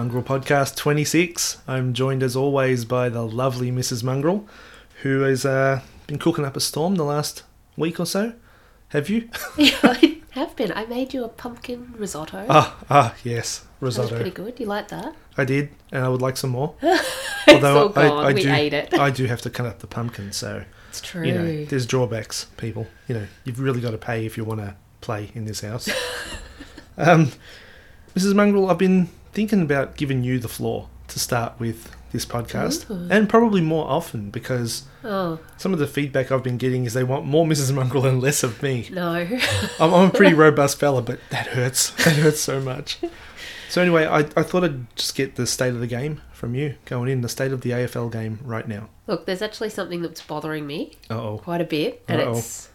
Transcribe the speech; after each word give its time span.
Mongrel 0.00 0.22
Podcast 0.22 0.76
26. 0.76 1.58
I'm 1.68 1.92
joined 1.92 2.22
as 2.22 2.34
always 2.34 2.86
by 2.86 3.10
the 3.10 3.20
lovely 3.20 3.70
Mrs. 3.70 4.02
Mongrel, 4.02 4.48
who 5.02 5.20
has 5.20 5.44
uh, 5.44 5.82
been 6.06 6.18
cooking 6.18 6.46
up 6.46 6.56
a 6.56 6.60
storm 6.60 6.94
the 6.94 7.04
last 7.04 7.42
week 7.76 8.00
or 8.00 8.06
so. 8.06 8.32
Have 8.88 9.10
you? 9.10 9.28
Yeah, 9.58 9.76
I 9.82 10.22
have 10.30 10.56
been. 10.56 10.72
I 10.72 10.86
made 10.86 11.12
you 11.12 11.22
a 11.22 11.28
pumpkin 11.28 11.92
risotto. 11.98 12.46
ah, 12.48 12.78
ah, 12.88 13.14
yes, 13.24 13.66
risotto. 13.80 14.14
pretty 14.14 14.30
good. 14.30 14.58
You 14.58 14.64
like 14.64 14.88
that? 14.88 15.14
I 15.36 15.44
did, 15.44 15.68
and 15.92 16.02
I 16.02 16.08
would 16.08 16.22
like 16.22 16.38
some 16.38 16.48
more. 16.48 16.76
it's 16.82 17.62
all 17.62 17.90
gone. 17.90 18.32
we 18.34 18.42
do, 18.42 18.50
ate 18.50 18.72
it. 18.72 18.94
I 18.94 19.10
do 19.10 19.26
have 19.26 19.42
to 19.42 19.50
cut 19.50 19.66
up 19.66 19.80
the 19.80 19.86
pumpkin, 19.86 20.32
so 20.32 20.64
It's 20.88 21.02
true. 21.02 21.26
you 21.26 21.34
know, 21.34 21.64
there's 21.66 21.84
drawbacks, 21.84 22.46
people. 22.56 22.86
You 23.06 23.16
know, 23.16 23.26
you've 23.44 23.60
really 23.60 23.82
got 23.82 23.90
to 23.90 23.98
pay 23.98 24.24
if 24.24 24.38
you 24.38 24.44
want 24.46 24.60
to 24.60 24.76
play 25.02 25.30
in 25.34 25.44
this 25.44 25.60
house. 25.60 25.90
um, 26.96 27.32
Mrs. 28.16 28.34
Mongrel, 28.34 28.70
I've 28.70 28.78
been 28.78 29.10
thinking 29.32 29.62
about 29.62 29.96
giving 29.96 30.22
you 30.24 30.38
the 30.38 30.48
floor 30.48 30.88
to 31.08 31.18
start 31.18 31.58
with 31.58 31.94
this 32.12 32.26
podcast, 32.26 32.90
Ooh. 32.90 33.08
and 33.10 33.28
probably 33.28 33.60
more 33.60 33.86
often 33.88 34.30
because 34.30 34.82
oh 35.04 35.38
some 35.56 35.72
of 35.72 35.78
the 35.78 35.86
feedback 35.86 36.32
I've 36.32 36.42
been 36.42 36.58
getting 36.58 36.84
is 36.84 36.92
they 36.94 37.04
want 37.04 37.24
more 37.24 37.46
Mrs. 37.46 37.72
Mongrel 37.72 38.04
and 38.06 38.20
less 38.20 38.42
of 38.42 38.62
me. 38.62 38.88
no. 38.92 39.12
I'm, 39.80 39.94
I'm 39.94 40.08
a 40.08 40.12
pretty 40.12 40.34
robust 40.34 40.78
fella, 40.80 41.02
but 41.02 41.20
that 41.30 41.48
hurts. 41.48 41.90
That 42.04 42.16
hurts 42.16 42.40
so 42.40 42.60
much. 42.60 42.98
So 43.68 43.80
anyway, 43.80 44.04
I, 44.06 44.18
I 44.18 44.42
thought 44.42 44.64
I'd 44.64 44.96
just 44.96 45.14
get 45.14 45.36
the 45.36 45.46
state 45.46 45.68
of 45.72 45.78
the 45.78 45.86
game 45.86 46.20
from 46.32 46.56
you 46.56 46.74
going 46.86 47.08
in, 47.08 47.20
the 47.20 47.28
state 47.28 47.52
of 47.52 47.60
the 47.60 47.70
AFL 47.70 48.10
game 48.10 48.40
right 48.42 48.66
now. 48.66 48.88
Look, 49.06 49.26
there's 49.26 49.42
actually 49.42 49.70
something 49.70 50.02
that's 50.02 50.20
bothering 50.20 50.66
me 50.66 50.94
Uh-oh. 51.08 51.38
quite 51.38 51.60
a 51.60 51.64
bit, 51.64 52.02
and 52.08 52.20
Uh-oh. 52.20 52.38
it's 52.38 52.68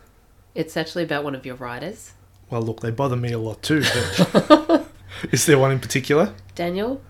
it's 0.54 0.78
actually 0.78 1.04
about 1.04 1.26
one 1.26 1.36
of 1.36 1.46
your 1.46 1.56
writers, 1.56 2.14
Well, 2.50 2.62
look, 2.62 2.80
they 2.80 2.92
bother 2.92 3.18
me 3.18 3.34
a 3.34 3.38
lot 3.40 3.62
too. 3.62 3.84
But 3.84 4.85
is 5.32 5.46
there 5.46 5.58
one 5.58 5.72
in 5.72 5.80
particular? 5.80 6.34
Daniel. 6.56 7.02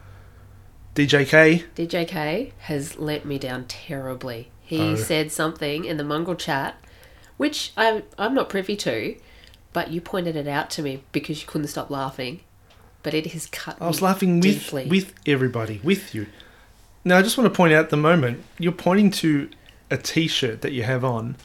DJK. 0.95 1.64
DJK 1.75 2.52
has 2.59 2.97
let 2.97 3.25
me 3.25 3.38
down 3.38 3.66
terribly. 3.66 4.50
He 4.62 4.80
Oh. 4.80 4.95
said 4.95 5.31
something 5.31 5.86
in 5.86 5.97
the 5.97 6.03
mongrel 6.03 6.36
chat, 6.36 6.75
which 7.38 7.72
I'm 7.75 8.03
I'm 8.17 8.34
not 8.34 8.50
privy 8.50 8.75
to, 8.78 9.16
but 9.73 9.92
you 9.92 10.00
pointed 10.02 10.36
it 10.36 10.47
out 10.47 10.70
to 10.72 10.81
me 10.81 11.03
because 11.12 11.42
you 11.42 11.47
couldn't 11.47 11.67
stop 11.67 11.89
laughing. 11.89 12.42
But 13.03 13.14
it 13.14 13.28
has 13.34 13.45
cut. 13.47 13.78
I 13.80 13.88
was 13.88 14.02
laughing 14.02 14.40
with 14.40 14.64
deeply. 14.64 14.86
with 14.88 15.14
everybody, 15.28 15.80
with 15.84 16.16
you. 16.16 16.28
Now, 17.03 17.17
I 17.17 17.22
just 17.22 17.38
want 17.38 17.52
to 17.52 17.56
point 17.56 17.72
out 17.73 17.84
at 17.84 17.90
the 17.92 17.97
moment 17.97 18.44
you're 18.58 18.72
pointing 18.72 19.12
to 19.12 19.50
a 19.92 19.97
T-shirt 19.97 20.62
that 20.62 20.72
you 20.72 20.81
have 20.84 21.03
on, 21.06 21.36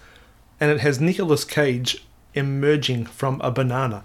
and 0.58 0.70
it 0.70 0.80
has 0.80 1.00
Nicolas 1.00 1.44
Cage 1.44 2.02
emerging 2.32 3.04
from 3.04 3.38
a 3.42 3.50
banana. 3.50 4.04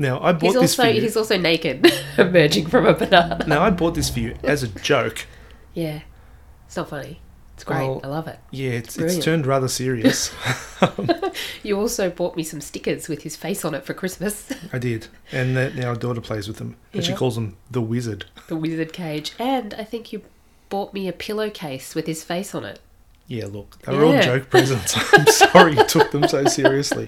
Now, 0.00 0.18
I 0.22 0.32
bought 0.32 0.42
He's 0.42 0.54
this 0.54 0.62
also 0.78 0.82
for 0.84 0.88
you. 0.88 1.00
he's 1.02 1.16
also 1.16 1.36
naked, 1.36 1.92
emerging 2.16 2.68
from 2.68 2.86
a 2.86 2.94
banana. 2.94 3.44
Now, 3.46 3.62
I 3.62 3.68
bought 3.68 3.94
this 3.94 4.08
for 4.08 4.18
you 4.20 4.34
as 4.42 4.62
a 4.62 4.68
joke. 4.68 5.26
Yeah, 5.74 6.00
it's 6.66 6.76
not 6.76 6.88
funny. 6.88 7.20
It's 7.54 7.64
great. 7.64 7.86
Well, 7.86 8.00
I 8.02 8.06
love 8.06 8.26
it. 8.26 8.38
Yeah, 8.50 8.70
it's, 8.70 8.88
it's 8.88 8.96
Brilliant. 8.96 9.22
turned 9.24 9.46
rather 9.46 9.68
serious. 9.68 10.34
You 11.62 11.78
also 11.78 12.08
bought 12.08 12.34
me 12.36 12.42
some 12.42 12.62
stickers 12.62 13.08
with 13.08 13.22
his 13.22 13.36
face 13.36 13.62
on 13.66 13.74
it 13.74 13.84
for 13.84 13.92
Christmas. 13.92 14.50
I 14.72 14.78
did, 14.78 15.08
and 15.30 15.54
that 15.58 15.74
now 15.74 15.88
our 15.90 15.94
daughter 15.94 16.22
plays 16.22 16.48
with 16.48 16.56
them, 16.56 16.76
and 16.94 17.04
she 17.04 17.12
calls 17.12 17.36
him 17.36 17.58
the 17.70 17.82
Wizard. 17.82 18.24
the 18.48 18.56
wizard 18.56 18.94
cage, 18.94 19.34
and 19.38 19.74
I 19.74 19.84
think 19.84 20.12
you 20.14 20.22
bought 20.70 20.94
me 20.94 21.06
a 21.08 21.12
pillowcase 21.12 21.94
with 21.94 22.06
his 22.06 22.24
face 22.24 22.54
on 22.54 22.64
it. 22.64 22.80
Yeah, 23.26 23.46
look, 23.46 23.78
they 23.82 23.94
were 23.94 24.04
all 24.04 24.22
joke 24.22 24.48
presents. 24.48 24.96
I'm 25.12 25.26
sorry 25.26 25.76
you 25.76 25.84
took 25.84 26.10
them 26.10 26.26
so 26.26 26.46
seriously. 26.46 27.06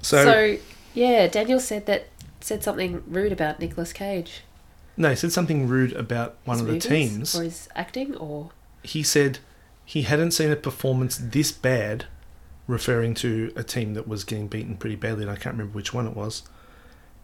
So, 0.00 0.24
So, 0.24 0.56
yeah, 0.94 1.26
Daniel 1.26 1.60
said 1.60 1.86
that 1.86 2.06
said 2.40 2.62
something 2.62 3.02
rude 3.06 3.32
about 3.32 3.60
Nicolas 3.60 3.92
Cage. 3.92 4.42
no, 4.96 5.10
he 5.10 5.16
said 5.16 5.32
something 5.32 5.68
rude 5.68 5.92
about 5.92 6.36
one 6.44 6.58
His 6.58 6.66
of 6.66 6.72
the 6.72 6.78
teams. 6.80 7.34
or 7.38 7.42
his 7.44 7.68
acting, 7.74 8.16
or 8.16 8.50
He 8.82 9.02
said 9.02 9.38
he 9.84 10.02
hadn't 10.02 10.32
seen 10.32 10.50
a 10.50 10.56
performance 10.56 11.18
this 11.18 11.52
bad, 11.52 12.06
referring 12.66 13.14
to 13.14 13.52
a 13.56 13.62
team 13.62 13.94
that 13.94 14.08
was 14.08 14.24
getting 14.24 14.48
beaten 14.48 14.76
pretty 14.76 14.96
badly, 14.96 15.22
and 15.22 15.30
I 15.30 15.36
can't 15.36 15.54
remember 15.56 15.74
which 15.74 15.92
one 15.94 16.06
it 16.06 16.16
was. 16.16 16.42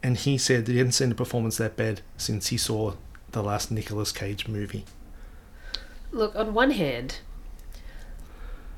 And 0.02 0.16
he 0.16 0.38
said 0.38 0.66
that 0.66 0.72
he 0.72 0.78
hadn't 0.78 0.92
seen 0.92 1.10
a 1.10 1.14
performance 1.16 1.56
that 1.56 1.76
bad 1.76 2.02
since 2.16 2.48
he 2.48 2.56
saw 2.56 2.94
the 3.32 3.42
last 3.42 3.70
Nicolas 3.70 4.12
Cage 4.12 4.46
movie. 4.48 4.84
look. 6.12 6.34
On 6.36 6.54
one 6.54 6.70
hand, 6.70 7.18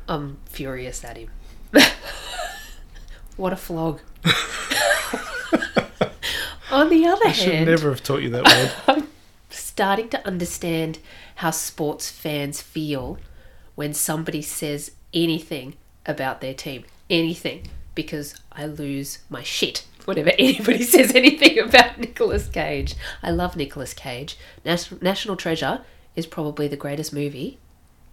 I'm 0.09 0.39
furious 0.47 1.05
at 1.05 1.17
him. 1.19 1.29
what 3.37 3.53
a 3.53 3.57
flog. 3.57 4.01
on 6.71 6.89
the 6.91 7.07
other 7.07 7.25
hand 7.25 7.29
I 7.29 7.33
should 7.33 7.55
hand, 7.55 7.67
never 7.67 7.91
have 7.91 8.03
taught 8.03 8.23
you 8.23 8.31
that 8.31 8.45
word. 8.47 8.73
I'm 8.97 9.09
starting 9.49 10.09
to 10.11 10.27
understand 10.27 10.99
how 11.37 11.51
sports 11.51 12.11
fans 12.11 12.61
feel 12.61 13.19
when 13.75 13.95
somebody 13.95 14.43
says 14.43 14.93
anything 15.15 15.75
about 16.07 16.41
their 16.41 16.55
team. 16.55 16.85
Anything. 17.09 17.69
Because 17.95 18.35
I 18.53 18.67
lose 18.67 19.19
my 19.29 19.43
shit 19.43 19.85
whenever 20.05 20.31
anybody 20.39 20.83
says 20.83 21.15
anything 21.15 21.59
about 21.59 21.99
Nicolas 21.99 22.49
Cage. 22.49 22.95
I 23.23 23.31
love 23.31 23.57
Nicolas 23.57 23.95
Cage. 23.95 24.37
Nas- 24.65 25.01
National 25.01 25.37
Treasure 25.37 25.81
is 26.15 26.27
probably 26.27 26.69
the 26.69 26.77
greatest 26.77 27.13
movie 27.13 27.59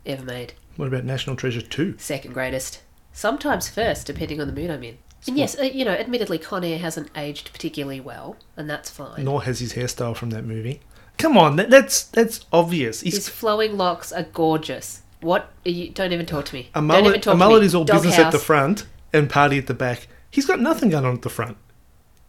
ever 0.06 0.24
made. 0.24 0.54
What 0.76 0.88
about 0.88 1.04
National 1.04 1.36
Treasure 1.36 1.62
2? 1.62 1.96
Second 1.98 2.34
greatest. 2.34 2.82
Sometimes 3.12 3.68
first, 3.68 4.06
depending 4.06 4.40
on 4.40 4.48
the 4.48 4.54
mood 4.54 4.70
I'm 4.70 4.84
in. 4.84 4.98
And 5.26 5.38
yes, 5.38 5.58
uh, 5.60 5.64
you 5.64 5.84
know, 5.84 5.92
admittedly, 5.92 6.38
Con 6.38 6.64
Air 6.64 6.78
hasn't 6.80 7.10
aged 7.16 7.52
particularly 7.52 8.00
well, 8.00 8.38
and 8.56 8.70
that's 8.70 8.90
fine. 8.90 9.24
Nor 9.26 9.44
has 9.44 9.60
his 9.60 9.74
hairstyle 9.74 10.16
from 10.16 10.30
that 10.30 10.46
movie. 10.46 10.80
Come 11.18 11.38
on, 11.38 11.56
that, 11.56 11.70
that's 11.70 12.04
that's 12.04 12.46
obvious. 12.54 13.02
He's, 13.02 13.16
His 13.16 13.30
flowing 13.30 13.76
locks 13.78 14.12
are 14.12 14.24
gorgeous. 14.24 15.02
What? 15.22 15.52
Are 15.66 15.70
you, 15.72 15.90
don't 15.90 16.14
even 16.14 16.26
talk 16.28 16.46
to 16.46 16.54
me. 16.54 16.70
a 16.76 16.78
don't 16.80 16.88
mullet, 16.88 17.06
even 17.08 17.22
talk 17.22 17.34
a 17.34 17.38
mullet 17.38 17.58
to 17.58 17.62
me. 17.62 17.66
is 17.66 17.76
all 17.76 17.86
business 17.86 18.20
at 18.20 18.32
the 18.32 18.38
front 18.40 18.86
and 19.12 19.30
party 19.30 19.58
at 19.58 19.66
the 19.68 19.74
back. 19.74 20.08
He's 20.30 20.46
got 20.46 20.60
nothing 20.60 20.90
going 20.90 21.06
on 21.06 21.16
at 21.16 21.22
the 21.24 21.30
front. 21.30 21.58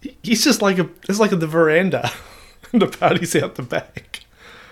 He- 0.01 0.17
He's 0.23 0.43
just 0.43 0.63
like 0.63 0.79
a 0.79 0.89
it's 1.09 1.21
like 1.21 1.31
the 1.31 1.47
veranda, 1.47 2.11
and 2.73 2.81
the 2.81 2.87
party's 2.89 3.37
out 3.37 3.57
the 3.57 3.63
back. 3.63 4.21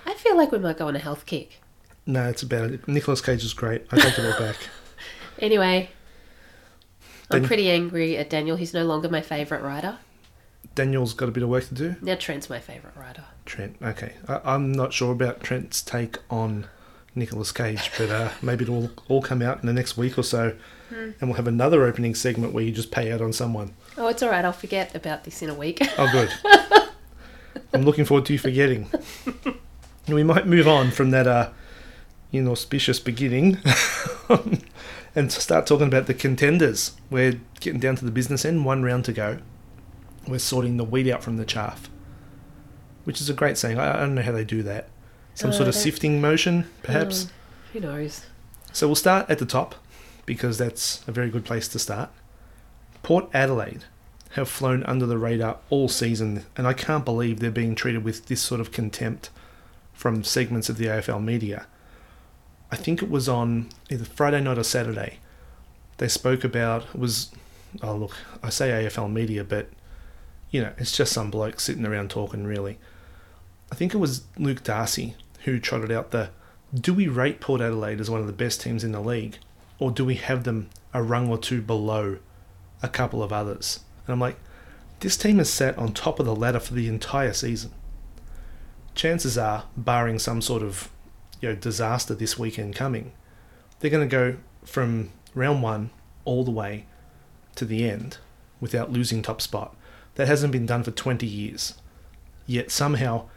I 0.06 0.15
feel 0.15 0.37
like 0.37 0.50
we 0.50 0.59
might 0.59 0.78
go 0.78 0.88
on 0.88 0.97
a 0.97 1.00
health 1.00 1.27
kick. 1.27 1.60
No, 2.06 2.28
it's 2.28 2.43
about 2.43 2.71
it. 2.71 2.88
Nicolas 2.88 3.21
Cage 3.21 3.44
is 3.44 3.53
great. 3.53 3.84
I 3.93 3.98
take 4.00 4.19
it 4.19 4.25
all 4.33 4.38
back. 4.41 4.56
Anyway, 5.38 5.91
I'm 7.31 7.41
Dan- 7.41 7.48
pretty 7.48 7.70
angry 7.70 8.16
at 8.16 8.31
Daniel. 8.31 8.56
He's 8.56 8.72
no 8.75 8.84
longer 8.84 9.09
my 9.09 9.20
favourite 9.22 9.62
writer. 9.62 9.98
Daniel's 10.75 11.14
got 11.14 11.28
a 11.28 11.32
bit 11.32 11.42
of 11.42 11.48
work 11.48 11.66
to 11.69 11.75
do. 11.75 11.97
Now 12.03 12.14
Trent's 12.16 12.50
my 12.50 12.59
favourite 12.60 12.97
writer. 12.97 13.25
Trent, 13.47 13.76
okay. 13.82 14.12
I, 14.28 14.41
I'm 14.44 14.72
not 14.72 14.92
sure 14.92 15.10
about 15.12 15.42
Trent's 15.42 15.81
take 15.81 16.19
on 16.28 16.66
Nicolas 17.15 17.50
Cage, 17.53 17.91
but 17.97 18.10
uh, 18.10 18.31
maybe 18.42 18.65
it'll 18.65 18.75
all, 18.82 18.91
all 19.09 19.22
come 19.22 19.41
out 19.42 19.60
in 19.60 19.66
the 19.66 19.72
next 19.72 19.97
week 19.97 20.19
or 20.19 20.22
so, 20.22 20.54
Hmm. 20.91 21.10
and 21.20 21.22
we'll 21.28 21.34
have 21.36 21.48
another 21.48 21.84
opening 21.84 22.15
segment 22.15 22.53
where 22.53 22.62
you 22.62 22.70
just 22.70 22.92
pay 22.92 23.10
out 23.10 23.20
on 23.20 23.32
someone. 23.32 23.72
Oh, 23.98 24.06
it's 24.06 24.22
all 24.22 24.28
right. 24.31 24.44
I'll 24.44 24.53
forget 24.53 24.94
about 24.94 25.25
this 25.25 25.42
in 25.42 25.50
a 25.50 25.54
week. 25.54 25.81
Oh, 25.98 26.09
good. 26.12 26.31
I'm 27.72 27.82
looking 27.82 28.04
forward 28.04 28.25
to 28.26 28.32
you 28.34 28.38
forgetting. 28.38 28.88
we 30.09 30.22
might 30.22 30.47
move 30.47 30.69
on 30.69 30.92
from 30.92 31.10
that 31.10 31.26
uh, 31.26 31.50
inauspicious 32.32 33.00
beginning 33.00 33.59
and 35.16 35.32
start 35.32 35.66
talking 35.66 35.88
about 35.88 36.06
the 36.06 36.15
contenders. 36.15 36.93
We're 37.10 37.41
getting 37.59 37.81
down 37.81 37.97
to 37.97 38.04
the 38.04 38.10
business 38.12 38.44
end, 38.44 38.65
one 38.65 38.82
round 38.82 39.06
to 39.06 39.12
go. 39.12 39.38
We're 40.28 40.38
sorting 40.38 40.77
the 40.77 40.84
wheat 40.84 41.10
out 41.10 41.25
from 41.25 41.38
the 41.38 41.44
chaff, 41.44 41.88
which 43.04 43.21
is 43.21 43.31
a 43.31 43.34
great 43.34 43.57
saying. 43.57 43.78
I, 43.78 43.98
don't 43.98 44.15
know 44.15 44.22
how 44.22 44.33
they 44.33 44.45
do 44.45 44.63
that. 44.65 44.89
Some 45.34 45.51
Oh, 45.51 45.54
sort 45.54 45.68
of 45.68 45.74
uh, 45.74 45.78
sifting 45.78 46.21
motion, 46.21 46.68
perhaps. 46.83 47.27
Oh, 47.27 47.33
who 47.72 47.80
knows? 47.80 48.27
So 48.72 48.86
we'll 48.86 48.95
start 48.95 49.28
at 49.30 49.39
the 49.39 49.47
top 49.47 49.74
because 50.27 50.59
that's 50.59 51.03
a 51.09 51.13
very 51.13 51.30
good 51.30 51.45
place 51.45 51.66
to 51.69 51.78
start. 51.78 52.10
Port 53.03 53.28
Adelaide 53.33 53.84
have 54.33 54.48
flown 54.48 54.83
under 54.84 55.07
the 55.07 55.16
radar 55.16 55.59
all 55.71 55.89
season, 55.89 56.45
and 56.57 56.66
I 56.66 56.74
can't 56.74 57.04
believe 57.04 57.41
they're 57.41 57.51
being 57.51 57.74
treated 57.74 58.04
with 58.04 58.27
this 58.27 58.42
sort 58.42 58.60
of 58.60 58.71
contempt 58.71 59.30
from 59.95 60.24
segments 60.24 60.69
of 60.69 60.77
the 60.77 60.86
AFL 60.86 61.22
media. 61.24 61.66
I 62.71 62.77
think 62.77 63.03
it 63.03 63.10
was 63.10 63.28
on 63.28 63.68
either 63.91 64.04
Friday 64.04 64.41
night 64.41 64.59
or 64.59 64.65
Saturday. 64.65 65.18
They 65.98 66.09
spoke 66.09 66.45
about 66.45 66.98
was 66.98 67.30
oh 67.83 67.97
look, 67.97 68.16
I 68.42 68.51
say 68.51 68.71
AFL 68.71 69.13
media, 69.13 69.45
but 69.45 69.68
you 70.51 70.63
know, 70.63 70.72
it's 70.78 70.97
just 70.97 71.13
some 71.13 71.30
bloke 71.30 71.60
sitting 71.60 71.86
around 71.86 72.10
talking 72.10 72.45
really. 72.45 72.78
I 73.71 73.74
think 73.74 73.95
it 73.95 73.98
was 73.98 74.24
Luke 74.39 74.63
Darcy 74.63 75.15
who 75.45 75.59
trotted 75.59 75.92
out 75.92 76.10
the 76.10 76.30
do 76.74 76.92
we 76.92 77.09
rate 77.09 77.41
Port 77.41 77.60
Adelaide 77.60 78.01
as 78.01 78.10
one 78.10 78.21
of 78.21 78.27
the 78.27 78.33
best 78.33 78.60
teams 78.60 78.84
in 78.84 78.92
the 78.92 79.01
league, 79.01 79.39
or 79.78 79.91
do 79.91 80.04
we 80.04 80.16
have 80.16 80.45
them 80.45 80.69
a 80.92 81.03
rung 81.03 81.28
or 81.28 81.39
two 81.39 81.62
below 81.62 82.19
a 82.83 82.89
couple 82.89 83.22
of 83.22 83.33
others? 83.33 83.80
And 84.07 84.12
I'm 84.12 84.21
like, 84.21 84.36
this 85.01 85.16
team 85.16 85.39
has 85.39 85.51
sat 85.51 85.78
on 85.78 85.92
top 85.92 86.19
of 86.19 86.27
the 86.27 86.34
ladder 86.34 86.60
for 86.60 86.74
the 86.74 86.89
entire 86.89 87.33
season. 87.33 87.72
Chances 88.95 89.36
are, 89.39 89.65
barring 89.77 90.19
some 90.19 90.41
sort 90.41 90.62
of 90.62 90.91
you 91.41 91.48
know 91.48 91.54
disaster 91.54 92.15
this 92.15 92.38
weekend 92.38 92.74
coming, 92.74 93.12
they're 93.80 93.91
going 93.91 94.09
to 94.09 94.16
go 94.16 94.36
from 94.65 95.10
round 95.34 95.62
one 95.62 95.91
all 96.24 96.44
the 96.44 96.50
way 96.50 96.86
to 97.54 97.65
the 97.65 97.88
end 97.88 98.18
without 98.60 98.92
losing 98.92 99.22
top 99.22 99.41
spot. 99.41 99.74
That 100.15 100.28
hasn't 100.28 100.53
been 100.53 100.66
done 100.66 100.83
for 100.83 100.91
20 100.91 101.27
years. 101.27 101.74
Yet 102.47 102.71
somehow 102.71 103.28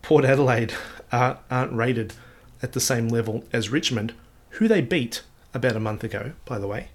Port 0.00 0.24
Adelaide 0.24 0.74
are, 1.12 1.38
aren't 1.50 1.72
rated 1.72 2.14
at 2.62 2.72
the 2.72 2.80
same 2.80 3.08
level 3.08 3.44
as 3.52 3.70
Richmond, 3.70 4.14
who 4.50 4.68
they 4.68 4.80
beat 4.80 5.22
about 5.52 5.76
a 5.76 5.80
month 5.80 6.04
ago, 6.04 6.32
by 6.44 6.58
the 6.58 6.68
way. 6.68 6.88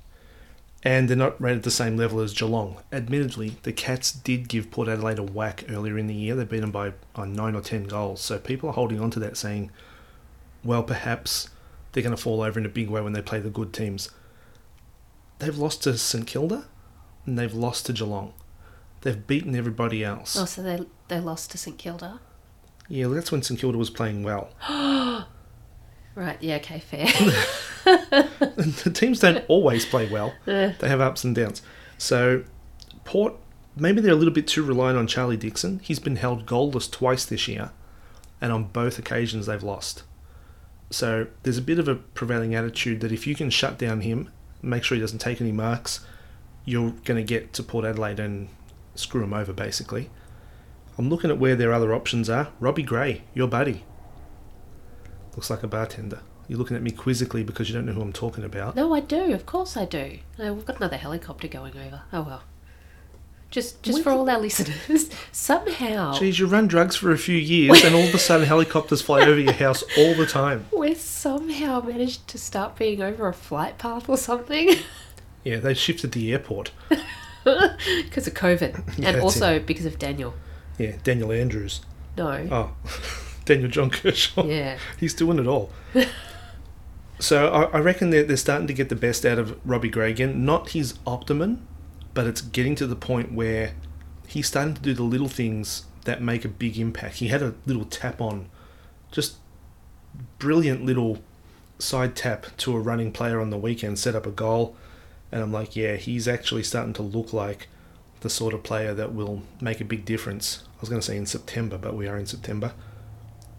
And 0.83 1.09
they're 1.09 1.17
not 1.17 1.41
rated 1.41 1.59
at 1.59 1.63
the 1.63 1.71
same 1.71 1.97
level 1.97 2.19
as 2.19 2.33
Geelong. 2.33 2.77
Admittedly, 2.91 3.57
the 3.63 3.73
Cats 3.73 4.11
did 4.11 4.47
give 4.47 4.71
Port 4.71 4.87
Adelaide 4.87 5.19
a 5.19 5.23
whack 5.23 5.65
earlier 5.69 5.97
in 5.97 6.07
the 6.07 6.13
year. 6.13 6.35
They 6.35 6.45
beat 6.45 6.61
them 6.61 6.71
by 6.71 6.93
uh, 7.15 7.25
nine 7.25 7.55
or 7.55 7.61
ten 7.61 7.83
goals. 7.85 8.21
So 8.21 8.37
people 8.37 8.69
are 8.69 8.73
holding 8.73 8.99
on 8.99 9.11
to 9.11 9.19
that, 9.19 9.37
saying, 9.37 9.71
well, 10.67 10.83
perhaps 10.83 11.49
they're 11.91 12.03
going 12.03 12.15
to 12.15 12.21
fall 12.21 12.41
over 12.41 12.59
in 12.59 12.65
a 12.65 12.69
big 12.69 12.89
way 12.89 13.01
when 13.01 13.13
they 13.13 13.21
play 13.21 13.39
the 13.39 13.49
good 13.49 13.73
teams. 13.73 14.11
They've 15.39 15.57
lost 15.57 15.83
to 15.83 15.97
St 15.97 16.27
Kilda 16.27 16.65
and 17.25 17.39
they've 17.39 17.53
lost 17.53 17.85
to 17.87 17.93
Geelong. 17.93 18.33
They've 19.01 19.25
beaten 19.25 19.55
everybody 19.55 20.03
else. 20.03 20.35
Oh, 20.37 20.45
so 20.45 20.61
they 20.61 20.79
they 21.07 21.19
lost 21.19 21.51
to 21.51 21.57
St 21.57 21.77
Kilda. 21.77 22.19
Yeah, 22.89 23.07
that's 23.07 23.31
when 23.31 23.41
St 23.41 23.59
Kilda 23.59 23.77
was 23.77 23.89
playing 23.89 24.23
well. 24.23 24.49
Right. 26.15 26.41
Yeah. 26.41 26.55
Okay. 26.55 26.79
Fair. 26.79 27.05
the 27.85 28.91
teams 28.91 29.19
don't 29.19 29.45
always 29.47 29.85
play 29.85 30.09
well. 30.09 30.33
They 30.45 30.89
have 30.89 30.99
ups 30.99 31.23
and 31.23 31.35
downs. 31.35 31.61
So, 31.99 32.43
Port, 33.05 33.35
maybe 33.75 34.01
they're 34.01 34.13
a 34.13 34.15
little 34.15 34.33
bit 34.33 34.47
too 34.47 34.63
reliant 34.63 34.97
on 34.97 35.05
Charlie 35.05 35.37
Dixon. 35.37 35.79
He's 35.83 35.99
been 35.99 36.15
held 36.15 36.47
goalless 36.47 36.89
twice 36.89 37.23
this 37.23 37.47
year, 37.47 37.69
and 38.41 38.51
on 38.51 38.63
both 38.63 38.97
occasions 38.97 39.45
they've 39.45 39.61
lost. 39.61 40.01
So, 40.89 41.27
there's 41.43 41.57
a 41.57 41.61
bit 41.61 41.79
of 41.79 41.87
a 41.87 41.95
prevailing 41.95 42.55
attitude 42.55 43.01
that 43.01 43.11
if 43.11 43.27
you 43.27 43.35
can 43.35 43.49
shut 43.49 43.77
down 43.77 44.01
him, 44.01 44.31
make 44.61 44.83
sure 44.83 44.95
he 44.95 45.01
doesn't 45.01 45.19
take 45.19 45.41
any 45.41 45.51
marks, 45.51 45.99
you're 46.65 46.91
going 47.05 47.17
to 47.17 47.23
get 47.23 47.53
to 47.53 47.63
Port 47.63 47.85
Adelaide 47.85 48.19
and 48.19 48.49
screw 48.95 49.23
him 49.23 49.33
over, 49.33 49.53
basically. 49.53 50.09
I'm 50.97 51.09
looking 51.09 51.29
at 51.29 51.37
where 51.37 51.55
their 51.55 51.73
other 51.73 51.93
options 51.93 52.29
are. 52.29 52.49
Robbie 52.59 52.83
Gray, 52.83 53.23
your 53.33 53.47
buddy. 53.47 53.83
Looks 55.35 55.49
like 55.49 55.61
a 55.61 55.67
bartender. 55.67 56.21
You're 56.47 56.57
looking 56.57 56.77
at 56.77 56.81
me 56.81 56.91
quizzically 56.91 57.43
because 57.43 57.69
you 57.69 57.75
don't 57.75 57.85
know 57.85 57.91
who 57.91 58.01
I'm 58.01 58.13
talking 58.13 58.43
about. 58.43 58.75
no, 58.75 58.93
I 58.93 59.01
do. 59.01 59.33
Of 59.33 59.45
course, 59.45 59.77
I 59.77 59.85
do. 59.85 60.19
We've 60.39 60.65
got 60.65 60.77
another 60.77 60.97
helicopter 60.97 61.47
going 61.47 61.77
over. 61.77 62.01
Oh 62.13 62.21
well. 62.21 62.43
Just 63.49 63.81
just 63.81 63.93
When 63.95 64.03
for 64.03 64.09
did- 64.11 64.17
all 64.17 64.29
our 64.29 64.39
listeners, 64.41 65.09
somehow 65.31 66.13
Geez, 66.19 66.37
you 66.39 66.47
run 66.47 66.67
drugs 66.67 66.95
for 66.97 67.11
a 67.11 67.17
few 67.17 67.37
years 67.37 67.83
and 67.83 67.95
all 67.95 68.03
of 68.03 68.13
a 68.13 68.17
sudden 68.19 68.45
helicopters 68.53 69.01
fly 69.01 69.21
over 69.21 69.39
your 69.39 69.53
house 69.53 69.83
all 69.97 70.13
the 70.15 70.25
time. 70.25 70.65
we 70.77 70.93
somehow 70.93 71.79
managed 71.81 72.27
to 72.27 72.37
start 72.37 72.75
being 72.77 73.01
over 73.01 73.27
a 73.27 73.33
flight 73.33 73.77
path 73.77 74.09
or 74.09 74.17
something 74.17 74.71
Yeah, 75.45 75.57
they 75.57 75.73
shifted 75.73 76.11
the 76.11 76.33
airport. 76.33 76.71
because 77.45 78.27
of 78.27 78.33
COVID, 78.33 78.97
Yeah, 78.99 79.07
and 79.07 79.15
that's 79.15 79.23
also 79.23 79.59
because 79.59 79.85
of 79.85 79.97
Daniel. 79.97 80.33
Yeah, 80.77 80.97
Daniel 81.03 81.31
Andrews. 81.31 81.79
No. 82.17 82.47
Oh, 82.51 82.71
Daniel 83.45 83.69
John 83.69 83.89
Kershaw. 83.89 84.43
Yeah. 84.45 84.77
He's 84.99 85.13
doing 85.13 85.39
it 85.39 85.47
all. 85.47 85.71
so 87.19 87.47
I, 87.47 87.77
I 87.77 87.79
reckon 87.79 88.09
they're, 88.09 88.23
they're 88.25 88.35
starting 88.35 88.67
to 88.67 88.73
get 88.73 88.89
the 88.89 88.95
best 88.97 89.25
out 89.25 89.39
of 89.39 89.57
Robbie 89.65 89.87
Gray 89.89 90.09
again. 90.11 90.43
Not 90.45 90.71
his 90.71 90.95
optimum, 91.07 91.65
but 92.17 92.25
it's 92.25 92.41
getting 92.41 92.73
to 92.73 92.87
the 92.87 92.95
point 92.95 93.31
where 93.31 93.73
he's 94.25 94.47
starting 94.47 94.73
to 94.73 94.81
do 94.81 94.91
the 94.91 95.03
little 95.03 95.27
things 95.27 95.85
that 96.05 96.19
make 96.19 96.43
a 96.43 96.47
big 96.47 96.79
impact. 96.79 97.17
He 97.17 97.27
had 97.27 97.43
a 97.43 97.53
little 97.67 97.85
tap 97.85 98.19
on, 98.19 98.49
just 99.11 99.35
brilliant 100.39 100.83
little 100.83 101.21
side 101.77 102.15
tap 102.15 102.47
to 102.57 102.75
a 102.75 102.79
running 102.79 103.11
player 103.11 103.39
on 103.39 103.51
the 103.51 103.57
weekend, 103.57 103.99
set 103.99 104.15
up 104.15 104.25
a 104.25 104.31
goal. 104.31 104.75
And 105.31 105.43
I'm 105.43 105.51
like, 105.53 105.75
yeah, 105.75 105.95
he's 105.95 106.27
actually 106.27 106.63
starting 106.63 106.93
to 106.93 107.03
look 107.03 107.33
like 107.33 107.67
the 108.21 108.31
sort 108.31 108.55
of 108.55 108.63
player 108.63 108.95
that 108.95 109.13
will 109.13 109.43
make 109.61 109.79
a 109.79 109.85
big 109.85 110.03
difference. 110.03 110.63
I 110.77 110.81
was 110.81 110.89
going 110.89 110.99
to 110.99 111.05
say 111.05 111.17
in 111.17 111.27
September, 111.27 111.77
but 111.77 111.93
we 111.93 112.07
are 112.07 112.17
in 112.17 112.25
September. 112.25 112.73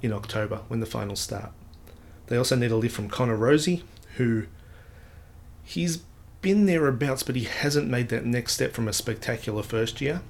In 0.03 0.13
October, 0.13 0.63
when 0.67 0.81
the 0.81 0.87
finals 0.87 1.21
start. 1.21 1.53
They 2.27 2.37
also 2.37 2.57
need 2.57 2.73
a 2.73 2.77
lift 2.77 2.97
from 2.97 3.09
Connor 3.09 3.39
Rozee, 3.39 3.85
who 4.17 4.47
he's 5.63 6.03
been 6.41 6.67
thereabouts, 6.67 7.23
but 7.23 7.37
he 7.37 7.45
hasn't 7.45 7.89
made 7.89 8.09
that 8.11 8.25
next 8.25 8.55
step 8.55 8.73
from 8.73 8.89
a 8.89 8.93
spectacular 8.93 9.63
first 9.63 10.01
year. 10.01 10.23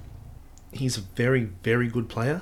He's 0.71 0.97
a 0.97 1.01
very, 1.01 1.45
very 1.63 1.87
good 1.87 2.09
player, 2.09 2.41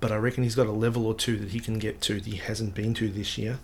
but 0.00 0.12
I 0.12 0.16
reckon 0.16 0.44
he's 0.44 0.54
got 0.54 0.66
a 0.66 0.72
level 0.72 1.06
or 1.06 1.14
two 1.14 1.36
that 1.38 1.50
he 1.50 1.60
can 1.60 1.78
get 1.78 2.00
to 2.02 2.14
that 2.14 2.26
he 2.26 2.36
hasn't 2.36 2.74
been 2.74 2.94
to 2.94 3.08
this 3.08 3.38
year. 3.38 3.58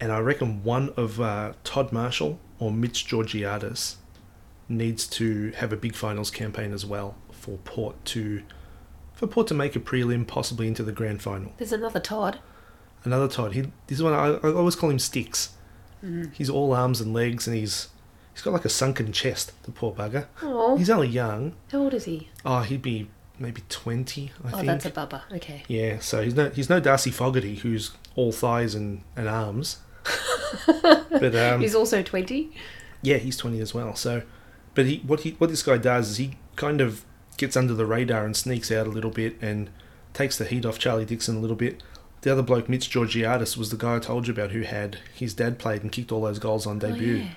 And 0.00 0.10
I 0.10 0.18
reckon 0.18 0.64
one 0.64 0.90
of 0.96 1.20
uh, 1.20 1.52
Todd 1.62 1.92
Marshall 1.92 2.38
or 2.58 2.72
Mitch 2.72 3.06
Georgiades 3.06 3.96
needs 4.68 5.06
to 5.08 5.50
have 5.56 5.72
a 5.72 5.76
big 5.76 5.94
finals 5.94 6.30
campaign 6.30 6.72
as 6.72 6.86
well 6.86 7.16
for 7.30 7.58
Port 7.58 8.02
to 8.06 8.42
for 9.12 9.26
Port 9.26 9.46
to 9.48 9.54
make 9.54 9.76
a 9.76 9.80
prelim, 9.80 10.26
possibly 10.26 10.66
into 10.66 10.82
the 10.82 10.92
grand 10.92 11.20
final. 11.20 11.52
There's 11.58 11.72
another 11.72 12.00
Todd. 12.00 12.38
Another 13.04 13.28
Todd. 13.28 13.52
He 13.52 13.62
this 13.62 13.98
is 13.98 14.02
one 14.02 14.14
I, 14.14 14.28
I 14.28 14.52
always 14.52 14.76
call 14.76 14.90
him 14.90 14.98
Sticks. 14.98 15.50
He's 16.32 16.48
all 16.50 16.72
arms 16.72 17.00
and 17.00 17.12
legs, 17.12 17.46
and 17.46 17.56
he's 17.56 17.88
he's 18.32 18.42
got 18.42 18.52
like 18.52 18.64
a 18.64 18.68
sunken 18.70 19.12
chest. 19.12 19.52
The 19.64 19.72
poor 19.72 19.92
bugger. 19.92 20.26
Oh, 20.42 20.76
He's 20.76 20.90
only 20.90 21.08
young. 21.08 21.54
how 21.70 21.78
old 21.80 21.94
is 21.94 22.04
he? 22.04 22.28
Oh, 22.44 22.60
he'd 22.60 22.82
be 22.82 23.08
maybe 23.38 23.62
twenty, 23.68 24.32
I 24.44 24.48
oh, 24.48 24.56
think. 24.56 24.66
that's 24.66 24.86
a 24.86 24.90
bubba. 24.90 25.22
Okay. 25.36 25.62
Yeah, 25.68 25.98
so 26.00 26.22
he's 26.22 26.34
no 26.34 26.50
he's 26.50 26.68
no 26.70 26.80
Darcy 26.80 27.10
Fogarty 27.10 27.56
who's 27.56 27.92
all 28.16 28.32
thighs 28.32 28.74
and, 28.74 29.02
and 29.16 29.28
arms. 29.28 29.78
but 30.66 31.34
um, 31.34 31.60
He's 31.60 31.74
also 31.74 32.02
twenty. 32.02 32.52
yeah, 33.02 33.16
he's 33.18 33.36
twenty 33.36 33.60
as 33.60 33.74
well. 33.74 33.94
So, 33.94 34.22
but 34.74 34.86
he 34.86 34.98
what 35.06 35.20
he 35.20 35.32
what 35.32 35.50
this 35.50 35.62
guy 35.62 35.78
does 35.78 36.10
is 36.10 36.16
he 36.16 36.36
kind 36.56 36.80
of 36.80 37.04
gets 37.36 37.56
under 37.56 37.74
the 37.74 37.86
radar 37.86 38.24
and 38.24 38.36
sneaks 38.36 38.70
out 38.70 38.86
a 38.86 38.90
little 38.90 39.10
bit 39.10 39.36
and 39.40 39.70
takes 40.12 40.36
the 40.38 40.44
heat 40.44 40.66
off 40.66 40.78
Charlie 40.78 41.04
Dixon 41.04 41.36
a 41.36 41.40
little 41.40 41.56
bit. 41.56 41.82
The 42.22 42.32
other 42.32 42.42
bloke, 42.42 42.68
Mitch 42.68 42.90
Georgiades, 42.90 43.56
was 43.56 43.70
the 43.70 43.76
guy 43.76 43.96
I 43.96 43.98
told 43.98 44.26
you 44.26 44.32
about 44.34 44.50
who 44.50 44.60
had 44.62 44.98
his 45.14 45.32
dad 45.32 45.58
played 45.58 45.82
and 45.82 45.90
kicked 45.90 46.12
all 46.12 46.20
those 46.22 46.38
goals 46.38 46.66
on 46.66 46.76
oh, 46.76 46.80
debut. 46.80 47.16
Oh, 47.16 47.24
yeah. 47.24 47.30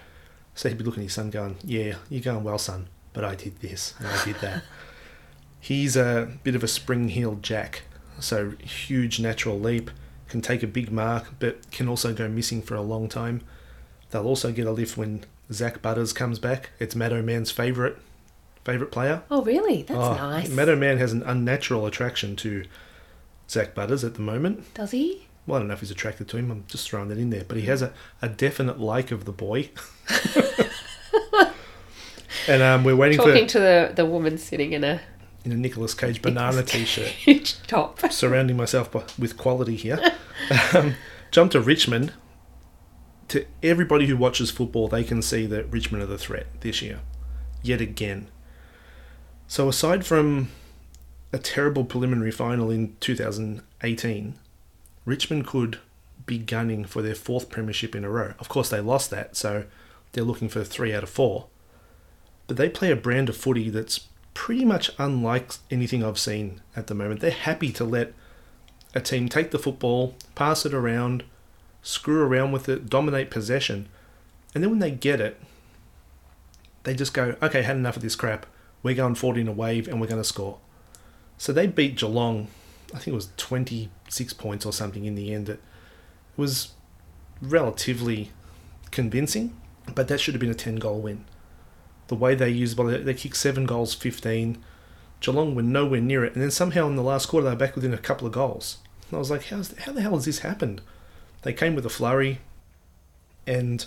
So 0.56 0.70
he'd 0.70 0.78
be 0.78 0.84
looking 0.84 1.04
at 1.04 1.06
his 1.06 1.14
son 1.14 1.30
going, 1.30 1.56
Yeah, 1.64 1.96
you're 2.10 2.22
going 2.22 2.44
well, 2.44 2.58
son, 2.58 2.88
but 3.14 3.24
I 3.24 3.36
did 3.36 3.60
this 3.60 3.94
and 3.98 4.08
I 4.08 4.26
did 4.26 4.36
that. 4.42 4.64
He's 5.60 5.96
a 5.96 6.30
bit 6.44 6.56
of 6.56 6.64
a 6.64 6.68
spring 6.68 7.08
heeled 7.10 7.42
jack, 7.42 7.84
so 8.20 8.52
huge 8.62 9.20
natural 9.20 9.58
leap, 9.58 9.90
can 10.28 10.42
take 10.42 10.62
a 10.62 10.68
big 10.68 10.92
mark, 10.92 11.36
but 11.40 11.72
can 11.72 11.88
also 11.88 12.14
go 12.14 12.28
missing 12.28 12.62
for 12.62 12.76
a 12.76 12.82
long 12.82 13.08
time. 13.08 13.42
They'll 14.12 14.28
also 14.28 14.52
get 14.52 14.68
a 14.68 14.72
lift 14.72 14.98
when 14.98 15.24
Zach 15.52 15.82
Butters 15.82 16.12
comes 16.12 16.38
back. 16.38 16.72
It's 16.80 16.96
Maddo 16.96 17.24
Man's 17.24 17.50
favourite 17.52 17.96
favourite 18.66 18.92
player. 18.92 19.24
Oh, 19.32 19.42
really? 19.44 19.84
That's 19.84 20.00
Oh, 20.00 20.14
nice. 20.16 20.50
Maddo 20.50 20.78
Man 20.78 20.98
has 20.98 21.14
an 21.14 21.24
unnatural 21.24 21.86
attraction 21.86 22.36
to 22.38 22.64
Zach 23.54 23.74
Butters 23.76 24.04
at 24.04 24.16
the 24.16 24.22
moment. 24.22 24.74
Does 24.74 24.92
he? 24.92 25.28
Well, 25.46 25.58
I 25.58 25.60
don't 25.60 25.68
know 25.68 25.74
if 25.76 25.82
he's 25.82 25.92
attracted 25.92 26.28
to 26.30 26.38
him. 26.38 26.52
I'm 26.52 26.66
just 26.68 26.90
throwing 26.90 27.10
that 27.10 27.18
in 27.18 27.30
there. 27.30 27.44
But 27.48 27.58
he 27.58 27.64
has 27.68 27.82
a, 27.82 27.94
a 28.22 28.30
definite 28.30 28.80
like 28.80 29.12
of 29.12 29.26
the 29.26 29.32
boy. 29.32 29.70
and 32.48 32.64
um, 32.64 32.84
we're 32.84 32.96
waiting 32.96 33.18
Talking 33.18 33.32
for 33.32 33.36
Talking 33.36 33.48
to 33.48 33.60
the 33.60 33.92
the 33.96 34.06
woman 34.06 34.38
sitting 34.38 34.74
in 34.74 34.84
a 34.84 35.02
in 35.46 35.52
a 35.52 35.56
Nicolas 35.56 35.94
Cage 35.94 36.22
banana 36.22 36.64
t-shirt. 36.64 37.08
huge 37.08 37.62
top. 37.68 38.00
surrounding 38.12 38.56
myself 38.56 38.92
by, 38.92 39.04
with 39.20 39.38
quality 39.38 39.76
here. 39.76 40.00
um, 40.74 40.96
jump 41.32 41.52
to 41.52 41.62
Richmond. 41.62 42.14
To 43.30 43.46
everybody 43.64 44.06
who 44.08 44.16
watches 44.16 44.52
football, 44.52 44.88
they 44.88 45.04
can 45.04 45.22
see 45.22 45.46
that 45.48 45.72
Richmond 45.72 46.04
are 46.04 46.08
the 46.08 46.18
threat 46.18 46.46
this 46.62 46.82
year, 46.82 47.00
yet 47.64 47.82
again. 47.82 48.28
So 49.48 49.68
aside 49.70 50.06
from 50.06 50.50
a 51.34 51.40
terrible 51.40 51.84
preliminary 51.84 52.32
final 52.32 52.70
in 52.70 52.96
2018, 53.00 54.36
Richmond 55.04 55.48
could 55.48 55.80
be 56.26 56.38
gunning 56.38 56.86
for 56.86 57.02
their 57.02 57.16
fourth 57.16 57.50
premiership 57.50 57.96
in 57.96 58.06
a 58.06 58.10
row. 58.10 58.36
Of 58.40 58.48
course, 58.48 58.70
they 58.70 58.80
lost 58.80 59.10
that, 59.10 59.36
so 59.36 59.66
they're 60.12 60.24
looking 60.24 60.48
for 60.48 60.64
three 60.64 60.94
out 60.94 61.04
of 61.04 61.10
four. 61.10 61.48
But 62.48 62.58
they 62.58 62.70
play 62.70 62.92
a 62.92 62.96
brand 62.96 63.30
of 63.30 63.36
footy 63.36 63.70
that's 63.70 64.08
pretty 64.36 64.64
much 64.64 64.92
unlike 65.00 65.54
anything 65.72 66.04
I've 66.04 66.20
seen 66.20 66.62
at 66.76 66.88
the 66.88 66.94
moment. 66.94 67.20
They're 67.20 67.32
happy 67.32 67.72
to 67.74 67.84
let 67.84 68.14
a 68.94 69.02
team 69.02 69.28
take 69.28 69.52
the 69.52 69.60
football, 69.60 70.16
pass 70.36 70.66
it 70.66 70.74
around, 70.74 71.24
screw 71.82 72.22
around 72.22 72.52
with 72.52 72.70
it, 72.70 72.90
dominate 72.90 73.32
possession, 73.32 73.90
and 74.54 74.64
then 74.64 74.70
when 74.70 74.80
they 74.80 74.92
get 74.92 75.20
it, 75.20 75.42
they 76.84 76.94
just 76.94 77.14
go, 77.14 77.36
okay, 77.42 77.64
had 77.64 77.76
enough 77.76 77.96
of 77.96 78.04
this 78.04 78.16
crap. 78.16 78.46
We're 78.84 78.96
going 78.96 79.16
40 79.16 79.42
in 79.42 79.48
a 79.48 79.52
wave 79.52 79.88
and 79.88 80.00
we're 80.00 80.08
going 80.08 80.22
to 80.22 80.28
score. 80.28 80.60
So 81.44 81.52
they 81.52 81.68
beat 81.68 81.98
Geelong, 81.98 82.48
I 82.94 83.00
think 83.00 83.10
it 83.10 83.16
was 83.16 83.28
26 83.36 84.32
points 84.32 84.66
or 84.66 84.72
something 84.72 85.04
in 85.04 85.16
the 85.16 85.34
end. 85.34 85.50
It 85.50 85.60
was 86.38 86.72
relatively 87.42 88.32
convincing, 88.92 89.54
but 89.94 90.08
that 90.08 90.22
should 90.22 90.36
have 90.36 90.40
been 90.40 90.50
a 90.50 90.54
10 90.54 90.78
goal 90.78 91.02
win. 91.02 91.26
The 92.08 92.16
way 92.16 92.34
they 92.34 92.50
used, 92.50 92.78
well, 92.78 92.88
they, 92.88 93.14
kicked 93.14 93.36
seven 93.36 93.66
goals, 93.66 93.94
15. 93.94 94.58
Geelong 95.20 95.54
were 95.54 95.64
nowhere 95.64 96.00
near 96.00 96.24
it, 96.24 96.32
and 96.32 96.42
then 96.42 96.50
somehow 96.50 96.88
in 96.88 96.96
the 96.96 97.04
last 97.04 97.26
quarter 97.26 97.44
they 97.44 97.52
were 97.52 97.58
back 97.58 97.76
within 97.76 97.94
a 97.94 97.98
couple 97.98 98.26
of 98.26 98.32
goals. 98.32 98.78
And 99.10 99.18
I 99.18 99.20
was 99.20 99.30
like, 99.30 99.48
How's, 99.48 99.78
how 99.80 99.92
the 99.92 100.02
hell 100.02 100.16
has 100.16 100.24
this 100.24 100.40
happened? 100.40 100.80
They 101.42 101.52
came 101.52 101.76
with 101.76 101.86
a 101.86 101.90
flurry, 101.90 102.40
and 103.46 103.86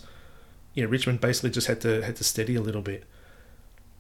you 0.75 0.83
know 0.83 0.91
Richmond 0.91 1.23
basically 1.23 1.53
just 1.53 1.69
had 1.69 1.81
to 1.81 2.03
had 2.03 2.17
to 2.17 2.25
steady 2.25 2.55
a 2.55 2.61
little 2.61 2.83
bit. 2.83 3.05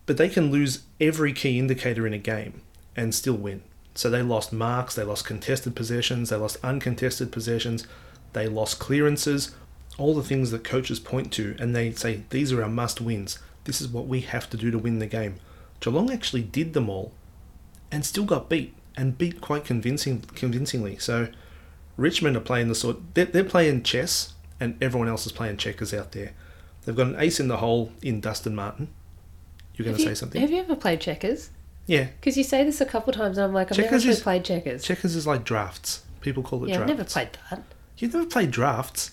But 0.05 0.19
they 0.19 0.29
can 0.29 0.51
lose 0.51 0.83
every 1.01 1.33
key 1.33 1.59
indicator 1.59 2.07
in 2.07 2.13
a 2.13 2.19
game 2.19 2.61
and 2.97 3.15
still 3.15 3.35
win. 3.37 3.63
So 3.95 4.11
they 4.11 4.23
lost 4.23 4.53
marks, 4.53 4.95
they 4.95 5.05
lost 5.05 5.25
contested 5.25 5.75
possessions, 5.77 6.31
they 6.31 6.37
lost 6.37 6.59
uncontested 6.63 7.31
possessions, 7.33 7.87
they 8.33 8.47
lost 8.49 8.79
clearances, 8.79 9.55
all 9.99 10.15
the 10.15 10.23
things 10.23 10.51
that 10.51 10.65
coaches 10.65 11.01
point 11.01 11.33
to, 11.35 11.57
and 11.59 11.75
they 11.75 11.93
say, 11.93 12.23
these 12.31 12.53
are 12.53 12.63
our 12.63 12.69
must 12.69 13.01
wins. 13.01 13.39
This 13.65 13.81
is 13.81 13.89
what 13.89 14.07
we 14.07 14.21
have 14.21 14.51
to 14.51 14.57
do 14.57 14.71
to 14.71 14.79
win 14.79 14.99
the 14.99 15.07
game. 15.07 15.37
Geelong 15.81 16.11
actually 16.11 16.43
did 16.43 16.73
them 16.75 16.89
all 16.91 17.13
and 17.91 18.05
still 18.05 18.25
got 18.25 18.49
beat, 18.49 18.75
and 18.97 19.17
beat 19.17 19.41
quite 19.41 19.65
convincing, 19.65 20.21
convincingly. 20.35 20.99
So 20.99 21.29
Richmond 21.97 22.37
are 22.37 22.41
playing 22.41 22.69
the 22.69 22.75
sort, 22.75 22.99
they're, 23.15 23.25
they're 23.27 23.45
playing 23.45 23.83
chess, 23.83 24.35
and 24.61 24.77
everyone 24.83 25.09
else 25.09 25.25
is 25.27 25.33
playing 25.33 25.57
checkers 25.59 25.95
out 25.95 26.13
there. 26.13 26.33
They've 26.85 26.97
got 26.97 27.07
an 27.09 27.17
ace 27.19 27.41
in 27.41 27.49
the 27.49 27.59
hole 27.59 27.93
in 28.03 28.21
Dustin 28.21 28.55
Martin. 28.55 28.89
You're 29.75 29.85
going 29.85 29.95
Have 29.97 30.05
to 30.05 30.11
you- 30.11 30.15
say 30.15 30.19
something? 30.19 30.41
Have 30.41 30.51
you 30.51 30.59
ever 30.59 30.77
played 30.77 31.01
checkers? 31.01 31.51
Yeah. 31.87 32.09
Because 32.21 32.37
you 32.37 32.45
say 32.45 32.65
this 32.65 32.81
a 32.81 32.87
couple 32.87 33.13
times, 33.13 33.39
and 33.39 33.45
I'm 33.47 33.53
like, 33.55 33.71
I've 33.71 33.77
Checkers 33.77 33.91
never 33.91 33.97
actually 33.97 34.11
is- 34.13 34.23
played 34.23 34.45
checkers. 34.45 34.85
Checkers 34.85 35.17
is 35.17 35.27
like 35.27 35.45
drafts. 35.45 36.03
People 36.21 36.43
call 36.43 36.65
it 36.65 36.69
yeah, 36.71 36.81
I've 36.81 36.87
drafts. 36.87 37.15
never 37.17 37.27
played 37.31 37.39
that. 37.51 37.63
You've 37.99 38.13
never 38.15 38.27
played 38.27 38.51
drafts? 38.51 39.13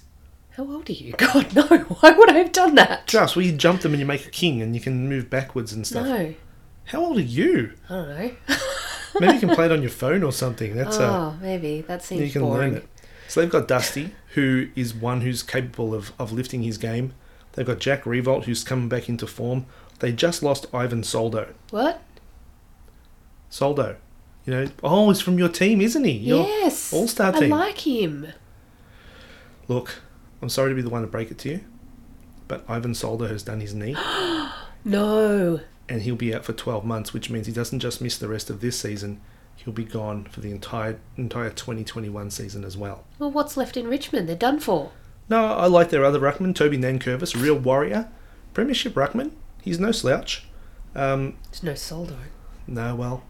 How 0.51 0.63
old 0.69 0.89
are 0.89 0.93
you? 0.93 1.13
God, 1.17 1.55
no. 1.55 1.63
Why 1.65 2.11
would 2.11 2.29
I 2.29 2.33
have 2.39 2.51
done 2.51 2.75
that? 2.75 3.07
Drafts 3.07 3.35
where 3.35 3.45
you 3.45 3.51
jump 3.53 3.81
them 3.81 3.93
and 3.93 3.99
you 3.99 4.05
make 4.05 4.25
a 4.25 4.29
king 4.29 4.61
and 4.61 4.75
you 4.75 4.81
can 4.81 5.07
move 5.09 5.29
backwards 5.29 5.73
and 5.73 5.85
stuff. 5.85 6.05
No. 6.05 6.33
How 6.85 6.99
old 7.05 7.17
are 7.17 7.21
you? 7.21 7.73
I 7.89 7.93
don't 7.93 8.09
know. 8.09 8.31
Maybe 9.19 9.33
you 9.33 9.39
can 9.39 9.49
play 9.49 9.65
it 9.65 9.71
on 9.71 9.81
your 9.81 9.91
phone 9.91 10.23
or 10.23 10.31
something. 10.31 10.75
That's 10.75 10.97
oh, 10.97 11.37
maybe. 11.39 11.81
That 11.81 12.01
seems 12.03 12.21
you 12.21 12.31
can 12.31 12.41
boring. 12.41 12.71
learn 12.73 12.77
it. 12.77 12.87
So 13.27 13.41
they've 13.41 13.49
got 13.49 13.67
Dusty, 13.67 14.09
who 14.29 14.69
is 14.75 14.93
one 14.93 15.21
who's 15.21 15.43
capable 15.43 15.93
of, 15.93 16.11
of 16.17 16.31
lifting 16.31 16.63
his 16.63 16.79
game. 16.79 17.13
They've 17.53 17.65
got 17.65 17.77
Jack 17.79 18.05
Riewoldt, 18.05 18.45
who's 18.45 18.63
coming 18.63 18.89
back 18.89 19.07
into 19.07 19.27
form. 19.27 19.67
They 19.99 20.11
just 20.13 20.41
lost 20.41 20.65
Ivan 20.73 21.03
Soldo. 21.03 21.53
What? 21.69 22.01
Soldo. 23.53 23.97
You 24.45 24.53
know, 24.53 24.67
oh, 24.83 25.09
he's 25.09 25.21
from 25.21 25.37
your 25.37 25.47
team, 25.47 25.79
isn't 25.79 26.03
he? 26.03 26.11
Your 26.11 26.43
yes. 26.43 26.91
all-star 26.91 27.33
team. 27.33 27.53
I 27.53 27.57
like 27.57 27.85
him. 27.85 28.27
Look, 29.67 30.01
I'm 30.41 30.49
sorry 30.49 30.71
to 30.71 30.75
be 30.75 30.81
the 30.81 30.89
one 30.89 31.03
to 31.03 31.07
break 31.07 31.29
it 31.29 31.37
to 31.39 31.49
you, 31.49 31.59
but 32.47 32.65
Ivan 32.67 32.95
Soldo 32.95 33.27
has 33.27 33.43
done 33.43 33.59
his 33.59 33.75
knee. 33.75 33.95
No. 34.85 35.61
and 35.87 36.01
he'll 36.01 36.17
be 36.17 36.35
out 36.35 36.43
for 36.43 36.51
12 36.51 36.83
months, 36.83 37.13
which 37.13 37.29
means 37.29 37.47
he 37.47 37.53
doesn't 37.53 37.79
just 37.79 38.01
miss 38.01 38.17
the 38.17 38.27
rest 38.27 38.49
of 38.49 38.59
this 38.59 38.77
season, 38.77 39.21
he'll 39.55 39.71
be 39.71 39.85
gone 39.85 40.25
for 40.25 40.41
the 40.41 40.51
entire 40.51 40.99
entire 41.15 41.51
2021 41.51 42.29
season 42.31 42.65
as 42.65 42.75
well. 42.75 43.05
Well, 43.17 43.31
what's 43.31 43.55
left 43.55 43.77
in 43.77 43.87
Richmond? 43.87 44.27
They're 44.27 44.35
done 44.35 44.59
for. 44.59 44.91
No, 45.29 45.45
I 45.45 45.67
like 45.67 45.89
their 45.89 46.03
other 46.03 46.19
ruckman, 46.19 46.53
Toby 46.53 46.77
Nankervis, 46.77 47.41
real 47.41 47.55
warrior, 47.55 48.09
premiership 48.53 48.93
ruckman. 48.95 49.31
He's 49.61 49.79
no 49.79 49.93
slouch. 49.93 50.43
Um, 50.95 51.37
There's 51.45 51.63
no 51.63 51.75
Soldo. 51.75 52.17
no, 52.67 52.95
well, 52.95 53.23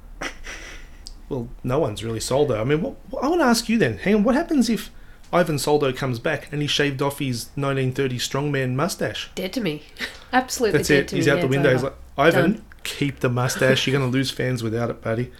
well, 1.30 1.48
no 1.64 1.80
one's 1.80 2.04
really 2.04 2.20
Soldo. 2.20 2.60
I 2.60 2.64
mean, 2.64 2.82
what, 2.82 2.96
I 3.22 3.28
want 3.28 3.42
to 3.42 3.46
ask 3.46 3.70
you 3.70 3.78
then. 3.78 3.98
Hang 3.98 4.16
on, 4.16 4.24
what 4.24 4.36
happens 4.36 4.70
if 4.70 4.92
Ivan 5.32 5.58
Soldo 5.58 5.92
comes 5.94 6.20
back 6.20 6.52
and 6.52 6.62
he 6.62 6.68
shaved 6.68 7.02
off 7.02 7.20
his 7.20 7.46
1930 7.56 8.18
strongman 8.20 8.76
mustache? 8.76 9.30
Dead 9.36 9.54
to 9.54 9.62
me. 9.62 9.84
Absolutely 10.32 10.78
That's 10.78 10.90
dead 10.90 11.04
it. 11.06 11.12
He's 11.12 11.26
me. 11.26 11.32
out 11.32 11.36
Yeah, 11.38 11.42
the 11.42 11.48
window. 11.48 11.72
He's 11.74 11.84
like, 11.84 11.96
Ivan, 12.18 12.54
Done. 12.54 12.66
keep 12.84 13.20
the 13.22 13.30
mustache. 13.30 13.88
You're 13.88 13.98
going 13.98 14.10
to 14.12 14.16
lose 14.16 14.32
fans 14.32 14.62
without 14.62 14.90
it, 14.90 15.02
buddy. 15.02 15.32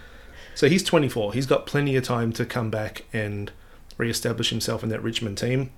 So 0.56 0.68
he's 0.68 0.84
24. 0.84 1.34
He's 1.34 1.46
got 1.46 1.66
plenty 1.66 1.96
of 1.96 2.04
time 2.04 2.32
to 2.34 2.46
come 2.46 2.70
back 2.70 3.06
and 3.12 3.52
re-establish 3.98 4.50
himself 4.50 4.84
in 4.84 4.90
that 4.90 5.02
Richmond 5.02 5.38
team. 5.38 5.72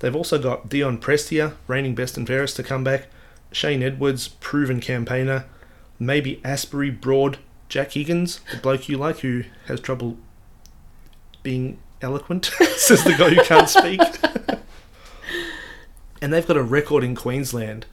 They've 0.00 0.16
also 0.16 0.38
got 0.38 0.68
Dion 0.68 0.98
Prestia, 0.98 1.54
reigning 1.66 1.94
best 1.94 2.16
and 2.16 2.26
fairest, 2.26 2.56
to 2.56 2.62
come 2.62 2.82
back. 2.82 3.06
Shane 3.52 3.82
Edwards, 3.82 4.28
proven 4.28 4.80
campaigner. 4.80 5.44
Maybe 5.98 6.40
Asbury, 6.44 6.90
Broad, 6.90 7.38
Jack 7.72 7.92
Higgins, 7.92 8.40
the 8.50 8.58
bloke 8.58 8.86
you 8.90 8.98
like 8.98 9.20
who 9.20 9.44
has 9.64 9.80
trouble 9.80 10.18
being 11.42 11.78
eloquent, 12.02 12.44
says 12.76 13.02
the 13.02 13.14
guy 13.14 13.30
who 13.30 13.42
can't 13.44 13.66
speak. 13.66 13.98
and 16.20 16.30
they've 16.30 16.46
got 16.46 16.58
a 16.58 16.62
record 16.62 17.02
in 17.02 17.14
Queensland. 17.14 17.86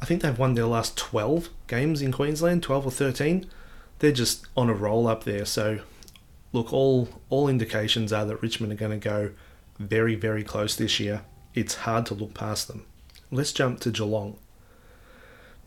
I 0.00 0.04
think 0.04 0.22
they've 0.22 0.38
won 0.38 0.54
their 0.54 0.66
last 0.66 0.96
12 0.96 1.48
games 1.66 2.02
in 2.02 2.12
Queensland, 2.12 2.62
12 2.62 2.86
or 2.86 2.90
13. 2.92 3.50
They're 3.98 4.12
just 4.12 4.46
on 4.56 4.70
a 4.70 4.74
roll 4.74 5.08
up 5.08 5.24
there. 5.24 5.44
So, 5.44 5.80
look, 6.52 6.72
all 6.72 7.08
all 7.30 7.48
indications 7.48 8.12
are 8.12 8.24
that 8.26 8.40
Richmond 8.40 8.72
are 8.72 8.76
going 8.76 9.00
to 9.00 9.08
go 9.08 9.32
very, 9.80 10.14
very 10.14 10.44
close 10.44 10.76
this 10.76 11.00
year. 11.00 11.22
It's 11.52 11.74
hard 11.74 12.06
to 12.06 12.14
look 12.14 12.34
past 12.34 12.68
them. 12.68 12.86
Let's 13.32 13.52
jump 13.52 13.80
to 13.80 13.90
Geelong. 13.90 14.38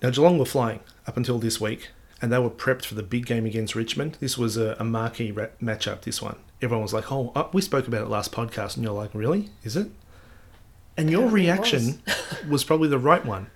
Now, 0.02 0.12
Geelong 0.12 0.38
were 0.38 0.46
flying 0.46 0.80
up 1.06 1.18
until 1.18 1.40
this 1.40 1.60
week, 1.60 1.90
and 2.24 2.32
they 2.32 2.40
were 2.40 2.50
prepped 2.50 2.86
for 2.86 2.96
the 2.96 3.04
big 3.04 3.26
game 3.26 3.46
against 3.46 3.76
Richmond. 3.76 4.16
This 4.22 4.38
was 4.38 4.56
a, 4.56 4.78
a 4.80 4.86
marquee 4.86 5.34
ra- 5.34 5.48
matchup, 5.62 6.04
this 6.04 6.22
one. 6.22 6.38
Everyone 6.62 6.82
was 6.82 6.94
like, 6.94 7.12
oh, 7.12 7.34
uh, 7.36 7.50
we 7.52 7.62
spoke 7.62 7.86
about 7.86 8.04
it 8.04 8.08
last 8.08 8.32
podcast, 8.32 8.76
and 8.76 8.84
you're 8.86 8.94
like, 8.94 9.14
really? 9.14 9.50
Is 9.66 9.76
it? 9.76 9.92
And 10.96 11.12
your 11.12 11.28
reaction 11.28 12.02
was 12.50 12.64
probably 12.64 12.88
the 12.88 12.98
right 12.98 13.26
one 13.26 13.48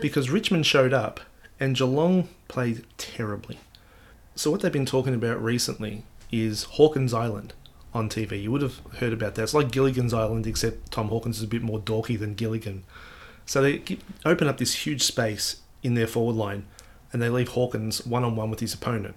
because 0.00 0.30
Richmond 0.30 0.64
showed 0.64 0.92
up 0.92 1.18
and 1.58 1.74
Geelong 1.74 2.28
played 2.46 2.84
terribly. 2.98 3.58
So, 4.36 4.48
what 4.48 4.60
they've 4.60 4.72
been 4.72 4.86
talking 4.86 5.14
about 5.14 5.42
recently 5.42 6.04
is 6.30 6.62
Hawkins 6.62 7.12
Island 7.12 7.52
on 7.92 8.08
TV. 8.08 8.40
You 8.40 8.52
would 8.52 8.62
have 8.62 8.80
heard 8.98 9.12
about 9.12 9.34
that. 9.34 9.42
It's 9.42 9.54
like 9.54 9.72
Gilligan's 9.72 10.14
Island, 10.14 10.46
except 10.46 10.92
Tom 10.92 11.08
Hawkins 11.08 11.38
is 11.38 11.42
a 11.42 11.48
bit 11.48 11.62
more 11.62 11.80
dorky 11.80 12.16
than 12.16 12.34
Gilligan. 12.34 12.84
So, 13.44 13.60
they 13.60 13.82
open 14.24 14.46
up 14.46 14.58
this 14.58 14.86
huge 14.86 15.02
space 15.02 15.62
in 15.82 15.94
their 15.94 16.06
forward 16.06 16.36
line 16.36 16.66
and 17.14 17.22
they 17.22 17.30
leave 17.30 17.48
Hawkins 17.50 18.04
one 18.04 18.24
on 18.24 18.36
one 18.36 18.50
with 18.50 18.60
his 18.60 18.74
opponent. 18.74 19.14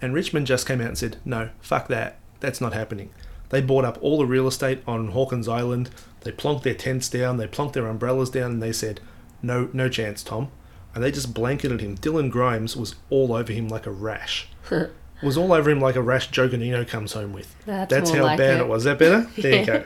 And 0.00 0.12
Richmond 0.12 0.46
just 0.46 0.68
came 0.68 0.80
out 0.82 0.88
and 0.88 0.98
said, 0.98 1.16
no, 1.24 1.48
fuck 1.60 1.88
that. 1.88 2.18
That's 2.40 2.60
not 2.60 2.74
happening. 2.74 3.10
They 3.48 3.62
bought 3.62 3.86
up 3.86 3.98
all 4.02 4.18
the 4.18 4.26
real 4.26 4.46
estate 4.46 4.82
on 4.86 5.08
Hawkins 5.08 5.48
Island. 5.48 5.88
They 6.20 6.32
plonked 6.32 6.62
their 6.64 6.74
tents 6.74 7.08
down. 7.08 7.38
They 7.38 7.46
plonked 7.46 7.72
their 7.72 7.86
umbrellas 7.86 8.28
down, 8.28 8.50
and 8.52 8.62
they 8.62 8.72
said, 8.72 9.00
"No, 9.42 9.70
no 9.72 9.88
chance, 9.88 10.22
Tom." 10.22 10.48
And 10.94 11.02
they 11.02 11.10
just 11.10 11.32
blanketed 11.32 11.80
him. 11.80 11.96
Dylan 11.96 12.30
Grimes 12.30 12.76
was 12.76 12.94
all 13.10 13.32
over 13.32 13.52
him 13.52 13.68
like 13.68 13.86
a 13.86 13.90
rash. 13.90 14.48
was 15.22 15.36
all 15.36 15.52
over 15.52 15.70
him 15.70 15.80
like 15.80 15.96
a 15.96 16.02
rash 16.02 16.30
Joe 16.30 16.48
Ganino 16.48 16.86
comes 16.86 17.12
home 17.12 17.32
with. 17.32 17.54
That's, 17.64 18.10
how 18.10 18.16
more 18.16 18.24
like 18.24 18.38
bad 18.38 18.60
it. 18.60 18.64
it. 18.64 18.68
was. 18.68 18.82
Is 18.82 18.84
that 18.84 18.98
better? 18.98 19.30
There 19.40 19.60
you 19.60 19.66
go. 19.66 19.84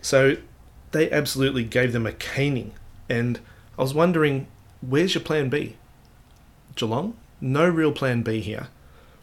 So 0.00 0.36
they 0.92 1.10
absolutely 1.10 1.64
gave 1.64 1.92
them 1.92 2.06
a 2.06 2.12
caning. 2.12 2.72
And 3.08 3.40
I 3.78 3.82
was 3.82 3.94
wondering, 3.94 4.46
where's 4.80 5.14
your 5.14 5.24
plan 5.24 5.48
B? 5.48 5.76
Geelong? 6.74 7.16
No 7.40 7.68
real 7.68 7.92
plan 7.92 8.22
B 8.22 8.40
here. 8.40 8.68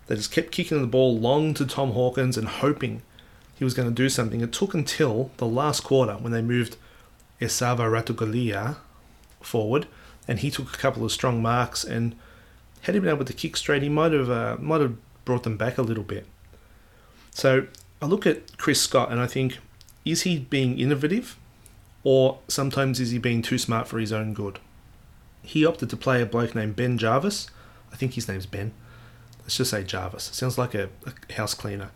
They 0.08 0.16
just 0.16 0.32
kept 0.32 0.52
kicking 0.52 0.82
the 0.82 0.88
ball 0.88 1.18
long 1.18 1.54
to 1.54 1.66
Tom 1.66 1.92
Hawkins 1.92 2.38
and 2.38 2.48
hoping 2.48 3.02
he 3.56 3.64
was 3.64 3.74
going 3.74 3.88
to 3.88 3.94
do 3.94 4.10
something. 4.10 4.42
It 4.42 4.52
took 4.52 4.74
until 4.74 5.32
the 5.38 5.46
last 5.46 5.84
quarter 5.84 6.14
when 6.14 6.32
they 6.32 6.42
moved 6.42 6.78
Esava 7.40 7.90
Ratugolea 7.90 8.78
forward, 9.42 9.88
and 10.28 10.40
he 10.40 10.50
took 10.50 10.74
a 10.74 10.78
couple 10.78 11.06
of 11.06 11.12
strong 11.12 11.42
marks. 11.42 11.84
And 11.84 12.16
had 12.82 12.96
he 12.96 13.02
been 13.02 13.10
able 13.10 13.26
to 13.26 13.34
kick 13.34 13.56
straight, 13.58 13.84
he 13.84 13.90
might 13.90 14.12
have 14.12 14.30
uh, 14.30 14.58
might 14.60 14.82
have 14.82 14.96
brought 15.26 15.44
them 15.44 15.58
back 15.58 15.78
a 15.78 15.82
little 15.82 16.04
bit. 16.04 16.26
So 17.32 17.68
I 18.02 18.06
look 18.06 18.26
at 18.26 18.58
Chris 18.58 18.82
Scott 18.82 19.12
and 19.12 19.20
I 19.20 19.28
think, 19.28 19.60
is 20.06 20.24
he 20.24 20.40
being 20.40 20.80
innovative, 20.80 21.38
or 22.04 22.40
sometimes 22.48 23.00
is 23.00 23.12
he 23.12 23.18
being 23.18 23.42
too 23.42 23.58
smart 23.58 23.88
for 23.88 24.00
his 24.00 24.12
own 24.12 24.34
good? 24.34 24.60
He 25.50 25.66
opted 25.66 25.90
to 25.90 25.98
play 25.98 26.22
a 26.22 26.28
bloke 26.28 26.54
named 26.54 26.76
Ben 26.76 27.00
Jarvis. 27.00 27.50
I 27.92 27.96
think 27.96 28.14
his 28.14 28.28
name's 28.28 28.46
Ben. 28.46 28.72
Let's 29.42 29.58
just 29.58 29.72
say 29.72 29.84
Jarvis. 29.84 30.26
Sounds 30.26 30.60
like 30.60 30.76
a, 30.76 30.90
a 31.08 31.34
house 31.34 31.56
cleaner, 31.56 31.90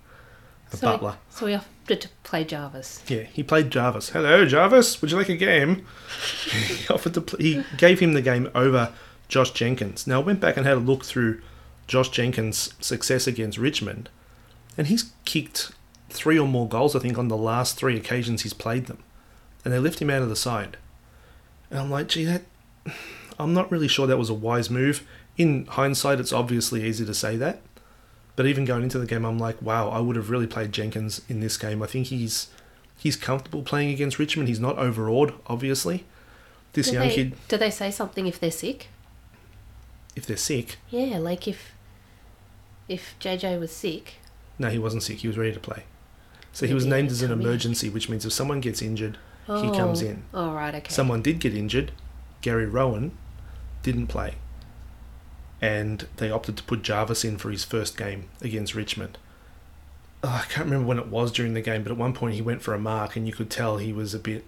a 0.71 0.77
so, 0.77 0.87
butler. 0.87 1.17
So 1.29 1.45
we 1.45 1.53
opted 1.53 2.01
to 2.01 2.09
play 2.23 2.45
Jarvis. 2.45 3.03
Yeah, 3.07 3.21
he 3.21 3.43
played 3.43 3.69
Jarvis. 3.69 4.09
Hello, 4.09 4.43
Jarvis. 4.47 4.99
Would 4.99 5.11
you 5.11 5.17
like 5.17 5.29
a 5.29 5.37
game? 5.37 5.85
he 6.49 6.87
offered 6.91 7.13
to. 7.13 7.21
Play, 7.21 7.43
he 7.43 7.63
gave 7.77 7.99
him 7.99 8.13
the 8.13 8.23
game 8.23 8.49
over 8.55 8.91
Josh 9.27 9.51
Jenkins. 9.51 10.07
Now 10.07 10.21
I 10.21 10.23
went 10.23 10.39
back 10.39 10.57
and 10.57 10.65
had 10.65 10.77
a 10.77 10.79
look 10.79 11.05
through 11.05 11.39
Josh 11.85 12.09
Jenkins' 12.09 12.73
success 12.79 13.27
against 13.27 13.59
Richmond, 13.59 14.09
and 14.79 14.87
he's 14.87 15.11
kicked 15.25 15.73
three 16.09 16.39
or 16.39 16.47
more 16.47 16.67
goals. 16.67 16.95
I 16.95 16.99
think 16.99 17.19
on 17.19 17.27
the 17.27 17.37
last 17.37 17.77
three 17.77 17.97
occasions 17.97 18.41
he's 18.41 18.55
played 18.55 18.87
them, 18.87 19.03
and 19.63 19.71
they 19.71 19.77
left 19.77 20.01
him 20.01 20.09
out 20.09 20.23
of 20.23 20.29
the 20.29 20.35
side. 20.35 20.77
And 21.69 21.79
I'm 21.79 21.91
like, 21.91 22.07
gee, 22.07 22.25
that. 22.25 22.41
I'm 23.43 23.53
not 23.53 23.71
really 23.71 23.87
sure 23.87 24.07
that 24.07 24.17
was 24.17 24.29
a 24.29 24.33
wise 24.33 24.69
move. 24.69 25.05
In 25.37 25.65
hindsight, 25.65 26.19
it's 26.19 26.31
obviously 26.33 26.83
easy 26.85 27.05
to 27.05 27.13
say 27.13 27.35
that. 27.37 27.61
But 28.35 28.45
even 28.47 28.65
going 28.65 28.83
into 28.83 28.97
the 28.97 29.05
game, 29.05 29.25
I'm 29.25 29.37
like, 29.37 29.61
wow, 29.61 29.89
I 29.89 29.99
would 29.99 30.15
have 30.15 30.29
really 30.29 30.47
played 30.47 30.71
Jenkins 30.71 31.21
in 31.29 31.39
this 31.39 31.57
game. 31.57 31.83
I 31.83 31.87
think 31.87 32.07
he's 32.07 32.47
he's 32.97 33.15
comfortable 33.15 33.61
playing 33.61 33.89
against 33.93 34.17
Richmond. 34.17 34.47
He's 34.49 34.59
not 34.59 34.77
overawed, 34.77 35.33
obviously. 35.47 36.05
This 36.73 36.87
Do 36.87 36.93
young 36.93 37.07
they, 37.09 37.15
kid, 37.15 37.35
do 37.47 37.57
they 37.57 37.69
say 37.69 37.91
something 37.91 38.25
if 38.25 38.39
they're 38.39 38.49
sick? 38.51 38.87
if 40.15 40.25
they're 40.27 40.37
sick, 40.37 40.77
Yeah, 40.89 41.17
like 41.17 41.47
if 41.47 41.71
if 42.87 43.15
JJ 43.19 43.59
was 43.59 43.71
sick. 43.71 44.15
no, 44.59 44.69
he 44.69 44.77
wasn't 44.79 45.03
sick. 45.03 45.17
He 45.19 45.27
was 45.27 45.37
ready 45.37 45.53
to 45.53 45.59
play. 45.59 45.83
So 46.51 46.67
he 46.67 46.73
was 46.73 46.85
named 46.85 47.09
as 47.09 47.21
an 47.23 47.31
emergency, 47.31 47.89
which 47.89 48.09
means 48.09 48.25
if 48.25 48.33
someone 48.33 48.61
gets 48.61 48.81
injured, 48.81 49.17
Oh, 49.49 49.61
he 49.63 49.75
comes 49.77 50.01
oh, 50.01 50.05
in. 50.05 50.23
Oh, 50.33 50.53
right, 50.53 50.73
okay. 50.75 50.91
Someone 50.93 51.21
did 51.21 51.39
get 51.39 51.55
injured. 51.55 51.91
Gary 52.41 52.65
Rohan 52.67 53.11
didn't 53.83 54.07
play. 54.07 54.35
And 55.61 56.07
they 56.17 56.29
opted 56.31 56.57
to 56.57 56.63
put 56.63 56.81
Jarvis 56.81 57.23
in 57.23 57.37
for 57.37 57.49
his 57.51 57.63
first 57.63 57.97
game 57.97 58.25
against 58.41 58.75
Richmond. 58.75 59.17
oh, 60.23 60.41
I 60.43 60.51
can't 60.51 60.65
remember 60.65 60.87
when 60.87 60.99
it 60.99 61.07
was 61.07 61.31
during 61.31 61.53
the 61.53 61.61
game, 61.61 61.83
but 61.83 61.91
at 61.91 61.97
one 61.97 62.13
point 62.13 62.35
he 62.35 62.41
went 62.41 62.61
for 62.61 62.73
a 62.73 62.79
mark, 62.79 63.15
and 63.15 63.27
you 63.27 63.33
could 63.33 63.49
tell 63.49 63.77
he 63.77 63.93
was 63.93 64.13
a 64.13 64.19
bit 64.19 64.43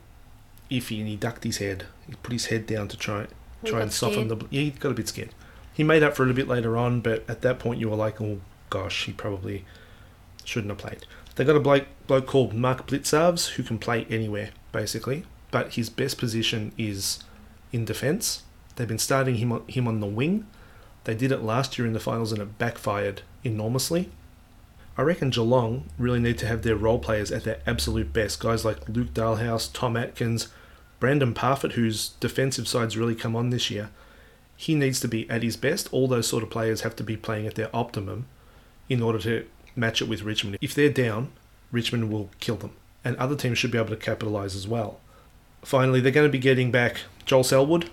iffy, 0.71 0.99
and 0.99 1.07
he 1.07 1.15
ducked 1.15 1.43
his 1.43 1.57
head. 1.57 1.85
He 2.07 2.15
put 2.15 2.31
his 2.33 2.47
head 2.47 2.65
down 2.65 2.87
to 2.89 2.97
try 2.97 3.27
He 3.61 3.69
try 3.69 3.81
and 3.81 3.91
soften 3.93 4.27
scared. 4.29 4.39
the. 4.41 4.47
Yeah, 4.49 4.61
he 4.63 4.69
got 4.71 4.91
a 4.91 4.95
bit 4.95 5.07
scared. 5.07 5.29
He 5.73 5.83
made 5.83 6.03
up 6.03 6.15
for 6.15 6.23
it 6.25 6.31
a 6.31 6.33
bit 6.33 6.47
later 6.47 6.77
on, 6.77 7.01
but 7.01 7.23
at 7.29 7.41
that 7.41 7.59
point 7.59 7.79
you 7.79 7.89
were 7.89 7.95
like, 7.97 8.21
oh 8.21 8.39
gosh, 8.69 9.05
he 9.05 9.11
probably 9.13 9.65
shouldn't 10.45 10.69
have 10.71 10.77
played. 10.79 11.05
They 11.35 11.43
got 11.43 11.57
a 11.57 11.59
bloke, 11.59 11.87
bloke 12.07 12.27
called 12.27 12.53
Mark 12.53 12.87
Blicavs 12.87 13.49
who 13.55 13.63
can 13.63 13.77
play 13.77 14.05
anywhere 14.09 14.51
basically, 14.71 15.25
but 15.51 15.73
his 15.73 15.89
best 15.89 16.17
position 16.17 16.71
is 16.77 17.23
in 17.73 17.83
defence. 17.83 18.43
They've 18.75 18.87
been 18.87 18.97
starting 18.97 19.35
him 19.35 19.51
on, 19.51 19.67
him 19.67 19.87
on 19.87 19.99
the 19.99 20.07
wing. 20.07 20.47
They 21.05 21.15
did 21.15 21.31
it 21.31 21.43
last 21.43 21.77
year 21.77 21.87
in 21.87 21.93
the 21.93 21.99
finals 21.99 22.31
and 22.31 22.41
it 22.41 22.57
backfired 22.57 23.21
enormously. 23.43 24.09
I 24.97 25.01
reckon 25.01 25.29
Geelong 25.29 25.89
really 25.97 26.19
need 26.19 26.37
to 26.39 26.47
have 26.47 26.61
their 26.61 26.75
role 26.75 26.99
players 26.99 27.31
at 27.31 27.43
their 27.43 27.59
absolute 27.67 28.13
best. 28.13 28.39
Guys 28.39 28.63
like 28.63 28.87
Luke 28.87 29.13
Dahlhaus, 29.13 29.69
Tom 29.71 29.97
Atkins, 29.97 30.47
Brandon 30.99 31.33
Parfitt, 31.33 31.73
whose 31.73 32.09
defensive 32.19 32.67
side's 32.67 32.97
really 32.97 33.15
come 33.15 33.35
on 33.35 33.49
this 33.49 33.69
year. 33.69 33.89
He 34.55 34.73
needs 34.73 35.01
to 35.01 35.07
be 35.07 35.29
at 35.29 35.43
his 35.43 35.57
best. 35.57 35.91
All 35.91 36.07
those 36.07 36.27
sort 36.27 36.43
of 36.43 36.49
players 36.49 36.81
have 36.81 36.95
to 36.95 37.03
be 37.03 37.17
playing 37.17 37.45
at 37.45 37.55
their 37.55 37.75
optimum 37.75 38.27
in 38.87 39.01
order 39.01 39.19
to 39.19 39.45
match 39.75 40.01
it 40.01 40.07
with 40.07 40.21
Richmond. 40.21 40.57
If 40.61 40.73
they're 40.73 40.89
down, 40.89 41.31
Richmond 41.71 42.09
will 42.09 42.29
kill 42.39 42.55
them. 42.55 42.71
And 43.03 43.17
other 43.17 43.35
teams 43.35 43.57
should 43.57 43.71
be 43.71 43.77
able 43.77 43.89
to 43.89 43.97
capitalise 43.97 44.55
as 44.55 44.67
well. 44.67 45.01
Finally, 45.61 45.99
they're 45.99 46.11
going 46.11 46.27
to 46.27 46.31
be 46.31 46.39
getting 46.39 46.71
back 46.71 47.01
Joel 47.25 47.43
Selwood, 47.43 47.89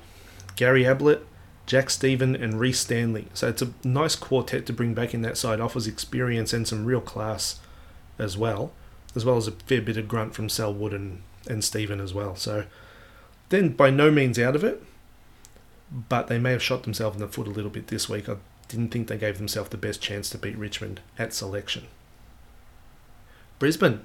Gary 0.57 0.85
Ablett, 0.85 1.27
Jack 1.67 1.91
Steven, 1.91 2.35
and 2.35 2.59
Rhys 2.59 2.79
Stanley. 2.79 3.27
So 3.35 3.49
it's 3.49 3.63
a 3.63 3.73
nice 3.85 4.17
quartet 4.17 4.67
to 4.67 4.73
bring 4.73 4.95
back 4.95 5.15
in 5.15 5.23
that 5.23 5.37
side. 5.37 5.61
Offers 5.61 5.87
experience 5.87 6.53
and 6.53 6.67
some 6.67 6.85
real 6.85 7.01
class 7.01 7.61
as 8.19 8.37
well, 8.37 8.73
as 9.15 9.25
well 9.25 9.37
as 9.37 9.49
a 9.49 9.53
fair 9.53 9.81
bit 9.83 9.97
of 9.97 10.09
grunt 10.09 10.35
from 10.35 10.49
Selwood 10.49 10.93
and, 10.93 11.23
and 11.49 11.65
Steven 11.65 12.01
as 12.01 12.13
well. 12.13 12.37
So 12.37 12.65
then 13.49 13.71
by 13.71 13.91
no 13.91 14.11
means 14.11 14.39
out 14.39 14.57
of 14.57 14.65
it, 14.65 14.83
but 15.91 16.29
they 16.29 16.39
may 16.39 16.53
have 16.53 16.63
shot 16.63 16.85
themselves 16.85 17.17
in 17.17 17.21
the 17.21 17.29
foot 17.29 17.47
a 17.47 17.51
little 17.51 17.71
bit 17.71 17.89
this 17.89 18.09
week. 18.09 18.29
I 18.29 18.37
didn't 18.69 18.89
think 18.89 19.09
they 19.09 19.19
gave 19.19 19.39
themselves 19.39 19.71
the 19.71 19.77
best 19.77 20.01
chance 20.01 20.31
to 20.31 20.39
beat 20.39 20.57
Richmond 20.57 21.01
at 21.19 21.35
selection. 21.35 21.87
Brisbane. 23.59 24.01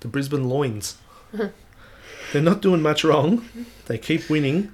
The 0.00 0.08
Brisbane 0.08 0.48
Loins. 0.48 0.96
They're 2.32 2.42
not 2.42 2.62
doing 2.62 2.82
much 2.82 3.04
wrong. 3.04 3.46
They 3.86 3.98
keep 3.98 4.28
winning. 4.28 4.72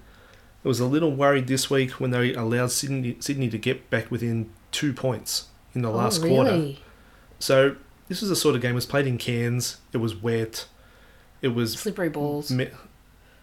I 0.64 0.68
was 0.68 0.80
a 0.80 0.86
little 0.86 1.10
worried 1.10 1.48
this 1.48 1.68
week 1.68 1.92
when 1.92 2.10
they 2.10 2.34
allowed 2.34 2.70
Sydney, 2.70 3.16
Sydney 3.20 3.48
to 3.50 3.58
get 3.58 3.90
back 3.90 4.10
within 4.10 4.50
two 4.70 4.92
points 4.92 5.48
in 5.74 5.82
the 5.82 5.90
last 5.90 6.22
oh, 6.22 6.28
quarter. 6.28 6.50
really? 6.52 6.82
So 7.38 7.76
this 8.08 8.20
was 8.20 8.30
a 8.30 8.36
sort 8.36 8.54
of 8.54 8.62
game. 8.62 8.72
It 8.72 8.76
was 8.76 8.86
played 8.86 9.06
in 9.06 9.18
Cairns. 9.18 9.78
It 9.92 9.98
was 9.98 10.14
wet. 10.14 10.66
It 11.40 11.48
was. 11.48 11.74
Slippery 11.74 12.08
balls. 12.08 12.50
Me- 12.50 12.70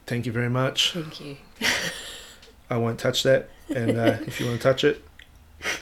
Thank 0.07 0.25
you 0.25 0.31
very 0.31 0.49
much. 0.49 0.93
Thank 0.93 1.19
you. 1.19 1.37
I 2.69 2.77
won't 2.77 2.99
touch 2.99 3.23
that. 3.23 3.49
And 3.69 3.97
uh, 3.97 4.17
if 4.25 4.39
you 4.39 4.47
want 4.47 4.59
to 4.59 4.63
touch 4.63 4.83
it, 4.83 5.03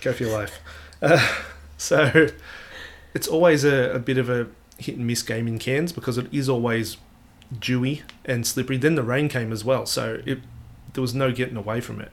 go 0.01 0.13
for 0.13 0.23
your 0.23 0.33
life. 0.33 0.59
Uh, 1.01 1.35
so 1.77 2.27
it's 3.13 3.27
always 3.27 3.63
a, 3.63 3.91
a 3.91 3.99
bit 3.99 4.17
of 4.17 4.29
a 4.29 4.47
hit 4.77 4.97
and 4.97 5.05
miss 5.05 5.21
game 5.21 5.47
in 5.47 5.59
Cairns 5.59 5.91
because 5.91 6.17
it 6.17 6.27
is 6.33 6.49
always 6.49 6.97
dewy 7.57 8.03
and 8.25 8.45
slippery. 8.45 8.77
Then 8.77 8.95
the 8.95 9.03
rain 9.03 9.29
came 9.29 9.51
as 9.51 9.63
well, 9.63 9.85
so 9.85 10.21
it 10.25 10.39
there 10.97 11.03
was 11.03 11.13
no 11.13 11.31
getting 11.31 11.57
away 11.57 11.79
from 11.79 12.01
it. 12.01 12.11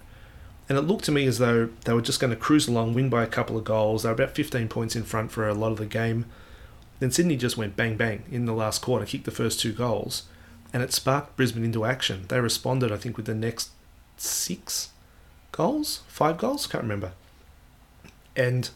And 0.69 0.77
it 0.77 0.83
looked 0.83 1.05
to 1.05 1.13
me 1.13 1.25
as 1.25 1.39
though 1.39 1.71
they 1.87 1.95
were 1.95 2.03
just 2.03 2.21
going 2.21 2.33
to 2.33 2.37
cruise 2.37 2.69
along, 2.69 2.93
win 2.93 3.09
by 3.09 3.23
a 3.23 3.27
couple 3.27 3.57
of 3.57 3.65
goals. 3.65 4.03
They 4.03 4.11
were 4.11 4.15
about 4.15 4.35
15 4.35 4.69
points 4.69 4.95
in 4.95 5.05
front 5.05 5.31
for 5.31 5.49
a 5.49 5.55
lot 5.55 5.73
of 5.73 5.79
the 5.79 5.87
game. 5.87 6.27
Then 7.01 7.11
Sydney 7.11 7.39
just 7.39 7.57
went 7.57 7.77
bang 7.77 7.97
bang 7.97 8.25
in 8.31 8.45
the 8.45 8.53
last 8.53 8.83
quarter, 8.83 9.07
kicked 9.07 9.25
the 9.25 9.31
first 9.31 9.59
two 9.59 9.73
goals, 9.73 10.25
and 10.71 10.83
it 10.83 10.93
sparked 10.93 11.35
Brisbane 11.35 11.65
into 11.65 11.87
action. 11.87 12.27
They 12.29 12.41
responded, 12.41 12.93
I 12.93 12.99
think, 12.99 13.17
with 13.17 13.25
the 13.25 13.35
next 13.35 13.71
six 14.19 14.91
goals, 15.51 16.03
five 16.07 16.37
goals, 16.37 16.67
can't 16.67 16.85
remember, 16.85 17.13
and 18.37 18.69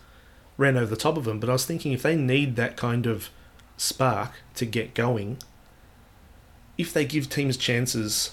ran 0.56 0.78
over 0.78 0.86
the 0.86 0.96
top 0.96 1.18
of 1.18 1.24
them. 1.24 1.38
But 1.38 1.50
I 1.50 1.52
was 1.52 1.66
thinking 1.66 1.92
if 1.92 2.02
they 2.02 2.16
need 2.16 2.56
that 2.56 2.78
kind 2.78 3.04
of 3.04 3.28
spark 3.76 4.32
to 4.54 4.64
get 4.64 4.94
going, 4.94 5.36
if 6.78 6.94
they 6.94 7.04
give 7.04 7.28
teams 7.28 7.58
chances 7.58 8.32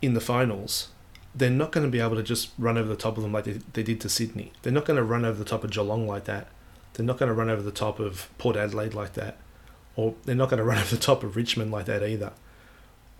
in 0.00 0.14
the 0.14 0.20
finals, 0.22 0.88
they're 1.34 1.50
not 1.50 1.72
going 1.72 1.86
to 1.86 1.90
be 1.90 2.00
able 2.00 2.16
to 2.16 2.22
just 2.22 2.50
run 2.58 2.76
over 2.76 2.88
the 2.88 2.96
top 2.96 3.16
of 3.16 3.22
them 3.22 3.32
like 3.32 3.44
they, 3.44 3.58
they 3.72 3.82
did 3.82 4.00
to 4.02 4.08
Sydney. 4.08 4.52
They're 4.62 4.72
not 4.72 4.84
going 4.84 4.98
to 4.98 5.02
run 5.02 5.24
over 5.24 5.38
the 5.38 5.48
top 5.48 5.64
of 5.64 5.70
Geelong 5.70 6.06
like 6.06 6.24
that. 6.24 6.48
They're 6.94 7.06
not 7.06 7.18
going 7.18 7.28
to 7.28 7.34
run 7.34 7.48
over 7.48 7.62
the 7.62 7.70
top 7.70 7.98
of 7.98 8.28
Port 8.38 8.56
Adelaide 8.56 8.94
like 8.94 9.14
that. 9.14 9.38
Or 9.96 10.14
they're 10.24 10.34
not 10.34 10.50
going 10.50 10.58
to 10.58 10.64
run 10.64 10.78
over 10.78 10.94
the 10.94 11.00
top 11.00 11.22
of 11.22 11.36
Richmond 11.36 11.70
like 11.70 11.86
that 11.86 12.02
either. 12.02 12.32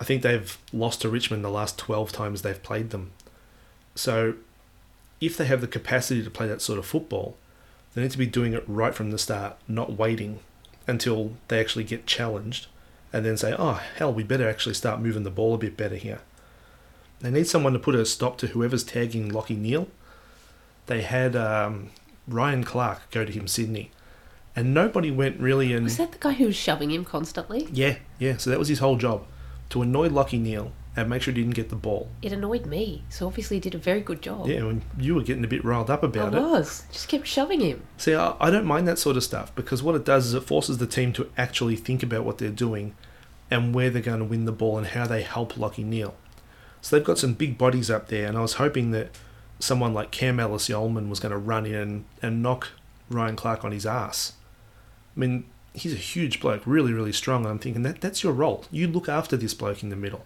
I 0.01 0.05
think 0.05 0.23
they've 0.23 0.59
lost 0.73 1.01
to 1.03 1.09
Richmond 1.09 1.45
the 1.45 1.51
last 1.51 1.79
12 1.79 2.13
times 2.13 2.43
they've 2.43 2.63
played 2.63 2.91
them. 2.91 3.13
So 3.95 4.35
if 5.21 5.37
they 5.37 5.45
have 5.45 5.61
the 5.61 5.69
capacity 5.69 6.23
to 6.25 6.31
play 6.31 6.49
that 6.49 6.61
sort 6.61 6.79
of 6.79 6.87
football, 6.87 7.37
they 7.95 8.03
need 8.03 8.11
to 8.11 8.19
be 8.19 8.27
doing 8.27 8.53
it 8.53 8.65
right 8.67 8.95
from 8.95 9.11
the 9.11 9.19
start, 9.19 9.57
not 9.69 9.93
waiting 9.97 10.41
until 10.87 11.35
they 11.49 11.61
actually 11.61 11.85
get 11.85 12.07
challenged 12.07 12.67
and 13.13 13.25
then 13.25 13.37
say, 13.37 13.55
oh, 13.57 13.81
hell, 13.97 14.13
we 14.13 14.23
better 14.23 14.49
actually 14.49 14.75
start 14.75 15.01
moving 15.01 15.23
the 15.23 15.31
ball 15.31 15.55
a 15.55 15.59
bit 15.59 15.77
better 15.77 15.97
here. 15.97 16.21
They 17.23 17.31
need 17.31 17.47
someone 17.47 17.73
to 17.73 17.79
put 17.79 17.95
a 17.95 18.05
stop 18.05 18.37
to 18.39 18.49
whoever's 18.49 18.85
tagging 18.85 19.31
Lachie 19.31 19.57
Neale. 19.57 19.89
They 20.87 21.03
had 21.03 21.37
um, 21.37 21.91
Ryan 22.27 22.65
Clarke 22.65 23.11
go 23.11 23.25
to 23.25 23.33
him 23.33 23.47
Sydney, 23.47 23.93
and 24.57 24.75
nobody 24.75 25.11
went 25.11 25.41
really 25.41 25.73
and 25.73 25.85
Was 25.85 25.97
that 25.97 26.13
the 26.13 26.19
guy 26.19 26.33
who 26.33 26.47
was 26.47 26.57
shoving 26.57 26.91
him 26.91 27.05
constantly? 27.05 27.69
yeah, 27.73 27.97
yeah. 28.19 28.37
So 28.37 28.51
that 28.51 28.59
was 28.59 28.69
his 28.69 28.81
whole 28.81 28.97
job, 28.97 29.25
to 29.71 29.83
annoy 29.83 30.09
Lachie 30.09 30.41
Neale 30.41 30.73
and 30.95 31.09
make 31.09 31.23
sure 31.23 31.33
he 31.33 31.41
didn't 31.41 31.55
get 31.55 31.71
the 31.71 31.77
ball. 31.77 32.09
It 32.21 32.33
annoyed 32.33 32.67
me, 32.67 33.03
so 33.09 33.27
obviously 33.27 33.57
he 33.57 33.61
did 33.61 33.75
a 33.75 33.79
very 33.79 34.01
good 34.01 34.21
job. 34.21 34.47
Yeah, 34.47 34.57
and 34.57 34.83
you 34.99 35.15
were 35.15 35.23
getting 35.23 35.45
a 35.45 35.49
bit 35.49 35.65
riled 35.65 35.89
up 35.89 36.03
I 36.03 36.07
about 36.07 36.35
it. 36.35 36.39
I 36.39 36.41
was. 36.41 36.85
Just 36.93 37.09
kept 37.09 37.27
shoving 37.27 37.61
him. 37.61 37.83
See, 37.97 38.15
I, 38.15 38.35
I 38.41 38.51
don't 38.51 38.67
mind 38.67 38.87
that 38.89 38.99
sort 38.99 39.17
of 39.17 39.25
stuff 39.25 39.55
because 39.55 39.83
what 39.83 39.95
it 39.95 40.05
does 40.05 40.27
is 40.27 40.35
it 40.35 40.43
forces 40.43 40.79
the 40.79 40.87
team 40.87 41.13
to 41.15 41.31
actually 41.39 41.77
think 41.77 42.03
about 42.03 42.25
what 42.25 42.39
they're 42.39 42.51
doing 42.51 42.95
and 43.51 43.75
where 43.75 43.89
they're 43.89 44.03
going 44.03 44.19
to 44.19 44.25
win 44.25 44.45
the 44.45 44.53
ball 44.53 44.77
and 44.77 44.89
how 44.89 45.07
they 45.07 45.23
help 45.23 45.55
Lachie 45.55 45.85
Neale. 45.85 46.15
So 46.83 46.97
they've 46.97 47.05
got 47.05 47.19
some 47.19 47.35
big 47.35 47.57
bodies 47.57 47.91
up 47.91 48.09
there, 48.09 48.27
and 48.27 48.37
I 48.37 48.43
was 48.43 48.55
hoping 48.55 48.91
that 48.91 49.11
someone 49.59 49.95
like 49.95 50.11
Cam 50.11 50.41
Ellis-Yolmen 50.41 51.09
was 51.09 51.21
going 51.21 51.31
to 51.31 51.39
run 51.39 51.65
in 51.65 52.05
and, 52.21 52.43
knock 52.43 52.69
Ryan 53.09 53.37
Clarke 53.37 53.65
on 53.65 53.71
his 53.71 53.87
ass. 53.87 54.33
I 55.17 55.21
mean, 55.21 55.45
he's 55.73 55.93
a 55.93 55.97
huge 55.97 56.41
bloke, 56.41 56.63
really, 56.67 56.93
really 56.93 57.13
strong. 57.13 57.47
I'm 57.47 57.61
thinking 57.61 57.83
that 57.85 58.01
that's 58.01 58.25
your 58.25 58.33
role. 58.33 58.65
You 58.71 58.89
look 58.89 59.09
after 59.09 59.37
this 59.37 59.55
bloke 59.55 59.83
in 59.83 59.91
the 59.91 59.97
middle. 59.97 60.25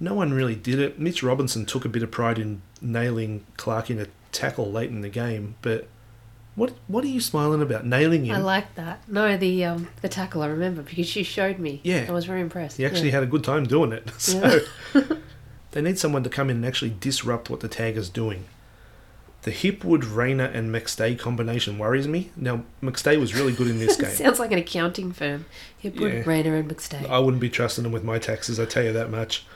No 0.00 0.14
one 0.14 0.32
really 0.32 0.56
did 0.56 0.80
it. 0.80 0.98
Mitch 0.98 1.22
Robinson 1.22 1.64
took 1.64 1.84
a 1.84 1.88
bit 1.88 2.02
of 2.02 2.10
pride 2.10 2.38
in 2.38 2.62
nailing 2.80 3.44
Clarke 3.56 3.90
in 3.90 4.00
a 4.00 4.06
tackle 4.32 4.70
late 4.70 4.90
in 4.90 5.00
the 5.00 5.08
game, 5.08 5.54
but 5.62 5.88
what 6.58 6.72
what 6.88 7.04
are 7.04 7.08
you 7.08 7.20
smiling 7.20 7.62
about? 7.62 7.86
Nailing 7.86 8.24
him? 8.24 8.34
I 8.34 8.40
like 8.40 8.74
that. 8.74 9.08
No, 9.08 9.36
the 9.36 9.64
um 9.64 9.88
the 10.02 10.08
tackle 10.08 10.42
I 10.42 10.48
remember 10.48 10.82
because 10.82 11.14
you 11.14 11.22
showed 11.22 11.60
me. 11.60 11.80
Yeah. 11.84 12.06
I 12.08 12.12
was 12.12 12.24
very 12.24 12.40
impressed. 12.40 12.78
He 12.78 12.84
actually 12.84 13.06
yeah. 13.06 13.14
had 13.14 13.22
a 13.22 13.26
good 13.26 13.44
time 13.44 13.64
doing 13.64 13.92
it. 13.92 14.10
So 14.18 14.58
they 15.72 15.82
need 15.82 15.98
someone 15.98 16.22
to 16.24 16.30
come 16.30 16.50
in 16.50 16.56
and 16.56 16.66
actually 16.66 16.94
disrupt 17.00 17.50
what 17.50 17.60
the 17.60 17.68
tag 17.68 17.96
is 17.96 18.08
doing. 18.08 18.44
The 19.42 19.52
Hipwood, 19.52 20.14
Rayner, 20.16 20.46
and 20.46 20.74
McStay 20.74 21.16
combination 21.18 21.78
worries 21.78 22.08
me. 22.08 22.30
Now, 22.36 22.64
McStay 22.82 23.20
was 23.20 23.34
really 23.34 23.52
good 23.52 23.68
in 23.68 23.78
this 23.78 23.96
game. 24.00 24.10
Sounds 24.10 24.40
like 24.40 24.50
an 24.50 24.58
accounting 24.58 25.12
firm. 25.12 25.46
Hipwood, 25.82 26.12
Yeah. 26.12 26.22
Rayner, 26.28 26.56
and 26.56 26.68
McStay. 26.68 27.08
I 27.08 27.18
wouldn't 27.20 27.40
be 27.40 27.48
trusting 27.48 27.84
them 27.84 27.92
with 27.92 28.02
my 28.02 28.18
taxes, 28.18 28.58
I 28.58 28.64
tell 28.64 28.82
you 28.84 28.92
that 28.92 29.10
much. 29.10 29.46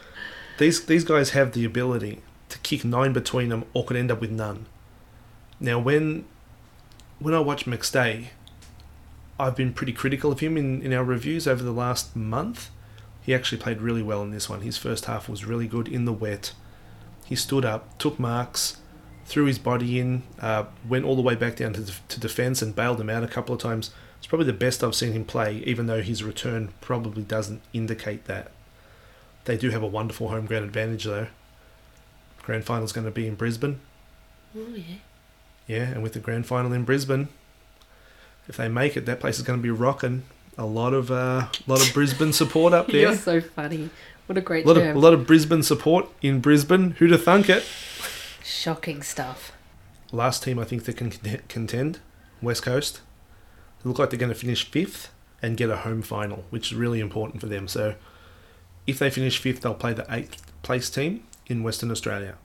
These 0.58 0.84
these 0.84 1.02
guys 1.04 1.30
have 1.30 1.52
the 1.52 1.64
ability 1.64 2.20
to 2.50 2.58
kick 2.58 2.84
nine 2.84 3.12
between 3.12 3.48
them 3.48 3.64
or 3.72 3.84
could 3.84 3.96
end 3.96 4.12
up 4.12 4.20
with 4.20 4.30
none. 4.30 4.66
Now 5.58 5.78
when 5.78 6.26
when 7.18 7.34
I 7.34 7.40
watch 7.40 7.64
McStay, 7.64 8.26
I've 9.40 9.56
been 9.56 9.72
pretty 9.72 9.92
critical 9.94 10.30
of 10.30 10.40
him 10.40 10.56
in, 10.56 10.82
in 10.82 10.92
our 10.92 11.02
reviews 11.02 11.48
over 11.48 11.62
the 11.64 11.72
last 11.72 12.14
month. 12.14 12.70
He 13.22 13.34
actually 13.34 13.58
played 13.58 13.80
really 13.80 14.02
well 14.02 14.22
in 14.22 14.30
this 14.30 14.48
one. 14.48 14.62
His 14.62 14.76
first 14.76 15.06
half 15.06 15.28
was 15.28 15.44
really 15.44 15.66
good 15.66 15.88
in 15.88 16.04
the 16.04 16.12
wet. 16.12 16.52
He 17.24 17.36
stood 17.36 17.64
up, 17.64 17.96
took 17.98 18.18
marks, 18.18 18.78
threw 19.24 19.44
his 19.44 19.58
body 19.58 20.00
in, 20.00 20.24
uh, 20.40 20.64
went 20.88 21.04
all 21.04 21.16
the 21.16 21.22
way 21.22 21.36
back 21.36 21.56
down 21.56 21.72
to, 21.74 21.84
to 22.08 22.20
defence 22.20 22.60
and 22.60 22.74
bailed 22.74 23.00
him 23.00 23.08
out 23.08 23.22
a 23.22 23.28
couple 23.28 23.54
of 23.54 23.60
times. 23.60 23.90
It's 24.18 24.26
probably 24.26 24.46
the 24.46 24.52
best 24.52 24.82
I've 24.82 24.94
seen 24.94 25.12
him 25.12 25.24
play, 25.24 25.58
even 25.64 25.86
though 25.86 26.02
his 26.02 26.22
return 26.22 26.72
probably 26.80 27.22
doesn't 27.22 27.62
indicate 27.72 28.24
that. 28.26 28.50
They 29.44 29.56
do 29.56 29.70
have 29.70 29.82
a 29.82 29.86
wonderful 29.88 30.28
home 30.28 30.46
ground 30.46 30.64
advantage, 30.64 31.04
though. 31.04 31.28
Grand 32.42 32.64
final's 32.64 32.92
going 32.92 33.04
to 33.04 33.10
be 33.10 33.26
in 33.26 33.36
Brisbane. 33.36 33.80
Oh, 34.56 34.74
yeah. 34.74 34.96
Yeah, 35.66 35.82
and 35.82 36.02
with 36.02 36.12
the 36.12 36.20
grand 36.20 36.46
final 36.46 36.72
in 36.72 36.84
Brisbane, 36.84 37.28
if 38.48 38.56
they 38.56 38.68
make 38.68 38.96
it, 38.96 39.06
that 39.06 39.20
place 39.20 39.38
is 39.38 39.44
going 39.44 39.58
to 39.58 39.62
be 39.62 39.70
rocking. 39.70 40.24
A 40.58 40.66
lot 40.66 40.92
of 40.92 41.10
uh, 41.10 41.48
lot 41.66 41.86
of 41.86 41.92
Brisbane 41.94 42.32
support 42.32 42.72
up 42.72 42.86
there. 42.92 43.00
You're 43.02 43.14
so 43.16 43.40
funny. 43.40 43.90
What 44.26 44.38
a 44.38 44.40
great 44.40 44.64
A 44.64 44.68
lot 44.68 44.76
of 44.76 44.96
a 44.96 44.98
lot 44.98 45.14
of 45.14 45.26
Brisbane 45.26 45.62
support 45.62 46.08
in 46.20 46.40
Brisbane. 46.40 46.92
Who'd 46.92 47.10
have 47.10 47.24
thunk 47.24 47.48
it? 47.48 47.64
Shocking 48.44 49.02
stuff. 49.02 49.52
Last 50.10 50.42
team 50.42 50.58
I 50.58 50.64
think 50.64 50.84
that 50.84 50.96
can 50.96 51.10
contend, 51.48 52.00
West 52.42 52.62
Coast. 52.62 53.00
They 53.82 53.88
look 53.88 53.98
like 53.98 54.10
they're 54.10 54.18
going 54.18 54.32
to 54.32 54.38
finish 54.38 54.70
fifth 54.70 55.10
and 55.40 55.56
get 55.56 55.70
a 55.70 55.78
home 55.78 56.02
final, 56.02 56.44
which 56.50 56.70
is 56.70 56.76
really 56.78 57.00
important 57.00 57.40
for 57.40 57.46
them. 57.46 57.66
So 57.66 57.94
if 58.86 58.98
they 58.98 59.10
finish 59.10 59.38
fifth, 59.38 59.62
they'll 59.62 59.74
play 59.74 59.92
the 59.94 60.06
eighth 60.10 60.52
place 60.62 60.90
team 60.90 61.24
in 61.46 61.62
Western 61.62 61.90
Australia, 61.90 62.36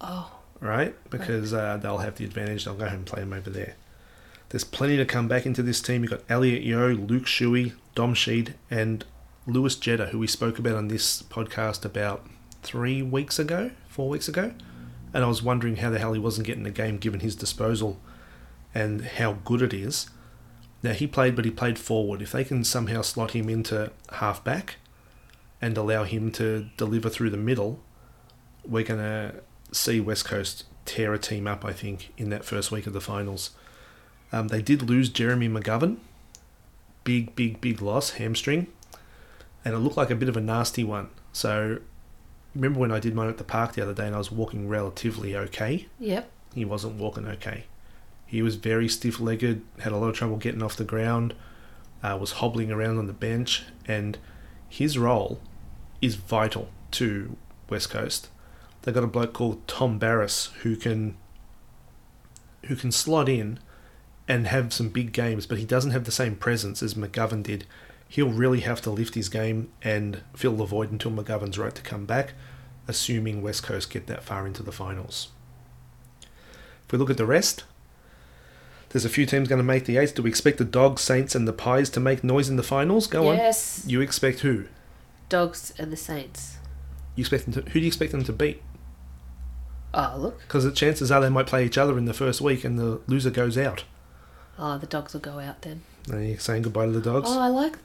Oh, 0.00 0.32
right? 0.60 0.94
Because 1.10 1.52
uh, 1.54 1.76
they'll 1.76 1.98
have 1.98 2.16
the 2.16 2.24
advantage. 2.24 2.64
They'll 2.64 2.74
go 2.74 2.86
home 2.86 2.98
and 2.98 3.06
play 3.06 3.20
them 3.20 3.32
over 3.32 3.50
there. 3.50 3.74
There's 4.52 4.64
plenty 4.64 4.98
to 4.98 5.06
come 5.06 5.28
back 5.28 5.46
into 5.46 5.62
this 5.62 5.80
team. 5.80 6.02
You've 6.02 6.10
got 6.10 6.20
Elliot 6.28 6.62
Yeo, 6.62 6.88
Luke 6.88 7.24
Shuey, 7.24 7.72
Dom 7.94 8.12
Sheed, 8.12 8.52
and 8.70 9.02
Lewis 9.46 9.76
Jetta, 9.76 10.08
who 10.08 10.18
we 10.18 10.26
spoke 10.26 10.58
about 10.58 10.74
on 10.74 10.88
this 10.88 11.22
podcast 11.22 11.86
about 11.86 12.26
three 12.62 13.00
weeks 13.00 13.38
ago, 13.38 13.70
four 13.88 14.10
weeks 14.10 14.28
ago. 14.28 14.52
And 15.14 15.24
I 15.24 15.26
was 15.26 15.42
wondering 15.42 15.76
how 15.76 15.88
the 15.88 15.98
hell 15.98 16.12
he 16.12 16.18
wasn't 16.18 16.46
getting 16.46 16.66
a 16.66 16.70
game 16.70 16.98
given 16.98 17.20
his 17.20 17.34
disposal 17.34 17.98
and 18.74 19.00
how 19.00 19.38
good 19.42 19.62
it 19.62 19.72
is. 19.72 20.10
Now, 20.82 20.92
he 20.92 21.06
played, 21.06 21.34
but 21.34 21.46
he 21.46 21.50
played 21.50 21.78
forward. 21.78 22.20
If 22.20 22.32
they 22.32 22.44
can 22.44 22.62
somehow 22.62 23.00
slot 23.00 23.30
him 23.30 23.48
into 23.48 23.90
halfback 24.10 24.76
and 25.62 25.78
allow 25.78 26.04
him 26.04 26.30
to 26.32 26.66
deliver 26.76 27.08
through 27.08 27.30
the 27.30 27.38
middle, 27.38 27.80
we're 28.66 28.84
going 28.84 29.00
to 29.00 29.36
see 29.72 29.98
West 29.98 30.26
Coast 30.26 30.64
tear 30.84 31.14
a 31.14 31.18
team 31.18 31.46
up, 31.46 31.64
I 31.64 31.72
think, 31.72 32.12
in 32.18 32.28
that 32.28 32.44
first 32.44 32.70
week 32.70 32.86
of 32.86 32.92
the 32.92 33.00
finals. 33.00 33.52
Um, 34.32 34.48
they 34.48 34.62
did 34.62 34.82
lose 34.82 35.08
Jeremy 35.08 35.48
McGovern. 35.48 35.98
Big, 37.04 37.36
big, 37.36 37.60
big 37.60 37.82
loss, 37.82 38.12
hamstring. 38.12 38.66
And 39.64 39.74
it 39.74 39.78
looked 39.78 39.96
like 39.96 40.10
a 40.10 40.16
bit 40.16 40.28
of 40.28 40.36
a 40.36 40.40
nasty 40.40 40.82
one. 40.82 41.10
So, 41.32 41.78
remember 42.54 42.80
when 42.80 42.90
I 42.90 42.98
did 42.98 43.14
mine 43.14 43.28
at 43.28 43.38
the 43.38 43.44
park 43.44 43.74
the 43.74 43.82
other 43.82 43.94
day 43.94 44.06
and 44.06 44.14
I 44.14 44.18
was 44.18 44.32
walking 44.32 44.68
relatively 44.68 45.36
okay? 45.36 45.86
yep. 45.98 46.30
He 46.54 46.64
wasn't 46.64 46.96
walking 46.96 47.26
okay. 47.26 47.64
He 48.26 48.42
was 48.42 48.56
very 48.56 48.88
stiff 48.88 49.20
legged, 49.20 49.62
had 49.80 49.92
a 49.92 49.96
lot 49.96 50.08
of 50.08 50.16
trouble 50.16 50.36
getting 50.36 50.62
off 50.62 50.76
the 50.76 50.84
ground, 50.84 51.34
uh, 52.02 52.16
was 52.20 52.32
hobbling 52.32 52.70
around 52.70 52.98
on 52.98 53.06
the 53.06 53.12
bench, 53.12 53.64
and 53.86 54.18
his 54.68 54.98
role 54.98 55.40
is 56.00 56.16
vital 56.16 56.68
to 56.92 57.36
West 57.68 57.90
Coast. 57.90 58.28
They've 58.82 58.94
got 58.94 59.04
a 59.04 59.08
bloke 59.08 59.32
called 59.32 59.66
Tom 59.68 59.98
Barrass 60.00 60.50
who 60.62 60.76
can 60.76 61.16
who 62.66 62.76
can 62.76 62.92
slot 62.92 63.28
in 63.28 63.58
and 64.28 64.46
have 64.46 64.72
some 64.72 64.88
big 64.88 65.12
games, 65.12 65.46
but 65.46 65.58
he 65.58 65.64
doesn't 65.64 65.90
have 65.90 66.04
the 66.04 66.12
same 66.12 66.36
presence 66.36 66.82
as 66.82 66.94
McGovern 66.94 67.42
did. 67.42 67.66
He'll 68.08 68.30
really 68.30 68.60
have 68.60 68.80
to 68.82 68.90
lift 68.90 69.14
his 69.14 69.28
game 69.28 69.72
and 69.82 70.22
fill 70.34 70.56
the 70.56 70.64
void 70.64 70.92
until 70.92 71.10
McGovern's 71.10 71.58
right 71.58 71.74
to 71.74 71.82
come 71.82 72.04
back, 72.06 72.34
assuming 72.86 73.42
West 73.42 73.62
Coast 73.62 73.90
get 73.90 74.06
that 74.06 74.22
far 74.22 74.46
into 74.46 74.62
the 74.62 74.72
finals. 74.72 75.28
If 76.86 76.92
we 76.92 76.98
look 76.98 77.10
at 77.10 77.16
the 77.16 77.26
rest, 77.26 77.64
there's 78.90 79.06
a 79.06 79.10
few 79.10 79.24
teams 79.24 79.48
going 79.48 79.58
to 79.58 79.64
make 79.64 79.86
the 79.86 79.96
eights. 79.96 80.12
Do 80.12 80.22
we 80.22 80.30
expect 80.30 80.58
the 80.58 80.64
Dogs, 80.64 81.00
Saints, 81.00 81.34
and 81.34 81.48
the 81.48 81.52
Pies 81.52 81.88
to 81.90 82.00
make 82.00 82.22
noise 82.22 82.50
in 82.50 82.56
the 82.56 82.62
finals? 82.62 83.06
Go 83.06 83.28
on. 83.28 83.36
yes. 83.36 83.82
You 83.86 84.02
expect 84.02 84.40
who? 84.40 84.66
Dogs 85.30 85.72
and 85.78 85.90
the 85.90 85.96
Saints. 85.96 86.58
You 87.16 87.22
expect 87.22 87.44
them 87.44 87.54
to, 87.54 87.62
who 87.70 87.74
do 87.74 87.80
you 87.80 87.86
expect 87.86 88.12
them 88.12 88.24
to 88.24 88.32
beat? 88.32 88.62
Oh, 89.94 90.16
look. 90.18 90.40
Because 90.40 90.64
the 90.64 90.72
chances 90.72 91.10
are 91.10 91.20
they 91.20 91.30
might 91.30 91.46
play 91.46 91.64
each 91.64 91.78
other 91.78 91.96
in 91.96 92.04
the 92.04 92.14
first 92.14 92.42
week, 92.42 92.64
and 92.64 92.78
the 92.78 93.00
loser 93.06 93.30
goes 93.30 93.56
out. 93.56 93.84
Oh, 94.58 94.78
the 94.78 94.86
dogs 94.86 95.12
will 95.14 95.20
go 95.20 95.38
out 95.38 95.62
then. 95.62 95.82
Are 96.12 96.20
you 96.20 96.36
saying 96.38 96.62
goodbye 96.62 96.86
to 96.86 96.92
the 96.92 97.00
Dogs? 97.00 97.28
Oh, 97.30 97.40
I 97.40 97.48
like 97.48 97.78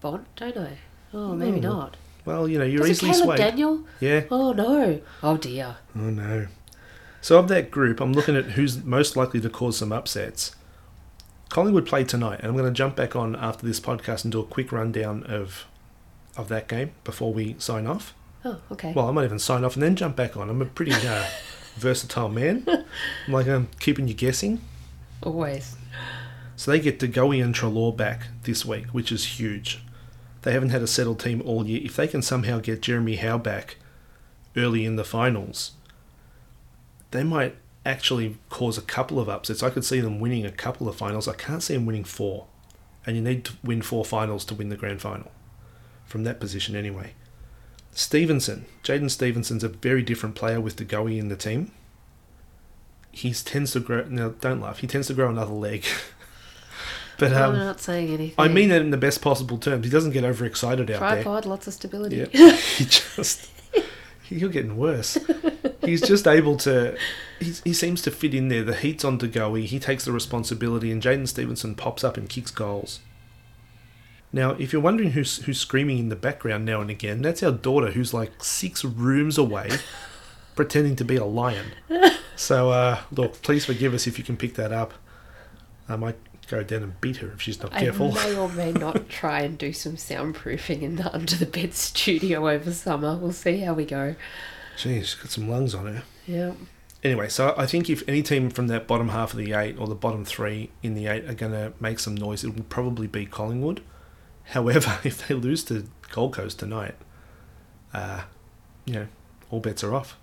Bont, 0.00 0.26
don't 0.36 0.56
I? 0.56 0.78
Oh, 1.14 1.34
maybe 1.34 1.58
Mm. 1.58 1.62
not. 1.62 1.96
well, 2.24 2.48
you 2.48 2.58
know 2.58 2.64
you're 2.64 2.80
Was 2.82 2.90
it 2.90 2.92
easily 2.94 3.12
Caleb 3.12 3.24
swayed. 3.26 3.38
Daniel? 3.38 3.80
Yeah. 4.00 4.24
Oh 4.30 4.52
no. 4.52 5.00
Oh 5.22 5.36
dear. 5.36 5.76
Oh 5.96 6.00
no. 6.10 6.46
So 7.20 7.38
of 7.38 7.48
that 7.48 7.70
group, 7.70 8.00
I'm 8.00 8.12
looking 8.12 8.36
at 8.36 8.52
who's 8.52 8.82
most 8.84 9.16
likely 9.16 9.40
to 9.40 9.48
cause 9.50 9.76
some 9.78 9.92
upsets. 9.92 10.54
Collingwood 11.48 11.86
play 11.86 12.04
tonight, 12.04 12.40
and 12.40 12.48
I'm 12.48 12.56
going 12.56 12.66
to 12.66 12.76
jump 12.76 12.94
back 12.94 13.16
on 13.16 13.34
after 13.34 13.66
this 13.66 13.80
podcast 13.80 14.22
and 14.24 14.30
do 14.32 14.40
a 14.40 14.44
quick 14.44 14.70
rundown 14.70 15.22
of 15.24 15.64
of 16.36 16.48
that 16.48 16.68
game 16.68 16.92
before 17.04 17.32
we 17.32 17.56
sign 17.58 17.86
off. 17.86 18.14
Oh, 18.44 18.58
okay. 18.70 18.92
Well, 18.94 19.08
I 19.08 19.12
might 19.12 19.24
even 19.24 19.38
sign 19.40 19.64
off 19.64 19.74
and 19.74 19.82
then 19.82 19.96
jump 19.96 20.14
back 20.14 20.36
on. 20.36 20.48
I'm 20.50 20.62
a 20.62 20.66
pretty 20.66 20.92
uh, 20.92 21.24
versatile 21.76 22.28
man. 22.28 22.64
I'm 23.26 23.32
like 23.32 23.46
I'm 23.48 23.68
keeping 23.80 24.06
you 24.08 24.14
guessing. 24.14 24.60
Always. 25.22 25.76
So 26.56 26.70
they 26.70 26.80
get 26.80 26.98
DeGoey 26.98 27.42
and 27.42 27.54
Treloar 27.54 27.96
back 27.96 28.28
this 28.42 28.64
week, 28.64 28.86
which 28.86 29.12
is 29.12 29.38
huge. 29.38 29.80
They 30.42 30.52
haven't 30.52 30.70
had 30.70 30.82
a 30.82 30.86
settled 30.86 31.20
team 31.20 31.42
all 31.44 31.66
year. 31.66 31.80
If 31.84 31.96
they 31.96 32.08
can 32.08 32.22
somehow 32.22 32.60
get 32.60 32.82
Jeremy 32.82 33.16
Howe 33.16 33.38
back 33.38 33.76
early 34.56 34.84
in 34.84 34.96
the 34.96 35.04
finals, 35.04 35.72
they 37.10 37.22
might 37.22 37.56
actually 37.84 38.36
cause 38.50 38.76
a 38.76 38.82
couple 38.82 39.18
of 39.18 39.28
upsets. 39.28 39.62
I 39.62 39.70
could 39.70 39.84
see 39.84 40.00
them 40.00 40.20
winning 40.20 40.44
a 40.44 40.52
couple 40.52 40.88
of 40.88 40.96
finals. 40.96 41.28
I 41.28 41.34
can't 41.34 41.62
see 41.62 41.74
them 41.74 41.86
winning 41.86 42.04
four. 42.04 42.46
And 43.06 43.16
you 43.16 43.22
need 43.22 43.44
to 43.46 43.52
win 43.64 43.82
four 43.82 44.04
finals 44.04 44.44
to 44.46 44.54
win 44.54 44.68
the 44.68 44.76
grand 44.76 45.00
final. 45.00 45.30
From 46.04 46.24
that 46.24 46.40
position, 46.40 46.76
anyway. 46.76 47.12
Stephenson. 47.92 48.66
Jaidyn 48.82 49.10
Stephenson's 49.10 49.64
a 49.64 49.68
very 49.68 50.02
different 50.02 50.34
player 50.34 50.60
with 50.60 50.76
DeGoey 50.76 51.18
in 51.18 51.28
the 51.28 51.36
team. 51.36 51.72
He 53.18 53.32
tends 53.34 53.72
to 53.72 53.80
grow. 53.80 54.04
Now, 54.04 54.28
don't 54.40 54.60
laugh. 54.60 54.78
He 54.78 54.86
tends 54.86 55.08
to 55.08 55.14
grow 55.14 55.28
another 55.28 55.52
leg. 55.52 55.84
but 57.18 57.32
I'm 57.32 57.50
um, 57.50 57.58
not 57.58 57.80
saying 57.80 58.10
anything. 58.10 58.36
I 58.38 58.46
mean 58.46 58.70
it 58.70 58.80
in 58.80 58.90
the 58.90 58.96
best 58.96 59.20
possible 59.20 59.58
terms. 59.58 59.84
He 59.84 59.90
doesn't 59.90 60.12
get 60.12 60.22
overexcited 60.22 60.88
out 60.88 61.00
there. 61.00 61.22
tripod, 61.22 61.44
lots 61.44 61.66
of 61.66 61.74
stability. 61.74 62.28
Yeah, 62.32 62.52
he 62.76 62.84
just 62.84 63.50
you're 64.28 64.50
getting 64.50 64.76
worse. 64.76 65.18
He's 65.84 66.00
just 66.00 66.28
able 66.28 66.56
to. 66.58 66.96
He, 67.40 67.54
he 67.64 67.72
seems 67.72 68.02
to 68.02 68.12
fit 68.12 68.34
in 68.34 68.48
there. 68.48 68.62
The 68.62 68.76
heat's 68.76 69.04
on 69.04 69.18
to 69.18 69.26
go. 69.26 69.54
He, 69.54 69.66
he 69.66 69.80
takes 69.80 70.04
the 70.04 70.12
responsibility, 70.12 70.92
and 70.92 71.02
Jaidyn 71.02 71.26
Stephenson 71.26 71.74
pops 71.74 72.04
up 72.04 72.16
and 72.16 72.28
kicks 72.28 72.52
goals. 72.52 73.00
Now, 74.32 74.52
if 74.52 74.72
you're 74.72 74.82
wondering 74.82 75.12
who's 75.12 75.38
who's 75.38 75.58
screaming 75.58 75.98
in 75.98 76.08
the 76.08 76.16
background 76.16 76.64
now 76.64 76.80
and 76.80 76.90
again, 76.90 77.22
that's 77.22 77.42
our 77.42 77.50
daughter, 77.50 77.90
who's 77.90 78.14
like 78.14 78.44
six 78.44 78.84
rooms 78.84 79.38
away, 79.38 79.70
pretending 80.58 80.96
to 80.96 81.04
be 81.04 81.14
a 81.14 81.24
lion. 81.24 81.66
So, 82.34 82.70
uh, 82.70 83.00
look, 83.10 83.42
please 83.42 83.64
forgive 83.64 83.94
us 83.94 84.06
if 84.06 84.16
you 84.16 84.22
can 84.22 84.36
pick 84.36 84.54
that 84.54 84.70
up. 84.70 84.94
I 85.88 85.96
might 85.96 86.14
go 86.48 86.62
down 86.62 86.84
and 86.84 87.00
beat 87.00 87.16
her 87.16 87.32
if 87.32 87.42
she's 87.42 87.60
not 87.60 87.74
I 87.74 87.80
careful. 87.80 88.12
may 88.12 88.36
or 88.36 88.48
may 88.48 88.70
not 88.70 89.08
try 89.20 89.40
and 89.40 89.58
do 89.58 89.72
some 89.72 89.96
soundproofing 89.96 90.82
in 90.82 90.94
the 90.94 91.12
under 91.12 91.34
the 91.34 91.46
bed 91.46 91.74
studio 91.74 92.48
over 92.48 92.72
summer. 92.72 93.16
We'll 93.16 93.32
see 93.32 93.58
how 93.58 93.74
we 93.74 93.84
go. 93.84 94.14
She's 94.76 95.14
got 95.14 95.32
some 95.32 95.48
lungs 95.48 95.74
on 95.74 95.86
her. 95.92 96.04
Yeah. 96.28 96.52
Anyway, 97.02 97.28
so 97.28 97.54
I 97.58 97.66
think 97.66 97.90
if 97.90 98.08
any 98.08 98.22
team 98.22 98.50
from 98.50 98.68
that 98.68 98.86
bottom 98.86 99.08
half 99.08 99.32
of 99.32 99.38
the 99.40 99.52
eight 99.52 99.76
or 99.76 99.88
the 99.88 99.96
bottom 99.96 100.24
three 100.24 100.70
in 100.80 100.94
the 100.94 101.08
eight 101.08 101.24
are 101.24 101.34
going 101.34 101.52
to 101.52 101.72
make 101.80 101.98
some 101.98 102.14
noise, 102.14 102.44
it 102.44 102.54
will 102.54 102.62
probably 102.68 103.08
be 103.08 103.26
Collingwood. 103.26 103.82
However, 104.44 105.00
if 105.04 105.26
they 105.26 105.34
lose 105.34 105.64
to 105.64 105.88
Gold 106.12 106.34
Coast 106.34 106.60
tonight, 106.60 106.94
uh, 107.92 108.22
you 108.84 108.94
know, 108.94 109.06
all 109.50 109.58
bets 109.58 109.82
are 109.82 109.92
off. 109.92 110.16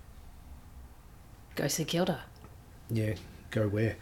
Go 1.56 1.66
St 1.68 1.88
Kilda. 1.88 2.20
Yeah, 2.90 3.14
go 3.50 3.66
where? 3.68 3.96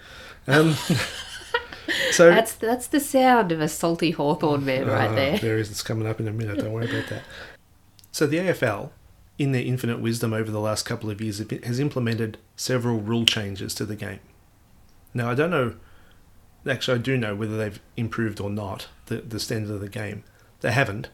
Um, 0.47 0.75
so 2.11 2.29
That's 2.31 2.53
that's 2.55 2.87
the 2.89 3.01
sound 3.01 3.53
of 3.53 3.61
a 3.61 3.69
salty 3.69 4.11
Hawthorn 4.11 4.65
man 4.65 4.87
right 4.87 5.11
Ah, 5.11 5.15
there. 5.15 5.39
There 5.39 5.59
is. 5.59 5.71
It's 5.71 5.83
coming 5.83 6.07
up 6.07 6.21
in 6.21 6.29
a 6.29 6.33
minute. 6.33 6.59
Don't 6.59 6.73
worry 6.73 6.91
about 6.91 7.09
that. 7.09 7.23
So 8.13 8.27
the 8.27 8.37
AFL, 8.39 8.91
in 9.39 9.53
their 9.53 9.63
infinite 9.63 10.01
wisdom 10.01 10.33
over 10.33 10.51
the 10.51 10.61
last 10.61 10.85
couple 10.85 11.11
of 11.11 11.21
years, 11.21 11.39
has 11.65 11.81
implemented 11.81 12.39
several 12.57 13.01
rule 13.01 13.25
changes 13.25 13.75
to 13.77 13.85
the 13.87 13.97
game. 13.97 14.21
Now 15.15 15.31
I 15.31 15.35
don't 15.35 15.51
know. 15.51 15.75
Actually, 16.69 16.99
I 16.99 17.03
do 17.03 17.17
know 17.17 17.35
whether 17.35 17.57
they've 17.57 17.81
improved 17.97 18.41
or 18.41 18.51
not 18.51 18.89
the 19.07 19.17
the 19.17 19.41
standard 19.41 19.73
of 19.73 19.81
the 19.81 19.89
game. 19.89 20.25
They 20.61 20.73
haven't. 20.73 21.09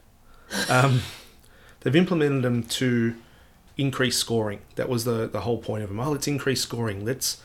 Um, 0.69 1.01
they've 1.81 1.95
implemented 1.95 2.43
them 2.43 2.63
to 2.63 3.15
increase 3.77 4.17
scoring. 4.17 4.59
That 4.75 4.89
was 4.89 5.05
the 5.05 5.27
the 5.27 5.41
whole 5.41 5.59
point 5.59 5.83
of 5.83 5.89
them. 5.89 5.99
Oh, 5.99 6.11
let's 6.11 6.27
increase 6.27 6.61
scoring. 6.61 7.05
Let's 7.05 7.41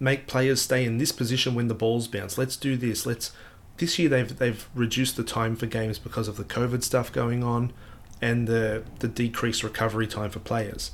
make 0.00 0.26
players 0.26 0.60
stay 0.60 0.84
in 0.84 0.98
this 0.98 1.12
position 1.12 1.54
when 1.54 1.68
the 1.68 1.74
balls 1.74 2.08
bounce. 2.08 2.38
Let's 2.38 2.56
do 2.56 2.76
this. 2.76 3.06
Let's. 3.06 3.32
This 3.78 3.98
year 3.98 4.08
they've 4.08 4.36
they've 4.38 4.68
reduced 4.74 5.16
the 5.16 5.24
time 5.24 5.56
for 5.56 5.66
games 5.66 5.98
because 5.98 6.28
of 6.28 6.36
the 6.36 6.44
COVID 6.44 6.82
stuff 6.82 7.10
going 7.12 7.42
on, 7.42 7.72
and 8.20 8.46
the 8.46 8.84
the 8.98 9.08
decreased 9.08 9.62
recovery 9.62 10.06
time 10.06 10.30
for 10.30 10.40
players. 10.40 10.92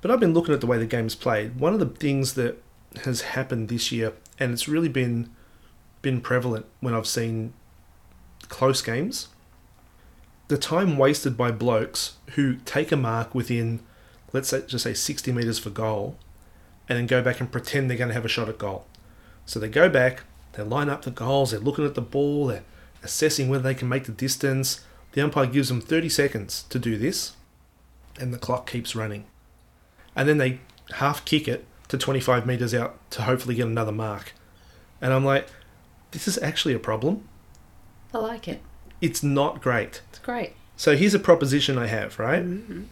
But 0.00 0.10
I've 0.10 0.20
been 0.20 0.34
looking 0.34 0.54
at 0.54 0.60
the 0.60 0.66
way 0.66 0.78
the 0.78 0.86
game's 0.86 1.14
played. 1.14 1.60
One 1.60 1.72
of 1.72 1.80
the 1.80 1.86
things 1.86 2.34
that 2.34 2.62
has 3.04 3.22
happened 3.22 3.68
this 3.68 3.92
year, 3.92 4.12
and 4.38 4.52
it's 4.52 4.68
really 4.68 4.88
been 4.88 5.30
been 6.02 6.20
prevalent 6.20 6.66
when 6.80 6.94
I've 6.94 7.06
seen 7.06 7.54
close 8.48 8.82
games. 8.82 9.28
The 10.48 10.58
time 10.58 10.98
wasted 10.98 11.36
by 11.36 11.52
blokes 11.52 12.14
who 12.32 12.56
take 12.64 12.92
a 12.92 12.96
mark 12.96 13.34
within, 13.34 13.80
let's 14.32 14.48
say, 14.48 14.62
just 14.66 14.84
say 14.84 14.94
60 14.94 15.32
metres 15.32 15.58
for 15.58 15.70
goal, 15.70 16.16
and 16.88 16.98
then 16.98 17.06
go 17.06 17.22
back 17.22 17.40
and 17.40 17.50
pretend 17.50 17.88
they're 17.90 17.96
going 17.98 18.08
to 18.08 18.14
have 18.14 18.24
a 18.24 18.28
shot 18.28 18.48
at 18.48 18.58
goal. 18.58 18.86
So 19.46 19.58
they 19.60 19.68
go 19.68 19.88
back, 19.88 20.22
they 20.52 20.62
line 20.62 20.88
up 20.88 21.02
the 21.02 21.10
goals, 21.10 21.50
they're 21.50 21.60
looking 21.60 21.86
at 21.86 21.94
the 21.94 22.00
ball, 22.02 22.46
they're 22.48 22.64
assessing 23.02 23.48
whether 23.48 23.62
they 23.62 23.74
can 23.74 23.88
make 23.88 24.04
the 24.04 24.12
distance. 24.12 24.84
The 25.12 25.20
umpire 25.22 25.46
gives 25.46 25.68
them 25.68 25.80
30 25.80 26.08
seconds 26.08 26.64
to 26.70 26.78
do 26.78 26.96
this, 26.96 27.32
and 28.18 28.32
the 28.32 28.38
clock 28.38 28.68
keeps 28.70 28.94
running. 28.96 29.24
And 30.16 30.28
then 30.28 30.38
they 30.38 30.60
half 30.94 31.24
kick 31.24 31.48
it 31.48 31.64
to 31.88 31.98
25 31.98 32.46
metres 32.46 32.74
out 32.74 32.98
to 33.10 33.22
hopefully 33.22 33.54
get 33.54 33.66
another 33.66 33.92
mark. 33.92 34.32
And 35.00 35.12
I'm 35.12 35.24
like, 35.24 35.46
This 36.12 36.28
is 36.28 36.38
actually 36.42 36.74
a 36.74 36.78
problem. 36.78 37.26
I 38.14 38.18
like 38.18 38.46
it. 38.46 38.60
It's 39.00 39.22
not 39.22 39.62
great. 39.62 40.02
It's 40.10 40.18
great. 40.18 40.52
So 40.76 40.94
here's 40.96 41.14
a 41.14 41.18
proposition 41.18 41.78
I 41.78 41.86
have, 41.86 42.18
right? 42.18 42.44
Mhm. 42.44 42.84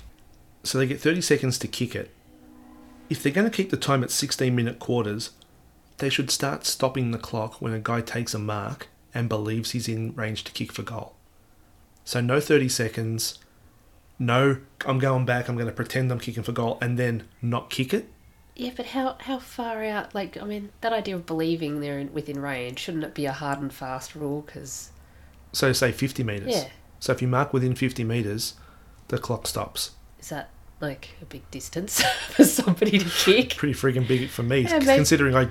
So 0.62 0.78
they 0.78 0.86
get 0.86 1.00
30 1.00 1.20
seconds 1.20 1.58
to 1.58 1.68
kick 1.68 1.94
it. 1.94 2.10
If 3.08 3.22
they're 3.22 3.32
going 3.32 3.50
to 3.50 3.56
keep 3.56 3.70
the 3.70 3.76
time 3.76 4.04
at 4.04 4.10
16 4.10 4.54
minute 4.54 4.78
quarters, 4.78 5.30
they 5.98 6.08
should 6.08 6.30
start 6.30 6.66
stopping 6.66 7.10
the 7.10 7.18
clock 7.18 7.60
when 7.60 7.72
a 7.72 7.78
guy 7.78 8.00
takes 8.00 8.34
a 8.34 8.38
mark 8.38 8.88
and 9.12 9.28
believes 9.28 9.72
he's 9.72 9.88
in 9.88 10.14
range 10.14 10.44
to 10.44 10.52
kick 10.52 10.72
for 10.72 10.82
goal. 10.82 11.14
So 12.04 12.20
no 12.20 12.40
30 12.40 12.68
seconds, 12.68 13.38
no, 14.18 14.58
I'm 14.86 14.98
going 14.98 15.24
back, 15.24 15.48
I'm 15.48 15.56
going 15.56 15.66
to 15.66 15.72
pretend 15.72 16.12
I'm 16.12 16.20
kicking 16.20 16.42
for 16.42 16.52
goal 16.52 16.78
and 16.80 16.98
then 16.98 17.24
not 17.42 17.70
kick 17.70 17.92
it. 17.92 18.08
Yeah, 18.54 18.72
but 18.76 18.86
how 18.86 19.16
how 19.20 19.38
far 19.38 19.82
out? 19.84 20.14
Like, 20.14 20.36
I 20.36 20.44
mean, 20.44 20.70
that 20.82 20.92
idea 20.92 21.16
of 21.16 21.24
believing 21.24 21.80
they're 21.80 21.98
in, 21.98 22.12
within 22.12 22.40
range 22.42 22.78
shouldn't 22.78 23.04
it 23.04 23.14
be 23.14 23.24
a 23.24 23.32
hard 23.32 23.60
and 23.60 23.72
fast 23.72 24.14
rule? 24.14 24.42
Because 24.42 24.90
So 25.52 25.72
say 25.72 25.92
50 25.92 26.22
metres. 26.22 26.48
yeah, 26.50 26.68
So 26.98 27.12
if 27.12 27.22
you 27.22 27.28
mark 27.28 27.52
within 27.52 27.74
50 27.74 28.04
metres, 28.04 28.54
the 29.08 29.18
clock 29.18 29.46
stops. 29.46 29.92
Is 30.20 30.28
that 30.28 30.50
like 30.80 31.10
a 31.20 31.24
big 31.24 31.48
distance 31.50 32.02
for 32.30 32.44
somebody 32.44 32.98
to 32.98 33.08
kick? 33.10 33.56
Pretty 33.56 33.74
freaking 33.74 34.06
big 34.06 34.28
for 34.30 34.42
me, 34.42 34.62
Yeah, 34.62 34.78
considering 34.78 35.34
I 35.34 35.48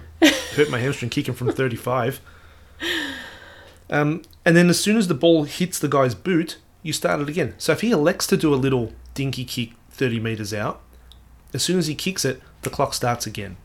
hurt 0.55 0.69
my 0.69 0.79
hamstring 0.79 1.09
kicking 1.09 1.33
from 1.33 1.51
35. 1.51 2.21
Um, 3.89 4.21
and 4.45 4.55
then 4.55 4.69
as 4.69 4.79
soon 4.79 4.97
as 4.97 5.07
the 5.07 5.13
ball 5.13 5.43
hits 5.43 5.79
the 5.79 5.87
guy's 5.87 6.15
boot, 6.15 6.57
you 6.83 6.93
start 6.93 7.19
it 7.19 7.29
again. 7.29 7.55
So 7.57 7.71
if 7.73 7.81
he 7.81 7.91
elects 7.91 8.27
to 8.27 8.37
do 8.37 8.53
a 8.53 8.55
little 8.55 8.93
dinky 9.13 9.43
kick 9.45 9.71
30 9.91 10.19
metres 10.19 10.53
out, 10.53 10.81
as 11.53 11.63
soon 11.63 11.79
as 11.79 11.87
he 11.87 11.95
kicks 11.95 12.23
it, 12.23 12.41
the 12.61 12.69
clock 12.69 12.93
starts 12.93 13.25
again. 13.25 13.57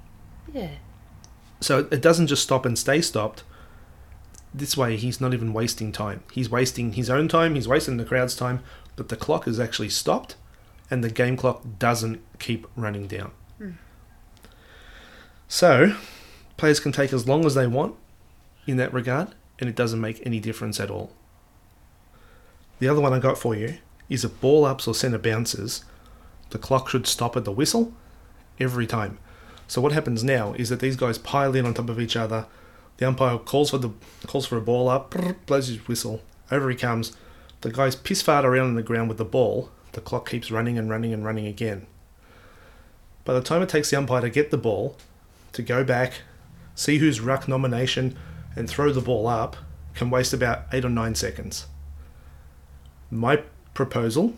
Yeah, 0.52 0.70
So 1.60 1.80
it 1.90 2.00
doesn't 2.00 2.28
just 2.28 2.42
stop 2.42 2.64
and 2.64 2.78
stay 2.78 3.00
stopped. 3.00 3.42
This 4.52 4.76
way, 4.76 4.96
he's 4.96 5.20
not 5.20 5.34
even 5.34 5.52
wasting 5.52 5.90
time. 5.90 6.22
He's 6.32 6.48
wasting 6.48 6.92
his 6.92 7.10
own 7.10 7.26
time, 7.28 7.54
he's 7.56 7.66
wasting 7.66 7.96
the 7.96 8.04
crowd's 8.04 8.36
time, 8.36 8.60
but 8.96 9.08
the 9.08 9.16
clock 9.16 9.48
is 9.48 9.58
actually 9.58 9.88
stopped 9.88 10.36
and 10.90 11.02
the 11.02 11.10
game 11.10 11.36
clock 11.36 11.62
doesn't 11.78 12.20
keep 12.38 12.66
running 12.76 13.06
down. 13.06 13.32
Hmm. 13.58 13.70
So, 15.48 15.96
players 16.56 16.80
can 16.80 16.92
take 16.92 17.12
as 17.12 17.26
long 17.26 17.44
as 17.44 17.54
they 17.54 17.66
want 17.66 17.96
in 18.66 18.76
that 18.76 18.92
regard, 18.92 19.34
and 19.58 19.68
it 19.68 19.76
doesn't 19.76 20.00
make 20.00 20.24
any 20.26 20.40
difference 20.40 20.80
at 20.80 20.90
all. 20.90 21.12
The 22.78 22.88
other 22.88 23.00
one 23.00 23.12
I 23.12 23.18
got 23.18 23.38
for 23.38 23.54
you 23.54 23.78
is 24.08 24.24
a 24.24 24.28
ball 24.28 24.64
ups 24.64 24.86
or 24.86 24.94
centre 24.94 25.18
bounces, 25.18 25.84
the 26.54 26.58
clock 26.58 26.88
should 26.88 27.06
stop 27.06 27.36
at 27.36 27.44
the 27.44 27.52
whistle 27.52 27.92
every 28.60 28.86
time. 28.86 29.18
So 29.66 29.80
what 29.80 29.90
happens 29.90 30.22
now 30.22 30.52
is 30.54 30.68
that 30.68 30.78
these 30.78 30.94
guys 30.94 31.18
pile 31.18 31.54
in 31.56 31.66
on 31.66 31.74
top 31.74 31.88
of 31.88 32.00
each 32.00 32.16
other. 32.16 32.46
The 32.98 33.08
umpire 33.08 33.38
calls 33.38 33.70
for 33.70 33.78
the 33.78 33.90
calls 34.26 34.46
for 34.46 34.56
a 34.56 34.60
ball 34.60 34.88
up, 34.88 35.14
blows 35.46 35.66
his 35.66 35.88
whistle. 35.88 36.22
Over 36.52 36.70
he 36.70 36.76
comes. 36.76 37.16
The 37.62 37.72
guys 37.72 37.96
piss 37.96 38.22
fart 38.22 38.44
around 38.44 38.68
on 38.68 38.74
the 38.74 38.84
ground 38.84 39.08
with 39.08 39.18
the 39.18 39.24
ball. 39.24 39.70
The 39.94 40.00
clock 40.00 40.28
keeps 40.28 40.50
running 40.50 40.76
and 40.76 40.90
running 40.90 41.12
and 41.12 41.24
running 41.24 41.46
again. 41.46 41.86
By 43.24 43.32
the 43.32 43.40
time 43.40 43.62
it 43.62 43.68
takes 43.68 43.90
the 43.90 43.96
umpire 43.96 44.20
to 44.20 44.28
get 44.28 44.50
the 44.50 44.58
ball, 44.58 44.96
to 45.52 45.62
go 45.62 45.82
back, 45.82 46.14
see 46.74 46.98
who's 46.98 47.20
ruck 47.20 47.48
nomination, 47.48 48.16
and 48.54 48.68
throw 48.68 48.92
the 48.92 49.00
ball 49.00 49.26
up, 49.26 49.56
can 49.94 50.10
waste 50.10 50.32
about 50.32 50.64
eight 50.72 50.84
or 50.84 50.90
nine 50.90 51.14
seconds. 51.14 51.66
My 53.10 53.42
proposal, 53.72 54.34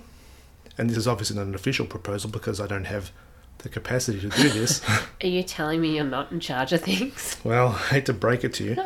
and 0.78 0.88
this 0.90 0.96
is 0.96 1.08
obviously 1.08 1.36
not 1.36 1.46
an 1.46 1.54
official 1.54 1.86
proposal 1.86 2.30
because 2.30 2.60
I 2.60 2.66
don't 2.66 2.84
have 2.84 3.10
the 3.58 3.70
capacity 3.70 4.20
to 4.20 4.28
do 4.28 4.50
this. 4.50 4.82
are 5.22 5.26
you 5.26 5.42
telling 5.42 5.80
me 5.80 5.96
you're 5.96 6.04
not 6.04 6.30
in 6.30 6.40
charge 6.40 6.72
of 6.72 6.82
things? 6.82 7.38
Well, 7.42 7.68
I 7.68 7.94
hate 7.94 8.06
to 8.06 8.12
break 8.12 8.44
it 8.44 8.52
to 8.54 8.64
you. 8.64 8.76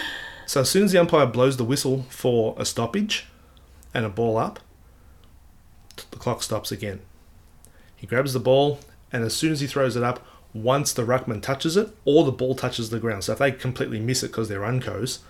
so 0.46 0.60
as 0.60 0.70
soon 0.70 0.84
as 0.84 0.92
the 0.92 0.98
umpire 0.98 1.26
blows 1.26 1.56
the 1.56 1.64
whistle 1.64 2.06
for 2.08 2.54
a 2.56 2.64
stoppage 2.64 3.26
and 3.92 4.06
a 4.06 4.08
ball 4.08 4.38
up, 4.38 4.60
the 6.10 6.18
clock 6.18 6.42
stops 6.42 6.72
again. 6.72 7.00
He 7.96 8.06
grabs 8.06 8.32
the 8.32 8.40
ball, 8.40 8.80
and 9.12 9.24
as 9.24 9.34
soon 9.34 9.52
as 9.52 9.60
he 9.60 9.66
throws 9.66 9.96
it 9.96 10.02
up, 10.02 10.24
once 10.52 10.92
the 10.92 11.04
ruckman 11.04 11.42
touches 11.42 11.76
it, 11.76 11.94
or 12.04 12.24
the 12.24 12.32
ball 12.32 12.54
touches 12.54 12.90
the 12.90 12.98
ground. 12.98 13.24
So 13.24 13.32
if 13.32 13.38
they 13.38 13.52
completely 13.52 14.00
miss 14.00 14.22
it 14.22 14.28
because 14.28 14.48
they're 14.48 14.60
uncos, 14.60 15.20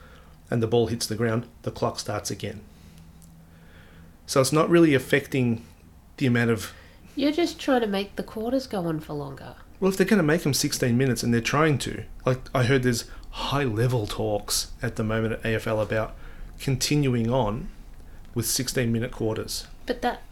and 0.51 0.63
the 0.63 0.67
ball 0.67 0.89
hits 0.89 1.07
the 1.07 1.17
ground, 1.17 1.47
the 1.63 1.71
clock 1.71 1.99
starts 1.99 2.31
again. 2.31 2.61
So 4.27 4.41
it's 4.41 4.53
not 4.53 4.71
really 4.71 4.95
affecting 4.95 5.65
the 6.17 6.27
amount 6.27 6.51
of 6.51 6.73
You're 7.17 7.33
just 7.33 7.59
trying 7.59 7.81
to 7.81 7.87
make 7.87 8.17
the 8.17 8.23
quarters 8.23 8.67
go 8.67 8.87
on 8.87 9.01
for 9.01 9.13
longer. 9.13 9.57
Well, 9.81 9.91
if 9.91 9.97
they're 9.97 10.07
going 10.07 10.19
to 10.19 10.23
make 10.23 10.43
them 10.43 10.55
16 10.55 10.97
minutes 10.97 11.23
and 11.23 11.33
they're 11.33 11.41
trying 11.41 11.79
to, 11.79 12.05
like 12.27 12.39
I 12.55 12.65
heard 12.65 12.83
there's 12.83 13.07
high 13.31 13.65
level 13.65 14.07
talks 14.07 14.73
at 14.83 14.97
the 14.97 15.05
moment 15.05 15.35
at 15.35 15.43
AFL 15.43 15.83
about 15.83 16.15
continuing 16.61 17.31
on 17.31 17.69
with 18.35 18.47
16 18.47 18.93
minute 18.93 19.11
quarters. 19.11 19.67
But 19.87 20.03
that, 20.03 20.23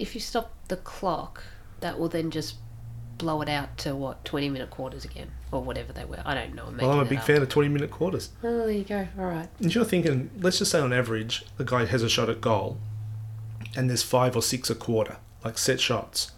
if 0.00 0.14
you 0.14 0.20
stop 0.20 0.52
the 0.68 0.76
clock, 0.76 1.42
that 1.80 1.98
will 1.98 2.08
then 2.08 2.30
just 2.30 2.56
blow 3.18 3.42
it 3.42 3.48
out 3.48 3.76
to 3.78 3.94
what 3.94 4.24
twenty 4.24 4.48
minute 4.48 4.70
quarters 4.70 5.04
again, 5.04 5.30
or 5.52 5.62
whatever 5.62 5.92
they 5.92 6.04
were. 6.04 6.22
I 6.24 6.34
don't 6.34 6.54
know. 6.54 6.72
Well, 6.80 6.92
I'm 6.92 7.00
a 7.00 7.04
big 7.04 7.18
that 7.18 7.26
fan 7.26 7.42
of 7.42 7.48
20 7.48 7.68
minute 7.68 7.90
quarters. 7.90 8.30
Oh, 8.42 8.58
there 8.58 8.70
you 8.70 8.84
go. 8.84 9.06
All 9.18 9.26
right. 9.26 9.48
And 9.60 9.74
you're 9.74 9.84
thinking, 9.84 10.30
let's 10.40 10.58
just 10.58 10.70
say 10.70 10.80
on 10.80 10.92
average, 10.92 11.44
the 11.56 11.64
guy 11.64 11.84
has 11.84 12.02
a 12.02 12.08
shot 12.08 12.28
at 12.30 12.40
goal 12.40 12.78
and 13.76 13.88
there's 13.88 14.02
five 14.02 14.36
or 14.36 14.42
six 14.42 14.70
a 14.70 14.74
quarter, 14.74 15.18
like 15.44 15.58
set 15.58 15.80
shots, 15.80 16.32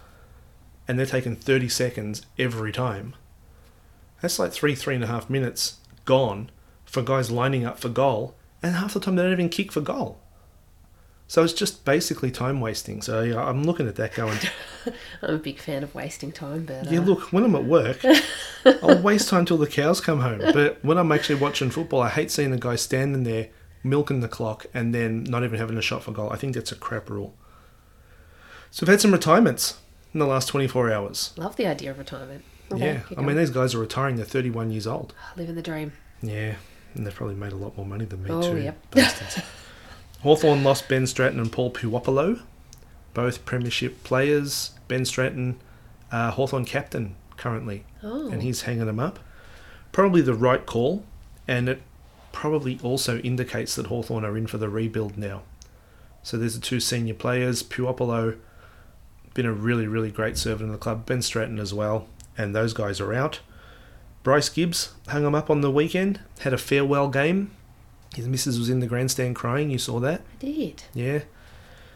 and 0.86 0.98
they're 0.98 1.06
taking 1.06 1.36
30 1.36 1.68
seconds 1.68 2.26
every 2.38 2.72
time. 2.72 3.14
That's 4.20 4.38
like 4.38 4.52
three, 4.52 4.74
three 4.74 4.94
and 4.94 5.04
a 5.04 5.08
half 5.08 5.30
minutes 5.30 5.78
gone 6.04 6.50
for 6.84 7.02
guys 7.02 7.30
lining 7.30 7.64
up 7.64 7.78
for 7.78 7.88
goal, 7.88 8.34
and 8.62 8.76
half 8.76 8.94
the 8.94 9.00
time 9.00 9.16
they 9.16 9.22
don't 9.22 9.32
even 9.32 9.48
kick 9.48 9.72
for 9.72 9.80
goal. 9.80 10.20
So 11.32 11.42
it's 11.42 11.54
just 11.54 11.86
basically 11.86 12.30
time 12.30 12.60
wasting. 12.60 13.00
So 13.00 13.22
yeah, 13.22 13.42
I'm 13.42 13.64
looking 13.64 13.88
at 13.88 13.96
that 13.96 14.12
going, 14.12 14.36
I'm 15.22 15.36
a 15.36 15.38
big 15.38 15.58
fan 15.60 15.82
of 15.82 15.94
wasting 15.94 16.30
time, 16.30 16.66
but 16.66 16.92
yeah, 16.92 16.98
uh, 16.98 17.04
look, 17.04 17.32
when 17.32 17.42
I'm 17.42 17.54
at 17.54 17.64
work, 17.64 18.04
I'll 18.66 19.00
waste 19.00 19.30
time 19.30 19.46
till 19.46 19.56
the 19.56 19.66
cows 19.66 19.98
come 19.98 20.20
home. 20.20 20.40
But 20.52 20.84
when 20.84 20.98
I'm 20.98 21.10
actually 21.10 21.36
watching 21.36 21.70
football, 21.70 22.02
I 22.02 22.10
hate 22.10 22.30
seeing 22.30 22.52
a 22.52 22.58
guy 22.58 22.76
standing 22.76 23.22
there 23.22 23.48
milking 23.82 24.20
the 24.20 24.28
clock 24.28 24.66
and 24.74 24.94
then 24.94 25.24
not 25.24 25.42
even 25.42 25.58
having 25.58 25.78
a 25.78 25.80
shot 25.80 26.02
for 26.02 26.12
goal. 26.12 26.28
I 26.28 26.36
think 26.36 26.54
that's 26.54 26.70
a 26.70 26.76
crap 26.76 27.08
rule. 27.08 27.34
So 28.70 28.84
we've 28.84 28.90
had 28.90 29.00
some 29.00 29.12
retirements 29.12 29.78
in 30.12 30.20
the 30.20 30.26
last 30.26 30.48
24 30.48 30.92
hours. 30.92 31.32
love 31.38 31.56
the 31.56 31.66
idea 31.66 31.92
of 31.92 31.98
retirement. 31.98 32.44
Okay, 32.70 33.00
yeah, 33.08 33.16
I 33.16 33.22
mean, 33.22 33.38
these 33.38 33.48
guys 33.48 33.74
are 33.74 33.78
retiring. 33.78 34.16
They're 34.16 34.26
31 34.26 34.70
years 34.70 34.86
old. 34.86 35.14
living 35.38 35.54
the 35.54 35.62
dream. 35.62 35.92
Yeah, 36.20 36.56
and 36.94 37.06
they've 37.06 37.14
probably 37.14 37.36
made 37.36 37.52
a 37.52 37.56
lot 37.56 37.74
more 37.78 37.86
money 37.86 38.04
than 38.04 38.22
me 38.22 38.28
Oh, 38.30 38.52
too. 38.52 38.60
yep. 38.60 38.90
bastards. 38.90 39.40
Hawthorn 40.22 40.62
lost 40.62 40.88
Ben 40.88 41.06
Stratton 41.06 41.40
and 41.40 41.50
Paul 41.50 41.70
Puopolo, 41.72 42.40
both 43.14 43.44
premiership 43.44 44.04
players. 44.04 44.70
Ben 44.88 45.04
Stratton, 45.04 45.58
uh, 46.10 46.30
Hawthorn 46.30 46.64
captain 46.64 47.16
currently, 47.36 47.84
Oh, 48.02 48.28
and 48.30 48.42
he's 48.42 48.62
hanging 48.62 48.86
them 48.86 49.00
up. 49.00 49.18
Probably 49.90 50.20
the 50.22 50.34
right 50.34 50.64
call, 50.64 51.04
and 51.48 51.68
it 51.68 51.82
probably 52.30 52.78
also 52.82 53.18
indicates 53.18 53.74
that 53.74 53.86
Hawthorn 53.86 54.24
are 54.24 54.36
in 54.36 54.46
for 54.46 54.58
the 54.58 54.68
rebuild 54.68 55.18
now. 55.18 55.42
So 56.22 56.36
there's 56.36 56.54
the 56.54 56.60
two 56.60 56.78
senior 56.80 57.14
players. 57.14 57.62
Puopolo, 57.62 58.36
been 59.34 59.46
a 59.46 59.52
really, 59.52 59.86
really 59.86 60.10
great 60.10 60.36
servant 60.38 60.68
in 60.68 60.72
the 60.72 60.78
club. 60.78 61.04
Ben 61.04 61.20
Stratton 61.22 61.58
as 61.58 61.74
well, 61.74 62.06
and 62.38 62.54
those 62.54 62.72
guys 62.72 63.00
are 63.00 63.12
out. 63.12 63.40
Bryce 64.22 64.48
Gibbs 64.48 64.92
hung 65.08 65.24
him 65.24 65.34
up 65.34 65.50
on 65.50 65.62
the 65.62 65.70
weekend, 65.70 66.20
had 66.40 66.52
a 66.52 66.58
farewell 66.58 67.08
game. 67.08 67.50
His 68.14 68.28
missus 68.28 68.58
was 68.58 68.68
in 68.68 68.80
the 68.80 68.86
grandstand 68.86 69.36
crying, 69.36 69.70
you 69.70 69.78
saw 69.78 69.98
that? 70.00 70.20
I 70.20 70.44
did. 70.44 70.82
Yeah. 70.92 71.20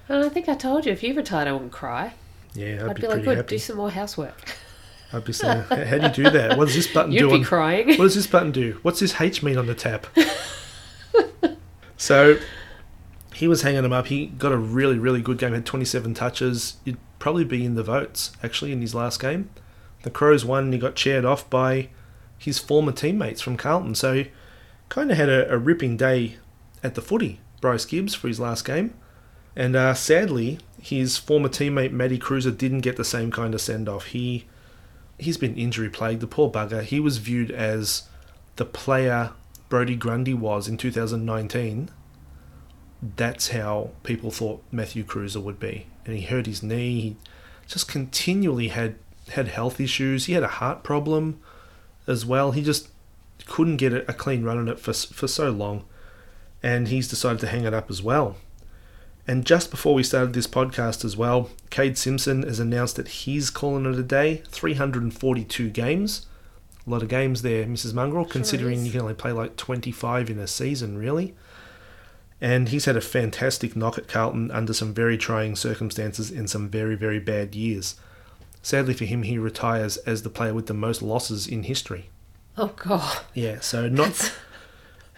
And 0.09 0.25
I 0.25 0.29
think 0.29 0.49
I 0.49 0.55
told 0.55 0.87
you 0.87 0.93
if 0.93 1.03
you 1.03 1.15
retired, 1.15 1.49
I 1.49 1.53
wouldn't 1.53 1.73
cry. 1.73 2.15
Yeah, 2.55 2.85
I'd, 2.85 2.91
I'd, 2.91 2.97
be, 2.97 3.03
be, 3.03 3.09
like, 3.09 3.25
good, 3.25 3.37
happy. 3.37 3.57
do 3.57 3.59
some 3.59 3.77
more 3.77 3.91
housework. 3.91 4.57
I'd 5.13 5.25
be 5.25 5.33
saying, 5.33 5.63
how 5.69 5.99
do 5.99 6.07
you 6.23 6.25
do 6.25 6.31
that? 6.31 6.57
What 6.57 6.67
does 6.67 6.75
this 6.75 6.87
button 6.93 7.13
You'd 7.13 7.21
do? 7.21 7.29
be 7.29 7.35
on- 7.37 7.45
crying. 7.45 7.89
What 7.89 7.99
does 7.99 8.15
this 8.15 8.27
button 8.27 8.51
do? 8.53 8.79
What's 8.83 9.01
this 9.01 9.21
H 9.21 9.43
mean 9.43 9.59
on 9.59 9.67
the 9.67 9.75
tap? 9.75 10.07
so 11.97 12.39
he 13.35 13.49
was 13.49 13.63
hanging 13.63 13.85
him 13.85 13.93
up. 13.93 14.07
He 14.07 14.27
got 14.27 14.53
a 14.53 14.57
really, 14.57 14.99
really 14.99 15.21
good 15.21 15.39
game. 15.39 15.53
Had 15.53 15.67
27 15.67 16.15
touches. 16.15 16.77
He'd 16.85 16.97
probably 17.19 17.45
be 17.45 17.65
in 17.65 17.75
the 17.75 17.83
votes 17.83 18.33
actually 18.43 18.73
in 18.73 18.81
his 18.81 18.95
last 18.95 19.21
game. 19.21 19.51
The 20.03 20.11
Crows 20.11 20.45
won. 20.45 20.65
and 20.65 20.73
He 20.73 20.79
got 20.79 20.95
chaired 20.95 21.25
off 21.25 21.49
by 21.51 21.89
his 22.39 22.59
former 22.59 22.93
teammates 22.93 23.41
from 23.41 23.57
Carlton. 23.57 23.95
So 23.95 24.25
kind 24.89 25.11
of 25.11 25.17
had 25.17 25.29
a, 25.29 25.53
a 25.53 25.59
ripping 25.59 25.97
day 25.97 26.37
at 26.83 26.95
the 26.95 27.03
footy. 27.03 27.41
Bryce 27.61 27.85
Gibbs 27.85 28.15
for 28.15 28.29
his 28.29 28.41
last 28.41 28.65
game. 28.65 28.95
And 29.55 29.75
uh, 29.75 29.95
sadly, 29.95 30.59
his 30.81 31.17
former 31.17 31.49
teammate 31.49 31.93
Matty 31.93 32.19
Kreuzer 32.19 32.57
didn't 32.57 32.81
get 32.81 32.97
the 32.97 33.05
same 33.05 33.31
kind 33.31 33.55
of 33.55 33.61
send 33.61 33.89
off. 33.89 34.07
He 34.07 34.45
he's 35.19 35.39
been 35.39 35.57
injury 35.57 35.89
plagued. 35.89 36.21
The 36.21 36.27
poor 36.27 36.51
bugger. 36.51 36.83
He 36.83 37.01
was 37.01 37.19
viewed 37.19 37.51
as 37.51 38.05
the 38.57 38.67
player 38.67 39.33
Brodie 39.69 39.97
Grundy 39.97 40.35
was 40.35 40.69
in 40.69 40.77
2019. 40.77 41.91
That's 43.17 43.49
how 43.49 43.91
people 44.03 44.31
thought 44.31 44.63
Matthew 44.71 45.05
Kreuzer 45.05 45.43
would 45.43 45.59
be, 45.59 45.87
and 46.05 46.15
he 46.15 46.23
hurt 46.23 46.47
his 46.47 46.63
knee. 46.63 47.01
He 47.01 47.17
just 47.67 47.89
continually 47.89 48.69
had 48.69 48.97
had 49.31 49.49
health 49.49 49.81
issues. 49.81 50.27
He 50.27 50.35
had 50.35 50.43
a 50.43 50.49
heart 50.49 50.83
problem 50.83 51.41
as 52.07 52.25
well. 52.25 52.53
He 52.53 52.63
just 52.63 52.89
couldn't 53.47 53.77
get 53.77 53.93
a, 53.93 54.13
clean 54.13 54.43
run 54.45 54.59
on 54.59 54.69
it 54.69 54.79
for, 54.79 54.93
for 54.93 55.27
so 55.27 55.51
long, 55.51 55.85
and 56.63 56.89
he's 56.89 57.09
decided 57.09 57.41
to 57.41 57.47
hang 57.47 57.65
it 57.65 57.73
up 57.73 57.91
as 57.91 58.03
well. 58.03 58.37
And 59.29 59.45
just 59.45 59.71
before 59.71 59.95
we 59.95 60.05
started 60.05 60.35
this 60.35 60.47
podcast 60.47 61.05
as 61.05 61.17
well, 61.17 61.51
Kade 61.71 61.97
Simpson 61.97 62.43
has 62.45 62.61
announced 62.61 62.97
that 62.97 63.09
he's 63.09 63.51
calling 63.51 63.87
it 63.87 63.99
a 63.99 64.03
day 64.03 64.43
342 64.49 65.71
games. 65.71 66.27
A 66.87 66.91
lot 66.91 67.03
of 67.03 67.09
games 67.09 67.43
there, 67.43 67.65
Mrs. 67.65 67.93
Mongrel, 67.93 68.25
considering 68.25 68.79
is. 68.79 68.87
you 68.87 68.93
can 68.93 69.01
only 69.01 69.15
play 69.15 69.33
like 69.33 69.57
25 69.57 70.31
in 70.31 70.39
a 70.39 70.47
season, 70.47 70.97
really. 70.97 71.35
And 72.41 72.69
he's 72.69 72.85
had 72.85 72.97
a 72.97 73.01
fantastic 73.01 73.75
knock 73.75 73.99
at 73.99 74.07
Carlton 74.07 74.53
under 74.53 74.73
some 74.73 74.95
very 74.95 75.19
trying 75.19 75.57
circumstances 75.57 76.31
in 76.31 76.47
some 76.47 76.69
very, 76.69 76.95
very 76.95 77.19
bad 77.19 77.57
years. 77.57 77.97
Sadly 78.63 78.95
for 78.95 79.07
him, 79.07 79.25
he 79.25 79.39
retires 79.39 79.97
as 79.99 80.23
the 80.23 80.31
player 80.31 80.55
with 80.55 80.67
the 80.67 80.75
most 80.75 81.03
losses 81.03 81.49
in 81.49 81.65
history. 81.65 82.11
Oh 82.59 82.73
god. 82.77 83.19
Yeah, 83.35 83.61
so 83.61 83.89
not 83.89 84.35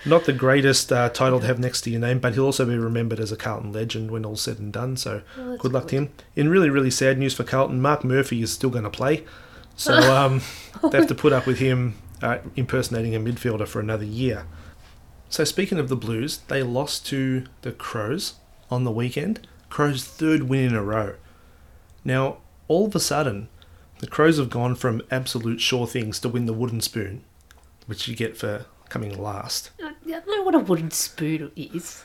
not 0.04 0.24
the 0.24 0.32
greatest 0.32 0.92
uh, 0.92 1.08
title 1.10 1.40
to 1.40 1.46
have 1.46 1.58
next 1.58 1.82
to 1.82 1.90
your 1.90 2.00
name, 2.00 2.18
but 2.18 2.34
he'll 2.34 2.46
also 2.46 2.64
be 2.64 2.76
remembered 2.76 3.20
as 3.20 3.32
a 3.32 3.36
Carlton 3.36 3.72
legend 3.72 4.10
when 4.10 4.24
all's 4.24 4.42
said 4.42 4.58
and 4.58 4.72
done. 4.72 4.96
So 4.96 5.22
Well, 5.36 5.56
good 5.56 5.72
luck 5.72 5.88
to 5.88 5.96
him. 5.96 6.10
In 6.36 6.48
really, 6.48 6.70
really 6.70 6.90
sad 6.90 7.18
news 7.18 7.34
for 7.34 7.44
Carlton, 7.44 7.80
Marc 7.80 8.04
Murphy 8.04 8.42
is 8.42 8.52
still 8.52 8.70
going 8.70 8.84
to 8.84 8.90
play, 8.90 9.24
so 9.76 9.94
um, 10.16 10.42
they 10.90 10.98
have 10.98 11.08
to 11.08 11.14
put 11.14 11.32
up 11.32 11.46
with 11.46 11.58
him 11.58 11.94
uh, 12.22 12.38
impersonating 12.56 13.14
a 13.14 13.20
midfielder 13.20 13.66
for 13.66 13.80
another 13.80 14.04
year. 14.04 14.46
So 15.28 15.44
speaking 15.44 15.78
of 15.78 15.88
the 15.88 15.96
Blues, 15.96 16.38
they 16.48 16.62
lost 16.62 17.06
to 17.06 17.44
the 17.62 17.72
Crows 17.72 18.34
on 18.70 18.84
the 18.84 18.90
weekend. 18.90 19.46
Crows' 19.68 20.04
third 20.04 20.44
win 20.44 20.64
in 20.64 20.74
a 20.74 20.82
row. 20.82 21.16
Now, 22.04 22.38
all 22.66 22.86
of 22.86 22.94
a 22.94 23.00
sudden, 23.00 23.48
the 23.98 24.06
Crows 24.06 24.38
have 24.38 24.48
gone 24.48 24.74
from 24.74 25.02
absolute 25.10 25.60
sure 25.60 25.86
things 25.86 26.18
to 26.20 26.28
win 26.28 26.46
the 26.46 26.52
wooden 26.54 26.80
spoon, 26.80 27.24
which 27.88 28.06
you 28.06 28.14
get 28.14 28.36
for 28.36 28.66
coming 28.90 29.20
last. 29.20 29.70
I 29.82 29.92
don't 30.06 30.26
know 30.26 30.42
what 30.42 30.54
a 30.54 30.58
wooden 30.60 30.90
spoon 30.90 31.50
is. 31.56 32.04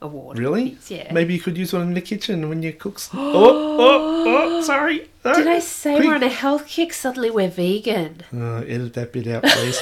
Award. 0.00 0.36
Really? 0.36 0.70
is, 0.70 0.90
Yeah. 0.90 1.12
Maybe 1.12 1.32
you 1.32 1.38
could 1.38 1.56
use 1.56 1.72
one 1.72 1.82
in 1.82 1.94
the 1.94 2.00
kitchen 2.00 2.48
when 2.48 2.60
you 2.60 2.72
cook. 2.72 3.00
oh, 3.14 3.76
oh, 3.78 4.24
oh, 4.26 4.62
sorry. 4.62 5.08
No. 5.24 5.34
Did 5.36 5.46
I 5.46 5.60
say 5.60 5.94
Quick. 5.94 6.08
we're 6.08 6.14
on 6.16 6.24
a 6.24 6.28
health 6.28 6.66
kick? 6.66 6.92
Suddenly 6.92 7.30
we're 7.30 7.48
vegan. 7.48 8.24
Uh, 8.34 8.64
edit 8.66 8.94
that 8.94 9.12
bit 9.12 9.28
out, 9.28 9.44
please. 9.44 9.80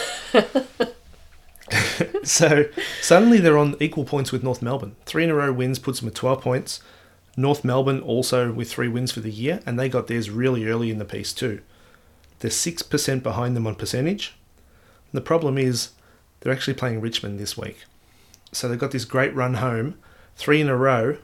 so 2.23 2.67
suddenly 3.01 3.39
they're 3.39 3.57
on 3.57 3.77
equal 3.81 4.05
points 4.05 4.31
with 4.31 4.43
North 4.43 4.61
Melbourne. 4.61 4.95
Three 5.07 5.25
in 5.25 5.31
a 5.31 5.35
row 5.35 5.53
wins 5.55 5.79
puts 5.79 6.01
them 6.01 6.09
at 6.11 6.15
12 6.15 6.43
points. 6.43 6.81
North 7.37 7.65
Melbourne 7.65 8.01
also 8.01 8.53
with 8.53 8.71
three 8.71 8.89
wins 8.89 9.13
for 9.13 9.21
the 9.21 9.31
year, 9.31 9.61
and 9.65 9.79
they 9.79 9.89
got 9.89 10.07
theirs 10.07 10.29
really 10.29 10.67
early 10.67 10.91
in 10.91 10.99
the 10.99 11.05
piece 11.07 11.33
too. 11.33 11.63
They're 12.41 12.51
6% 12.51 13.23
behind 13.23 13.57
them 13.57 13.67
on 13.67 13.75
percentage. 13.77 14.35
The 15.13 15.21
problem 15.21 15.59
is 15.59 15.91
they're 16.41 16.53
actually 16.53 16.75
playing 16.75 17.01
Richmond 17.01 17.39
this 17.39 17.57
week. 17.57 17.85
So 18.53 18.69
they've 18.69 18.79
got 18.79 18.91
this 18.91 19.05
great 19.05 19.35
run 19.35 19.55
home, 19.55 19.99
three 20.37 20.61
in 20.61 20.69
a 20.69 20.77
row. 20.77 21.19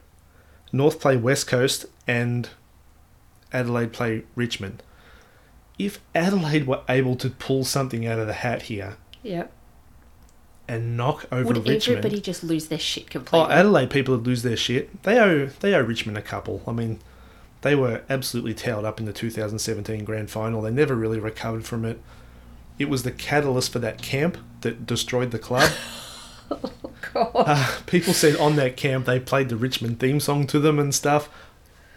North 0.73 1.01
play 1.01 1.17
West 1.17 1.47
Coast 1.47 1.87
and 2.07 2.49
Adelaide 3.53 3.93
play 3.93 4.25
Richmond. 4.35 4.83
If 5.79 6.01
Adelaide 6.15 6.67
were 6.67 6.83
able 6.89 7.17
to 7.17 7.31
pull 7.31 7.65
something 7.65 8.07
out 8.07 8.19
of 8.19 8.27
the 8.27 8.33
hat 8.33 8.63
here 8.63 8.97
Yeah. 9.23 9.47
and 10.67 10.97
knock 10.97 11.27
over 11.31 11.45
Would 11.49 11.69
Richmond, 11.69 11.99
everybody 11.99 12.21
just 12.21 12.43
lose 12.43 12.67
their 12.69 12.79
shit 12.79 13.05
oh, 13.09 13.13
completely? 13.13 13.49
oh. 13.49 13.51
Adelaide 13.51 13.91
people 13.91 14.17
would 14.17 14.27
lose 14.27 14.43
their 14.43 14.57
shit. 14.57 15.03
They 15.03 15.19
owe 15.19 15.47
they 15.47 15.75
owe 15.75 15.83
Richmond 15.83 16.17
a 16.19 16.23
couple. 16.23 16.63
I 16.67 16.73
mean, 16.73 16.99
they 17.63 17.75
were 17.75 18.03
absolutely 18.09 18.55
towed 18.55 18.85
up 18.85 18.99
in 19.01 19.07
the 19.07 19.13
2017 19.13 20.05
grand 20.05 20.31
final. 20.31 20.63
They 20.63 20.71
never 20.71 20.95
really 20.95 21.19
recovered 21.19 21.65
from 21.65 21.85
it. 21.85 22.01
It 22.79 22.89
was 22.89 23.03
the 23.03 23.13
catalyst 23.13 23.73
for 23.73 23.79
that 23.81 24.03
camp 24.03 24.39
that 24.61 24.87
destroyed 24.87 25.31
the 25.31 25.39
club. 25.39 25.71
God. 27.13 27.33
Uh, 27.35 27.79
people 27.87 28.13
said 28.13 28.37
on 28.37 28.57
that 28.57 28.77
camp 28.77 29.07
they 29.07 29.19
played 29.19 29.49
the 29.49 29.57
Richmond 29.57 29.99
theme 30.01 30.21
song 30.21 30.47
to 30.49 30.59
them 30.59 30.79
and 30.79 30.95
stuff. 30.95 31.29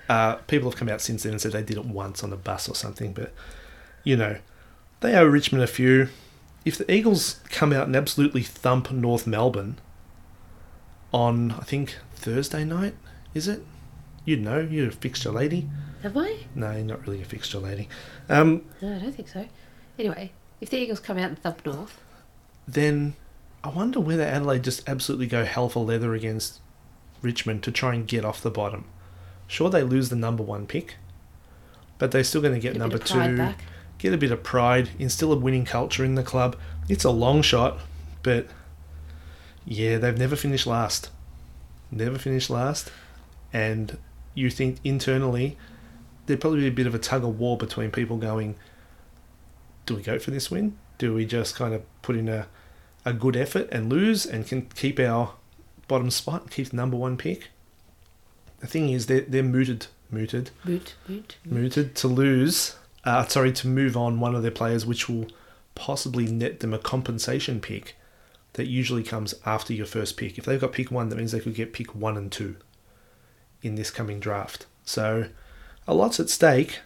Uh, 0.07 0.35
people 0.47 0.69
have 0.69 0.79
come 0.79 0.89
out 0.89 1.01
since 1.01 1.23
then 1.23 1.33
and 1.33 1.41
said 1.41 1.51
they 1.51 1.61
did 1.61 1.77
it 1.77 1.85
once 1.85 2.23
on 2.23 2.33
a 2.33 2.37
bus 2.37 2.67
or 2.67 2.73
something, 2.75 3.13
but 3.13 3.33
you 4.03 4.17
know, 4.17 4.37
they 5.01 5.15
owe 5.15 5.25
Richmond 5.25 5.63
a 5.63 5.67
few. 5.67 6.09
If 6.65 6.77
the 6.77 6.91
Eagles 6.91 7.39
come 7.49 7.71
out 7.71 7.87
and 7.87 7.95
absolutely 7.95 8.41
thump 8.41 8.91
North 8.91 9.27
Melbourne 9.27 9.77
on, 11.13 11.51
I 11.51 11.63
think, 11.63 11.97
Thursday 12.15 12.63
night, 12.63 12.95
is 13.33 13.47
it? 13.47 13.63
You'd 14.25 14.41
know, 14.41 14.59
you're 14.59 14.89
a 14.89 14.91
fixture 14.91 15.31
lady. 15.31 15.69
Have 16.03 16.17
I? 16.17 16.37
No, 16.55 16.71
you're 16.71 16.83
not 16.83 17.01
really 17.05 17.21
a 17.21 17.25
fixture 17.25 17.59
lady. 17.59 17.87
Um, 18.29 18.63
No, 18.81 18.95
I 18.95 18.99
don't 18.99 19.11
think 19.15 19.27
so. 19.27 19.47
Anyway, 19.97 20.31
if 20.61 20.69
the 20.69 20.77
Eagles 20.77 20.99
come 20.99 21.17
out 21.17 21.29
and 21.29 21.39
thump 21.39 21.65
North, 21.65 21.99
then 22.67 23.15
I 23.63 23.69
wonder 23.69 23.99
whether 23.99 24.23
Adelaide 24.23 24.63
just 24.63 24.87
absolutely 24.87 25.27
go 25.27 25.45
hell 25.45 25.69
for 25.69 25.83
leather 25.83 26.13
against 26.13 26.59
Richmond 27.21 27.63
to 27.63 27.71
try 27.71 27.95
and 27.95 28.07
get 28.07 28.23
off 28.25 28.41
the 28.41 28.51
bottom. 28.51 28.85
Sure, 29.47 29.69
they 29.69 29.83
lose 29.83 30.09
the 30.09 30.15
number 30.15 30.43
one 30.43 30.67
pick, 30.67 30.95
but 31.97 32.11
they're 32.11 32.23
still 32.23 32.41
going 32.41 32.53
to 32.53 32.59
get 32.59 32.73
get 32.73 32.79
number 32.79 32.97
bit 32.97 33.09
of 33.09 33.15
pride 33.15 33.29
two, 33.31 33.37
back. 33.37 33.63
get 33.97 34.13
a 34.13 34.17
bit 34.17 34.31
of 34.31 34.43
pride, 34.43 34.89
instill 34.99 35.33
a 35.33 35.35
winning 35.35 35.65
culture 35.65 36.05
in 36.05 36.15
the 36.15 36.23
club. 36.23 36.55
It's 36.87 37.03
a 37.03 37.09
long 37.09 37.41
shot, 37.41 37.79
but 38.23 38.47
yeah, 39.65 39.97
they've 39.97 40.17
never 40.17 40.35
finished 40.35 40.67
last. 40.67 41.09
Never 41.91 42.17
finished 42.17 42.49
last. 42.49 42.91
And 43.51 43.97
you 44.35 44.49
think 44.49 44.77
internally, 44.83 45.57
there'd 46.25 46.39
probably 46.39 46.61
be 46.61 46.67
a 46.67 46.71
bit 46.71 46.87
of 46.87 46.93
a 46.93 46.99
tug 46.99 47.23
of 47.23 47.39
war 47.39 47.57
between 47.57 47.91
people 47.91 48.17
going, 48.17 48.55
do 49.89 49.95
we 49.95 50.03
go 50.03 50.19
for 50.19 50.29
this 50.29 50.51
win? 50.51 50.77
Do 50.99 51.15
we 51.15 51.25
just 51.25 51.55
kind 51.55 51.73
of 51.73 51.81
put 52.03 52.15
in 52.15 52.29
a, 52.29 52.45
a 53.05 53.11
good 53.11 53.35
effort 53.35 53.67
and 53.71 53.89
lose 53.89 54.23
and 54.23 54.45
can 54.45 54.67
keep 54.75 54.99
our 54.99 55.33
bottom 55.87 56.11
spot, 56.11 56.43
and 56.43 56.51
keep 56.51 56.69
the 56.69 56.75
number 56.75 56.95
one 56.95 57.17
pick? 57.17 57.47
The 58.59 58.67
thing 58.67 58.89
is, 58.89 59.07
they're, 59.07 59.21
they're 59.21 59.41
mooted, 59.41 59.87
mooted, 60.11 60.51
Moot, 60.63 60.93
moot. 61.07 61.37
mooted 61.43 61.95
to 61.95 62.07
lose, 62.07 62.75
uh, 63.03 63.25
sorry, 63.25 63.51
to 63.53 63.67
move 63.67 63.97
on 63.97 64.19
one 64.19 64.35
of 64.35 64.43
their 64.43 64.51
players, 64.51 64.85
which 64.85 65.09
will 65.09 65.25
possibly 65.73 66.27
net 66.27 66.59
them 66.59 66.73
a 66.73 66.77
compensation 66.77 67.59
pick 67.59 67.95
that 68.53 68.67
usually 68.67 69.01
comes 69.01 69.33
after 69.43 69.73
your 69.73 69.87
first 69.87 70.17
pick. 70.17 70.37
If 70.37 70.45
they've 70.45 70.61
got 70.61 70.71
pick 70.71 70.91
one, 70.91 71.09
that 71.09 71.15
means 71.15 71.31
they 71.31 71.39
could 71.39 71.55
get 71.55 71.73
pick 71.73 71.95
one 71.95 72.15
and 72.15 72.31
two 72.31 72.57
in 73.63 73.73
this 73.73 73.89
coming 73.89 74.19
draft. 74.19 74.67
So 74.85 75.29
a 75.87 75.95
lot's 75.95 76.19
at 76.19 76.29
stake. 76.29 76.79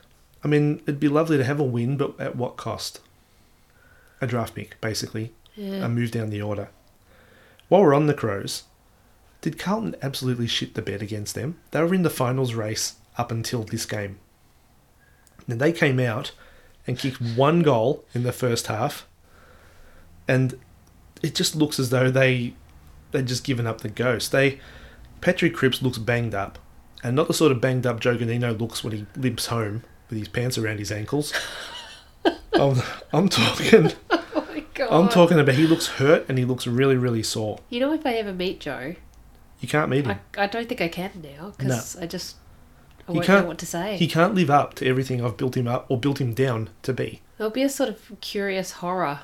I 0.43 0.47
mean, 0.47 0.81
it'd 0.83 0.99
be 0.99 1.07
lovely 1.07 1.37
to 1.37 1.43
have 1.43 1.59
a 1.59 1.63
win, 1.63 1.97
but 1.97 2.19
at 2.19 2.35
what 2.35 2.57
cost? 2.57 2.99
A 4.21 4.27
draft 4.27 4.55
pick, 4.55 4.79
basically, 4.81 5.31
Yeah. 5.55 5.85
a 5.85 5.89
move 5.89 6.11
down 6.11 6.29
the 6.29 6.41
order. 6.41 6.69
While 7.69 7.81
we're 7.83 7.93
on 7.93 8.07
the 8.07 8.13
Crows, 8.13 8.63
did 9.41 9.57
Carlton 9.59 9.95
absolutely 10.01 10.47
shit 10.47 10.73
the 10.75 10.81
bed 10.81 11.01
against 11.01 11.35
them? 11.35 11.57
They 11.71 11.81
were 11.81 11.93
in 11.93 12.03
the 12.03 12.09
finals 12.09 12.53
race 12.53 12.95
up 13.17 13.31
until 13.31 13.63
this 13.63 13.85
game. 13.85 14.17
And 15.47 15.59
they 15.59 15.71
came 15.71 15.99
out 15.99 16.31
and 16.87 16.97
kicked 16.99 17.21
one 17.21 17.61
goal 17.61 18.03
in 18.13 18.23
the 18.23 18.31
first 18.31 18.67
half, 18.67 19.05
and 20.27 20.57
it 21.21 21.35
just 21.35 21.55
looks 21.55 21.79
as 21.79 21.89
though 21.89 22.09
they 22.11 22.53
they'd 23.11 23.27
just 23.27 23.43
given 23.43 23.67
up 23.67 23.81
the 23.81 23.89
ghost. 23.89 24.31
They 24.31 24.59
Patrick 25.21 25.53
Cripps 25.53 25.81
looks 25.81 25.97
banged 25.97 26.33
up, 26.35 26.59
and 27.03 27.15
not 27.15 27.27
the 27.27 27.33
sort 27.33 27.51
of 27.51 27.61
banged 27.61 27.85
up 27.85 27.99
Joe 27.99 28.17
Ganino 28.17 28.57
looks 28.57 28.83
when 28.83 28.93
he 28.93 29.05
limps 29.15 29.47
home 29.47 29.83
with 30.13 30.19
his 30.19 30.27
pants 30.27 30.57
around 30.57 30.77
his 30.79 30.91
ankles. 30.91 31.33
I'm, 32.53 32.81
I'm 33.11 33.29
talking. 33.29 33.91
oh 34.11 34.47
my 34.49 34.63
god. 34.73 34.89
I'm 34.91 35.09
talking 35.09 35.39
about 35.39 35.55
he 35.55 35.65
looks 35.67 35.87
hurt 35.87 36.25
and 36.29 36.37
he 36.37 36.45
looks 36.45 36.67
really, 36.67 36.95
really 36.95 37.23
sore. 37.23 37.59
You 37.69 37.79
know, 37.79 37.93
if 37.93 38.05
I 38.05 38.13
ever 38.13 38.31
meet 38.33 38.59
Joe, 38.59 38.95
You 39.59 39.67
can't 39.67 39.89
meet 39.89 40.05
him. 40.05 40.19
I, 40.37 40.43
I 40.43 40.47
don't 40.47 40.69
think 40.69 40.81
I 40.81 40.87
can 40.87 41.11
now 41.23 41.53
because 41.57 41.97
I 41.97 42.05
just 42.05 42.35
I 43.07 43.11
He 43.13 43.17
won't 43.17 43.27
know 43.27 43.45
what 43.45 43.57
to 43.59 43.65
say. 43.65 43.97
He 43.97 44.07
can't 44.07 44.35
live 44.35 44.49
up 44.49 44.75
to 44.75 44.87
everything 44.87 45.23
I've 45.23 45.37
built 45.37 45.57
him 45.57 45.67
up 45.67 45.85
or 45.89 45.97
built 45.99 46.21
him 46.21 46.33
down 46.33 46.69
to 46.83 46.93
be. 46.93 47.21
There'll 47.37 47.51
be 47.51 47.63
a 47.63 47.69
sort 47.69 47.89
of 47.89 48.11
curious 48.21 48.71
horror 48.73 49.21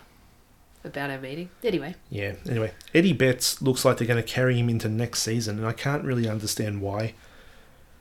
about 0.84 1.12
our 1.12 1.20
meeting. 1.20 1.50
Anyway, 1.64 1.96
Yeah. 2.10 2.34
Anyway, 2.50 2.72
Eddie 2.94 3.14
Betts 3.14 3.62
looks 3.62 3.86
like 3.86 3.98
they're 3.98 4.08
going 4.08 4.22
to 4.22 4.28
carry 4.28 4.58
him 4.58 4.70
into 4.70 4.90
next 4.90 5.22
season, 5.22 5.58
and 5.60 5.68
I 5.68 5.74
can't 5.74 6.04
really 6.04 6.28
understand 6.28 6.82
why. 6.82 7.14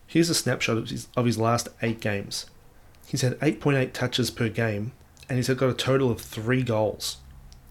Here's 0.07 0.31
a 0.31 0.35
snapshot 0.35 0.79
of 0.79 0.89
his, 0.89 1.09
of 1.17 1.27
his 1.27 1.37
last 1.39 1.69
eight 1.83 2.01
games. 2.01 2.47
He's 3.09 3.23
had 3.23 3.39
8.8 3.41 3.95
touches 3.95 4.31
per 4.31 4.51
game, 4.51 4.93
and 5.29 5.39
he's 5.39 5.49
got 5.49 5.71
a 5.71 5.75
total 5.75 6.11
of 6.11 6.21
three 6.21 6.63
goals 6.63 7.17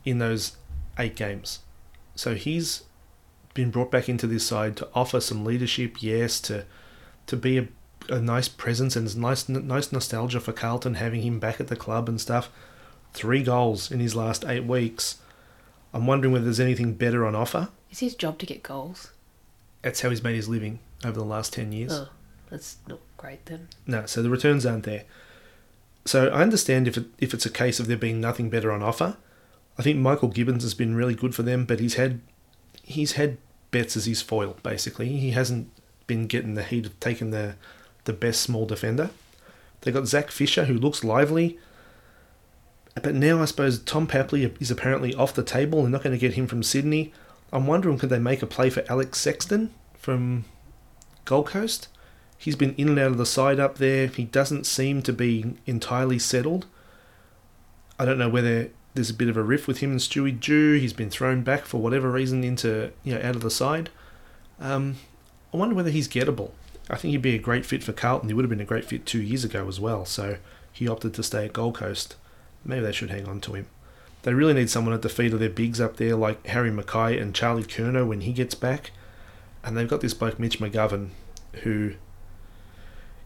in 0.04 0.18
those 0.18 0.58
eight 0.98 1.16
games. 1.16 1.60
So 2.16 2.34
he's 2.34 2.84
been 3.54 3.70
brought 3.70 3.92
back 3.92 4.10
into 4.10 4.26
this 4.26 4.46
side 4.46 4.76
to 4.78 4.88
offer 4.96 5.20
some 5.20 5.46
leadership, 5.46 6.02
yes, 6.02 6.40
to 6.42 6.66
to 7.28 7.36
be 7.36 7.58
a, 7.58 7.68
a 8.10 8.20
nice 8.20 8.48
presence 8.48 8.96
and 8.96 9.16
nice 9.18 9.48
nice 9.48 9.92
nostalgia 9.92 10.40
for 10.40 10.54
Carlton 10.54 10.96
having 10.96 11.22
him 11.22 11.40
back 11.40 11.60
at 11.60 11.68
the 11.68 11.76
club 11.76 12.10
and 12.10 12.20
stuff. 12.20 12.50
Three 13.14 13.44
goals 13.44 13.92
in 13.92 14.00
his 14.00 14.16
last 14.16 14.44
eight 14.46 14.66
weeks. 14.66 15.18
I'm 15.94 16.08
wondering 16.08 16.34
whether 16.34 16.46
there's 16.46 16.60
anything 16.60 16.94
better 16.94 17.26
on 17.26 17.36
offer. 17.36 17.70
is 17.92 18.00
his 18.00 18.16
job 18.16 18.40
to 18.40 18.46
get 18.46 18.64
goals? 18.64 19.12
That's 19.82 20.02
how 20.02 20.10
he's 20.10 20.24
made 20.24 20.36
his 20.36 20.50
living 20.50 20.80
over 21.06 21.20
the 21.20 21.26
last 21.26 21.54
10 21.54 21.72
years. 21.72 21.94
Oh, 21.94 22.10
that's 22.50 22.78
not 22.88 23.00
great 23.16 23.46
then. 23.46 23.70
No, 23.86 24.06
so 24.06 24.22
the 24.22 24.30
returns 24.30 24.66
aren't 24.66 24.84
there. 24.84 25.06
So 26.08 26.30
I 26.30 26.42
understand 26.42 26.88
if 26.88 26.96
it, 26.96 27.06
if 27.20 27.34
it's 27.34 27.46
a 27.46 27.50
case 27.50 27.80
of 27.80 27.88
there 27.88 27.98
being 27.98 28.22
nothing 28.22 28.50
better 28.50 28.72
on 28.72 28.82
offer. 28.82 29.18
I 29.78 29.84
think 29.84 30.00
Michael 30.00 30.30
Gibbons 30.30 30.64
has 30.64 30.74
been 30.74 30.96
really 30.96 31.14
good 31.14 31.36
for 31.36 31.44
them, 31.44 31.66
but 31.66 31.80
he's 31.80 31.96
had 31.96 32.22
he's 32.82 33.14
had 33.14 33.38
Betts 33.72 33.98
as 33.98 34.06
his 34.06 34.22
foil 34.22 34.56
basically. 34.64 35.10
He 35.10 35.32
hasn't 35.32 35.70
been 36.08 36.28
getting 36.28 36.54
the 36.54 36.64
heat 36.64 36.86
of 36.86 37.00
taking 37.00 37.32
the 37.32 37.56
the 38.06 38.14
best 38.14 38.42
small 38.42 38.66
defender. 38.66 39.10
They 39.82 39.92
got 39.92 40.08
Zac 40.08 40.32
Fisher 40.32 40.66
who 40.66 40.76
looks 40.76 41.04
lively, 41.04 41.60
but 42.96 43.14
now 43.14 43.42
I 43.42 43.46
suppose 43.46 43.80
Tom 43.80 44.08
Papley 44.08 44.60
is 44.62 44.72
apparently 44.72 45.14
off 45.14 45.36
the 45.36 45.44
table. 45.44 45.82
They're 45.82 45.92
not 45.92 46.04
going 46.04 46.16
to 46.16 46.20
get 46.20 46.36
him 46.36 46.48
from 46.48 46.64
Sydney. 46.64 47.14
I'm 47.52 47.68
wondering 47.68 47.98
could 47.98 48.10
they 48.10 48.20
make 48.20 48.42
a 48.42 48.48
play 48.48 48.70
for 48.70 48.84
Alex 48.90 49.20
Sexton 49.20 49.74
from 49.94 50.46
Gold 51.26 51.48
Coast? 51.48 51.90
He's 52.38 52.56
been 52.56 52.76
in 52.76 52.90
and 52.90 53.00
out 53.00 53.12
of 53.12 53.18
the 53.18 53.26
side 53.26 53.60
up 53.60 53.78
there. 53.78 54.08
He 54.08 54.26
doesn't 54.26 54.66
seem 54.66 55.02
to 55.04 55.14
be 55.14 55.56
entirely 55.66 56.20
settled. 56.20 56.68
I 58.00 58.06
don't 58.06 58.20
know 58.20 58.30
whether 58.30 58.70
there's 58.94 59.10
a 59.10 59.16
bit 59.16 59.30
of 59.30 59.38
a 59.38 59.44
riff 59.44 59.68
with 59.68 59.80
him 59.80 59.92
and 59.92 60.00
Stewie 60.00 60.40
Dew. 60.40 60.76
He's 60.76 60.94
been 60.94 61.10
thrown 61.10 61.42
back 61.42 61.66
for 61.66 61.82
whatever 61.82 62.12
reason 62.12 62.44
into 62.44 62.92
you 63.04 63.14
know 63.14 63.22
out 63.22 63.36
of 63.36 63.42
the 63.42 63.52
side. 63.52 63.90
Um, 64.60 64.98
I 65.54 65.58
wonder 65.58 65.76
whether 65.76 65.90
he's 65.90 66.08
gettable. 66.08 66.52
I 66.90 66.96
think 66.96 67.12
he'd 67.12 67.22
be 67.22 67.36
a 67.36 67.40
great 67.40 67.66
fit 67.66 67.84
for 67.84 67.94
Carlton. 67.94 68.30
He 68.30 68.34
would 68.34 68.46
have 68.46 68.50
been 68.50 68.62
a 68.62 68.66
great 68.66 68.86
fit 68.86 69.06
two 69.06 69.22
years 69.22 69.44
ago 69.44 69.68
as 69.68 69.80
well. 69.80 70.06
So 70.06 70.38
he 70.72 70.88
opted 70.88 71.14
to 71.16 71.24
stay 71.24 71.46
at 71.46 71.54
Gold 71.54 71.76
Coast. 71.76 72.16
Maybe 72.64 72.82
they 72.82 72.92
should 72.92 73.10
hang 73.10 73.28
on 73.28 73.42
to 73.42 73.54
him. 73.54 73.68
They 74.24 74.34
really 74.34 74.54
need 74.54 74.70
someone 74.70 74.94
at 74.94 75.02
the 75.02 75.10
feet 75.10 75.34
of 75.34 75.40
their 75.40 75.50
bigs 75.50 75.80
up 75.80 75.98
there, 75.98 76.16
like 76.16 76.46
Harry 76.48 76.72
McKay 76.72 77.22
and 77.22 77.36
Charlie 77.36 77.64
Curnow 77.64 78.08
when 78.08 78.22
he 78.22 78.34
gets 78.34 78.56
back. 78.56 78.92
And 79.64 79.76
they've 79.76 79.88
got 79.88 80.02
this 80.02 80.14
bloke 80.14 80.40
Mitch 80.40 80.60
McGovern, 80.60 81.10
who 81.64 81.94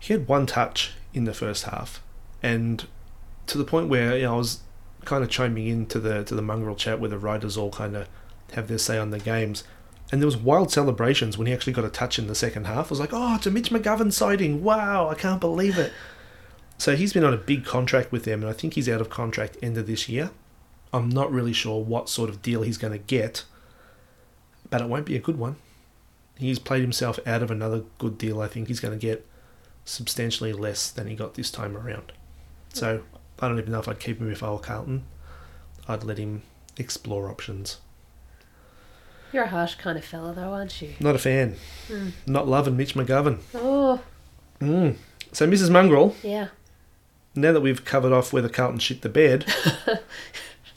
he 0.02 0.14
had 0.14 0.28
one 0.28 0.48
touch 0.48 0.94
in 1.14 1.26
the 1.26 1.34
first 1.34 1.66
half, 1.66 2.02
and 2.42 2.88
to 3.46 3.58
the 3.58 3.64
point 3.64 3.88
where 3.88 4.18
you 4.18 4.24
know, 4.24 4.34
I 4.34 4.38
was 4.38 4.62
kind 5.06 5.24
of 5.24 5.30
chiming 5.30 5.68
into 5.68 6.00
the 6.00 6.24
to 6.24 6.34
the 6.34 6.42
mongrel 6.42 6.76
chat 6.76 7.00
where 7.00 7.10
the 7.10 7.20
writers 7.20 7.56
all 7.56 7.70
kind 7.70 7.96
of 7.96 8.10
have 8.54 8.68
their 8.68 8.80
say 8.80 8.98
on 8.98 9.12
the 9.12 9.20
games. 9.20 9.64
And 10.12 10.20
there 10.20 10.26
was 10.26 10.36
wild 10.36 10.72
celebrations 10.72 11.38
when 11.38 11.48
he 11.48 11.54
actually 11.54 11.72
got 11.72 11.86
a 11.86 11.90
touch 11.90 12.20
in 12.20 12.28
the 12.28 12.36
second 12.36 12.66
half. 12.66 12.88
I 12.88 12.90
was 12.90 13.00
like, 13.00 13.14
oh, 13.14 13.36
it's 13.36 13.46
a 13.46 13.52
Mitch 13.52 13.70
McGovern 13.70 14.12
sighting. 14.12 14.62
Wow, 14.62 15.08
I 15.08 15.16
can't 15.16 15.40
believe 15.40 15.78
it. 15.78 15.94
So 16.78 16.98
he's 16.98 17.14
been 17.14 17.24
on 17.24 17.34
a 17.34 17.38
big 17.38 17.64
contract 17.64 18.12
with 18.12 18.26
them, 18.26 18.42
and 18.42 18.50
I 18.50 18.54
think 18.54 18.74
he's 18.74 18.90
out 18.90 19.00
of 19.00 19.10
contract 19.10 19.56
end 19.62 19.78
of 19.78 19.88
this 19.88 20.10
year. 20.10 20.32
I'm 20.92 21.08
not 21.08 21.32
really 21.32 21.54
sure 21.54 21.82
what 21.82 22.10
sort 22.10 22.30
of 22.30 22.42
deal 22.42 22.64
he's 22.64 22.78
going 22.78 22.92
to 22.92 23.00
get, 23.00 23.46
but 24.70 24.82
it 24.82 24.90
won't 24.90 25.06
be 25.06 25.16
a 25.16 25.20
good 25.20 25.38
one. 25.38 25.56
He's 26.38 26.60
played 26.60 26.82
himself 26.82 27.20
out 27.26 27.44
of 27.44 27.52
another 27.52 27.84
good 28.00 28.18
deal. 28.18 28.42
I 28.42 28.48
think 28.48 28.68
he's 28.68 28.82
going 28.82 29.00
to 29.00 29.06
get 29.06 29.26
substantially 29.86 30.54
less 30.54 30.90
than 30.92 31.08
he 31.08 31.16
got 31.16 31.34
this 31.36 31.52
time 31.52 31.76
around. 31.78 32.12
So 32.74 33.04
I 33.40 33.48
don't 33.48 33.58
even 33.60 33.72
know 33.72 33.80
if 33.80 33.88
I'd 33.88 34.00
keep 34.00 34.20
him 34.20 34.32
if 34.32 34.44
I 34.44 34.52
were 34.52 34.60
Carlton. 34.60 35.04
I'd 35.88 36.04
let 36.04 36.18
him 36.18 36.44
explore 36.78 37.30
options. 37.30 37.78
You're 39.34 39.44
a 39.44 39.48
harsh 39.50 39.76
kind 39.76 39.98
of 39.98 40.04
fella, 40.06 40.34
though, 40.34 40.52
aren't 40.54 40.82
you? 40.82 40.94
Not 41.00 41.16
a 41.16 41.20
fan. 41.20 41.56
Mm. 41.88 42.12
Not 42.28 42.48
loving 42.48 42.76
Mitch 42.78 42.96
McGovern. 42.96 43.40
Oh, 43.56 44.02
Mm. 44.60 44.96
So, 45.32 45.48
Mrs. 45.48 45.72
Mongrel, 45.72 46.16
yeah. 46.22 46.50
now 47.34 47.52
that 47.54 47.62
we've 47.62 47.84
covered 47.84 48.12
off 48.12 48.32
whether 48.34 48.50
Carlton 48.50 48.78
shit 48.80 49.02
the 49.02 49.10
bed, 49.10 49.46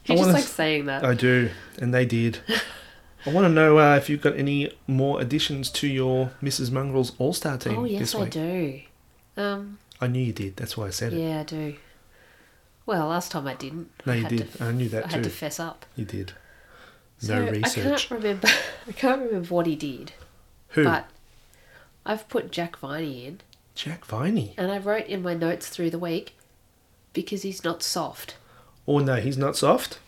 You 0.07 0.15
I 0.15 0.17
just 0.19 0.31
like 0.31 0.43
s- 0.45 0.49
saying 0.53 0.85
that. 0.87 1.05
I 1.05 1.15
do, 1.15 1.51
and 1.79 1.93
they 1.93 2.07
did. 2.07 2.39
I 3.27 3.31
want 3.33 3.47
to 3.47 3.49
know 3.49 3.79
uh, 3.79 3.97
if 3.97 4.09
you've 4.09 4.21
got 4.23 4.37
any 4.37 4.71
more 4.87 5.21
additions 5.21 5.71
to 5.71 5.87
your 5.89 6.31
Mrs. 6.43 6.71
Mongrel's 6.71 7.13
All 7.19 7.33
Star 7.33 7.57
team 7.59 7.79
oh, 7.79 7.85
yes, 7.85 8.01
this 8.01 8.15
I 8.15 8.29
do. 8.29 8.81
Um, 9.37 9.79
I 10.01 10.07
knew 10.07 10.23
you 10.23 10.33
did. 10.33 10.57
That's 10.57 10.77
why 10.77 10.87
I 10.87 10.91
said 10.91 11.13
it. 11.13 11.19
yeah, 11.21 11.41
I 11.41 11.43
do. 11.45 11.77
Well, 12.87 13.07
last 13.09 13.31
time 13.33 13.47
I 13.47 13.55
didn't. 13.55 13.91
No, 14.07 14.13
you 14.13 14.23
had 14.23 14.29
did. 14.31 14.53
To, 14.55 14.65
I 14.65 14.73
knew 14.73 14.89
that 14.91 15.05
too. 15.05 15.09
I 15.11 15.13
had 15.13 15.25
to 15.25 15.31
fess 15.31 15.59
up. 15.59 15.87
You 15.97 16.05
did. 16.05 16.33
So 17.19 17.39
No 17.41 17.47
I 17.47 17.51
research. 17.51 18.09
can't 18.09 18.23
remember. 18.23 18.49
I 18.89 18.93
can't 18.93 19.23
remember 19.23 19.49
what 19.55 19.67
he 19.67 19.77
did, 19.77 20.13
Who? 20.71 20.85
but 20.85 21.09
I've 22.05 22.29
put 22.29 22.51
Jack 22.53 22.77
Viney 22.79 23.25
in, 23.27 23.41
Jack 23.75 24.05
Viney. 24.05 24.53
and 24.59 24.71
I 24.71 24.79
wrote 24.79 25.07
in 25.07 25.23
my 25.23 25.33
notes 25.35 25.69
through 25.69 25.91
the 25.91 25.99
week 25.99 26.35
because 27.13 27.43
he's 27.43 27.65
not 27.65 27.83
soft. 27.83 28.37
Oh 28.87 28.99
no, 28.99 29.17
he's 29.17 29.39
not 29.39 29.57
soft. 29.57 29.99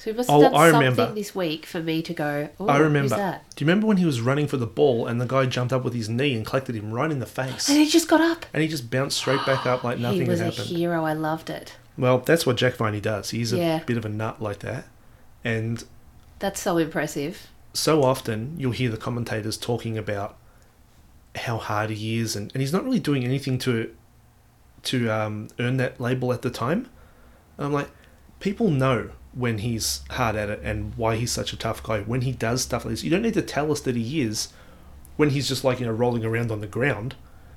So 0.00 0.10
he 0.10 0.16
must 0.16 0.30
Oh, 0.30 0.40
have 0.40 0.52
done 0.52 0.60
I 0.60 0.70
something 0.70 0.90
remember. 0.90 1.14
this 1.14 1.34
week 1.34 1.66
for 1.66 1.82
me 1.82 2.00
to 2.00 2.14
go. 2.14 2.48
Oh, 2.58 2.68
I 2.68 2.78
remember. 2.78 3.16
Do 3.54 3.62
you 3.62 3.66
remember 3.66 3.86
when 3.86 3.98
he 3.98 4.06
was 4.06 4.22
running 4.22 4.46
for 4.46 4.56
the 4.56 4.66
ball 4.66 5.06
and 5.06 5.20
the 5.20 5.26
guy 5.26 5.44
jumped 5.44 5.74
up 5.74 5.84
with 5.84 5.92
his 5.92 6.08
knee 6.08 6.34
and 6.34 6.46
collected 6.46 6.74
him 6.74 6.90
right 6.90 7.10
in 7.10 7.18
the 7.18 7.26
face? 7.26 7.68
And 7.68 7.76
he 7.76 7.86
just 7.86 8.08
got 8.08 8.22
up. 8.22 8.46
And 8.54 8.62
he 8.62 8.68
just 8.68 8.90
bounced 8.90 9.18
straight 9.18 9.44
back 9.44 9.66
up 9.66 9.84
like 9.84 9.98
nothing 10.06 10.22
he 10.22 10.28
was 10.28 10.40
had 10.40 10.54
a 10.54 10.56
happened. 10.56 10.76
hero. 10.76 11.04
I 11.04 11.12
loved 11.12 11.50
it. 11.50 11.76
Well, 11.98 12.18
that's 12.18 12.46
what 12.46 12.56
Jack 12.56 12.76
Viney 12.76 13.00
does. 13.00 13.28
He's 13.28 13.52
a 13.52 13.58
Yeah. 13.58 13.82
bit 13.84 13.98
of 13.98 14.06
a 14.06 14.08
nut 14.08 14.40
like 14.40 14.60
that. 14.60 14.86
And 15.44 15.84
That's 16.38 16.60
so 16.60 16.78
impressive. 16.78 17.48
so 17.74 18.02
often 18.02 18.54
you'll 18.58 18.72
hear 18.72 18.88
the 18.90 18.96
commentators 18.96 19.58
talking 19.58 19.98
about 19.98 20.38
how 21.36 21.58
hard 21.58 21.90
he 21.90 22.18
is 22.18 22.34
and, 22.34 22.50
and 22.54 22.60
he's 22.62 22.72
not 22.72 22.84
really 22.84 22.98
doing 22.98 23.22
anything 23.24 23.58
to 23.58 23.94
to 24.82 25.10
um, 25.10 25.48
earn 25.58 25.76
that 25.76 26.00
label 26.00 26.32
at 26.32 26.40
the 26.40 26.48
time. 26.50 26.88
And 27.58 27.66
I'm 27.66 27.72
like, 27.74 27.90
people 28.40 28.70
know 28.70 29.10
when 29.32 29.58
he's 29.58 30.02
hard 30.10 30.36
at 30.36 30.50
it 30.50 30.60
and 30.62 30.94
why 30.96 31.16
he's 31.16 31.30
such 31.30 31.52
a 31.52 31.56
tough 31.56 31.82
guy. 31.82 32.00
When 32.00 32.22
he 32.22 32.32
does 32.32 32.62
stuff 32.62 32.84
like 32.84 32.92
this, 32.92 33.04
you 33.04 33.10
don't 33.10 33.22
need 33.22 33.34
to 33.34 33.42
tell 33.42 33.70
us 33.70 33.80
that 33.82 33.96
he 33.96 34.20
is 34.20 34.52
when 35.16 35.30
he's 35.30 35.48
just 35.48 35.64
like, 35.64 35.80
you 35.80 35.86
know, 35.86 35.92
rolling 35.92 36.24
around 36.24 36.50
on 36.50 36.60
the 36.60 36.66
ground. 36.66 37.14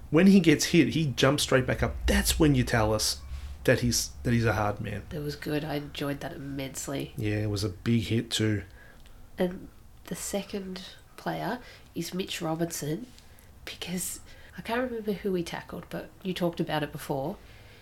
When 0.09 0.27
he 0.27 0.39
gets 0.39 0.65
hit, 0.65 0.89
he 0.89 1.07
jumps 1.07 1.43
straight 1.43 1.65
back 1.65 1.81
up. 1.81 1.95
That's 2.05 2.39
when 2.39 2.53
you 2.55 2.63
tell 2.63 2.93
us 2.93 3.19
that 3.63 3.79
he's 3.79 4.11
that 4.23 4.33
he's 4.33 4.45
a 4.45 4.53
hard 4.53 4.81
man. 4.81 5.03
It 5.11 5.23
was 5.23 5.35
good. 5.35 5.63
I 5.63 5.75
enjoyed 5.75 6.19
that 6.19 6.33
immensely. 6.33 7.13
Yeah, 7.17 7.37
it 7.37 7.49
was 7.49 7.63
a 7.63 7.69
big 7.69 8.03
hit 8.03 8.29
too. 8.29 8.63
And 9.39 9.69
the 10.05 10.15
second 10.15 10.81
player 11.17 11.59
is 11.95 12.13
Mitch 12.13 12.41
Robinson 12.41 13.07
because 13.65 14.19
I 14.57 14.61
can't 14.61 14.81
remember 14.81 15.13
who 15.13 15.33
he 15.33 15.43
tackled, 15.43 15.85
but 15.89 16.09
you 16.21 16.33
talked 16.33 16.59
about 16.59 16.83
it 16.83 16.91
before. 16.91 17.37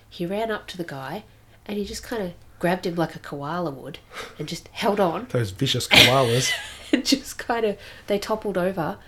He 0.09 0.25
ran 0.25 0.51
up 0.51 0.67
to 0.67 0.77
the 0.77 0.83
guy 0.83 1.23
and 1.65 1.77
he 1.77 1.85
just 1.85 2.03
kind 2.03 2.21
of 2.21 2.33
grabbed 2.61 2.85
him 2.85 2.93
like 2.95 3.15
a 3.15 3.19
koala 3.19 3.71
would 3.71 3.97
and 4.37 4.47
just 4.47 4.67
held 4.67 4.99
on 4.99 5.25
Those 5.31 5.49
vicious 5.49 5.87
koalas. 5.87 6.51
and 6.93 7.03
just 7.03 7.39
kind 7.39 7.65
of 7.65 7.75
they 8.05 8.19
toppled 8.19 8.55
over 8.55 8.99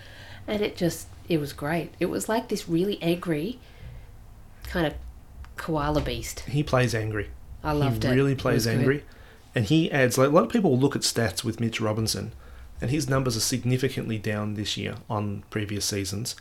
and 0.48 0.64
it 0.64 0.76
just 0.76 1.08
it 1.30 1.40
was 1.40 1.54
great. 1.54 1.94
It 2.00 2.08
was 2.08 2.28
like 2.28 2.50
this 2.50 2.68
really 2.68 3.02
angry 3.02 3.60
kind 4.64 4.88
of 4.88 4.96
koala 5.56 6.02
beast. 6.02 6.42
he 6.42 6.64
plays 6.64 6.96
angry. 6.96 7.30
I 7.64 7.74
loved 7.74 8.04
he 8.04 8.10
it. 8.10 8.16
really 8.16 8.36
plays 8.36 8.66
was 8.66 8.66
good. 8.66 8.80
angry, 8.80 9.04
and 9.54 9.66
he 9.66 9.92
adds 9.92 10.18
like 10.18 10.30
a 10.30 10.32
lot 10.32 10.44
of 10.44 10.50
people 10.50 10.78
look 10.78 10.96
at 10.96 11.04
stats 11.04 11.44
with 11.44 11.60
Mitch 11.60 11.80
Robinson, 11.80 12.34
and 12.82 12.90
his 12.90 13.08
numbers 13.08 13.38
are 13.38 13.42
significantly 13.42 14.18
down 14.18 14.56
this 14.56 14.78
year 14.78 14.96
on 15.10 15.44
previous 15.52 15.86
seasons. 15.86 16.36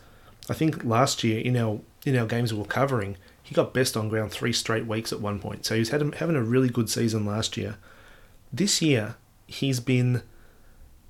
I 0.48 0.54
think 0.54 0.82
last 0.82 1.22
year 1.22 1.40
in 1.40 1.58
our 1.58 1.80
in 2.06 2.16
our 2.16 2.26
games 2.26 2.54
we 2.54 2.58
were 2.58 2.64
covering, 2.64 3.16
he 3.52 3.54
got 3.54 3.74
best 3.74 3.98
on 3.98 4.08
ground 4.08 4.32
three 4.32 4.54
straight 4.54 4.86
weeks 4.86 5.12
at 5.12 5.20
one 5.20 5.38
point. 5.38 5.66
So 5.66 5.76
he's 5.76 5.90
had 5.90 6.00
having 6.14 6.36
a 6.36 6.42
really 6.42 6.70
good 6.70 6.88
season 6.88 7.26
last 7.26 7.58
year. 7.58 7.76
This 8.50 8.80
year 8.80 9.16
he's 9.46 9.78
been 9.78 10.22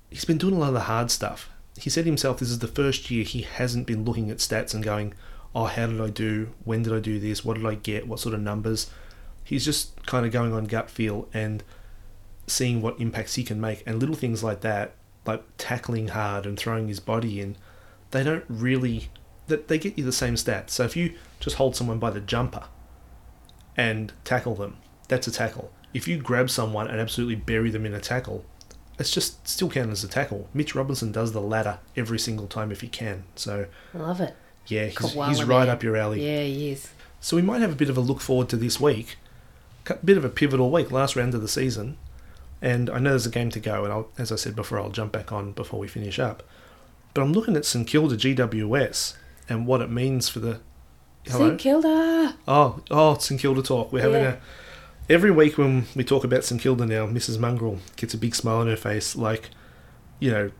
he's 0.09 0.25
been 0.25 0.37
doing 0.37 0.55
a 0.55 0.59
lot 0.59 0.67
of 0.67 0.73
the 0.73 0.81
hard 0.81 1.09
stuff. 1.09 1.49
He 1.77 1.89
said 1.89 2.05
himself 2.05 2.39
this 2.39 2.49
is 2.49 2.59
the 2.59 2.67
first 2.67 3.09
year 3.09 3.23
he 3.23 3.43
hasn't 3.43 3.87
been 3.87 4.03
looking 4.03 4.29
at 4.29 4.39
stats 4.39 4.73
and 4.73 4.83
going, 4.83 5.13
"Oh, 5.55 5.65
how 5.65 5.87
did 5.87 6.01
I 6.01 6.09
do? 6.09 6.49
When 6.65 6.83
did 6.83 6.91
I 6.91 6.99
do 6.99 7.17
this? 7.17 7.45
What 7.45 7.55
did 7.55 7.65
I 7.65 7.75
get? 7.75 8.09
What 8.09 8.19
sort 8.19 8.35
of 8.35 8.41
numbers?" 8.41 8.91
He's 9.45 9.63
just 9.63 10.05
kind 10.05 10.25
of 10.25 10.33
going 10.33 10.51
on 10.51 10.65
gut 10.65 10.89
feel 10.89 11.29
and 11.33 11.63
seeing 12.45 12.81
what 12.81 12.99
impacts 12.99 13.35
he 13.35 13.43
can 13.45 13.61
make 13.61 13.83
and 13.85 14.01
little 14.01 14.15
things 14.15 14.43
like 14.43 14.59
that, 14.61 14.95
like 15.25 15.43
tackling 15.57 16.09
hard 16.09 16.45
and 16.45 16.57
throwing 16.57 16.89
his 16.89 16.99
body 16.99 17.39
in, 17.39 17.55
they 18.11 18.21
don't 18.21 18.43
really 18.49 19.09
that 19.47 19.67
they 19.67 19.77
get 19.77 19.97
you 19.97 20.03
the 20.03 20.11
same 20.11 20.35
stats. 20.35 20.71
So 20.71 20.83
if 20.83 20.95
you 20.95 21.13
just 21.39 21.57
hold 21.57 21.75
someone 21.75 21.99
by 21.99 22.09
the 22.11 22.21
jumper 22.21 22.65
and 23.75 24.13
tackle 24.23 24.55
them, 24.55 24.77
that's 25.07 25.27
a 25.27 25.31
tackle. 25.31 25.71
If 25.93 26.07
you 26.07 26.17
grab 26.17 26.49
someone 26.49 26.87
and 26.87 26.99
absolutely 26.99 27.35
bury 27.35 27.69
them 27.69 27.85
in 27.85 27.93
a 27.93 27.99
tackle, 27.99 28.45
it's 28.97 29.11
just 29.11 29.47
still 29.47 29.69
counted 29.69 29.91
as 29.91 30.03
a 30.03 30.07
tackle. 30.07 30.47
Mitch 30.53 30.75
Robinson 30.75 31.11
does 31.11 31.33
the 31.33 31.41
latter 31.41 31.79
every 31.95 32.19
single 32.19 32.47
time 32.47 32.71
if 32.71 32.81
he 32.81 32.87
can. 32.87 33.23
So 33.35 33.65
I 33.93 33.97
love 33.97 34.21
it. 34.21 34.35
yeah, 34.67 34.85
he's, 34.85 35.13
he's 35.13 35.43
right 35.43 35.67
up 35.67 35.83
your 35.83 35.97
alley. 35.97 36.25
Yeah, 36.25 36.43
he 36.43 36.71
is. 36.71 36.89
So 37.19 37.35
we 37.35 37.41
might 37.41 37.61
have 37.61 37.71
a 37.71 37.75
bit 37.75 37.89
of 37.89 37.97
a 37.97 38.01
look 38.01 38.21
forward 38.21 38.49
to 38.49 38.57
this 38.57 38.79
week. 38.79 39.17
A 39.87 39.95
bit 39.95 40.17
of 40.17 40.25
a 40.25 40.29
pivotal 40.29 40.71
week, 40.71 40.91
last 40.91 41.15
round 41.15 41.33
of 41.33 41.41
the 41.41 41.47
season. 41.47 41.97
And 42.61 42.89
I 42.89 42.99
know 42.99 43.09
there's 43.11 43.25
a 43.25 43.29
game 43.31 43.49
to 43.51 43.59
go, 43.59 43.83
and 43.83 43.91
I'll, 43.91 44.09
as 44.17 44.31
I 44.31 44.35
said 44.35 44.55
before, 44.55 44.79
I'll 44.79 44.89
jump 44.89 45.11
back 45.11 45.31
on 45.33 45.51
before 45.51 45.79
we 45.79 45.87
finish 45.87 46.17
up. 46.17 46.43
But 47.13 47.21
I'm 47.21 47.33
looking 47.33 47.57
at 47.57 47.65
St 47.65 47.85
Kilda 47.85 48.15
GWS 48.15 49.15
and 49.49 49.65
what 49.67 49.81
it 49.81 49.89
means 49.89 50.29
for 50.29 50.39
the. 50.39 50.59
Hello? 51.25 51.47
St 51.49 51.59
Kilda. 51.59 52.35
Oh, 52.47 52.81
oh, 52.91 53.17
St 53.17 53.39
Kilda 53.39 53.61
talk. 53.61 53.91
We're 53.93 54.01
having 54.01 54.21
Yeah. 54.23 54.35
a. 55.09 55.13
Every 55.13 55.31
week 55.31 55.57
when 55.57 55.85
we 55.95 56.03
talk 56.03 56.23
about 56.23 56.43
St 56.43 56.59
Kilda 56.61 56.85
now, 56.85 57.05
Mrs. 57.07 57.37
Mongrel 57.39 57.79
gets 57.97 58.13
a 58.13 58.17
big 58.17 58.35
smile 58.35 58.57
on 58.57 58.67
her 58.67 58.75
face, 58.77 59.15
like, 59.15 59.49
you 60.19 60.31
know, 60.31 60.51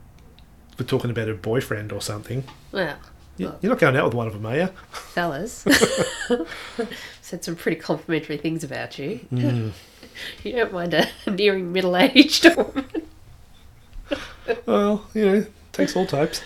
we're 0.77 0.85
talking 0.85 1.09
about 1.09 1.27
her 1.29 1.33
boyfriend 1.33 1.91
or 1.93 2.01
something. 2.01 2.43
Well, 2.71 2.97
You- 3.37 3.55
You're 3.61 3.71
not 3.71 3.79
going 3.79 3.95
out 3.95 4.05
with 4.05 4.13
one 4.13 4.27
of 4.27 4.33
them, 4.33 4.45
are 4.45 4.55
you? 4.55 4.69
fellas. 4.91 5.65
Said 7.21 7.43
some 7.43 7.55
pretty 7.55 7.79
complimentary 7.79 8.37
things 8.37 8.63
about 8.63 8.97
you. 8.99 9.21
Mm. 9.31 9.71
You 10.43 10.51
don't 10.51 10.71
mind 10.73 10.93
a 10.93 11.07
nearing 11.27 11.71
middle 11.71 11.97
aged 11.97 12.45
woman. 12.55 12.85
Well, 14.67 15.07
you 15.15 15.25
know, 15.25 15.45
takes 15.71 15.95
all 15.95 16.05
types. 16.05 16.41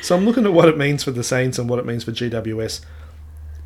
So 0.00 0.16
I'm 0.16 0.24
looking 0.24 0.46
at 0.46 0.52
what 0.52 0.68
it 0.68 0.78
means 0.78 1.04
for 1.04 1.10
the 1.10 1.24
Saints 1.24 1.58
and 1.58 1.68
what 1.68 1.78
it 1.78 1.86
means 1.86 2.04
for 2.04 2.12
GWS. 2.12 2.80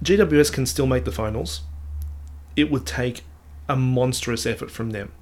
GWS 0.03 0.53
can 0.53 0.66
still 0.66 0.87
make 0.87 1.05
the 1.05 1.12
finals. 1.12 1.62
It 2.57 2.70
would 2.70 2.87
take 2.87 3.22
a 3.68 3.76
monstrous 3.76 4.47
effort 4.47 4.70
from 4.70 4.91
them. 4.91 5.12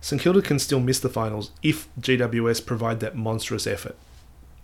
St 0.00 0.20
Kilda 0.20 0.42
can 0.42 0.58
still 0.58 0.80
miss 0.80 1.00
the 1.00 1.08
finals 1.08 1.50
if 1.62 1.88
GWS 2.00 2.64
provide 2.64 3.00
that 3.00 3.16
monstrous 3.16 3.66
effort. 3.66 3.96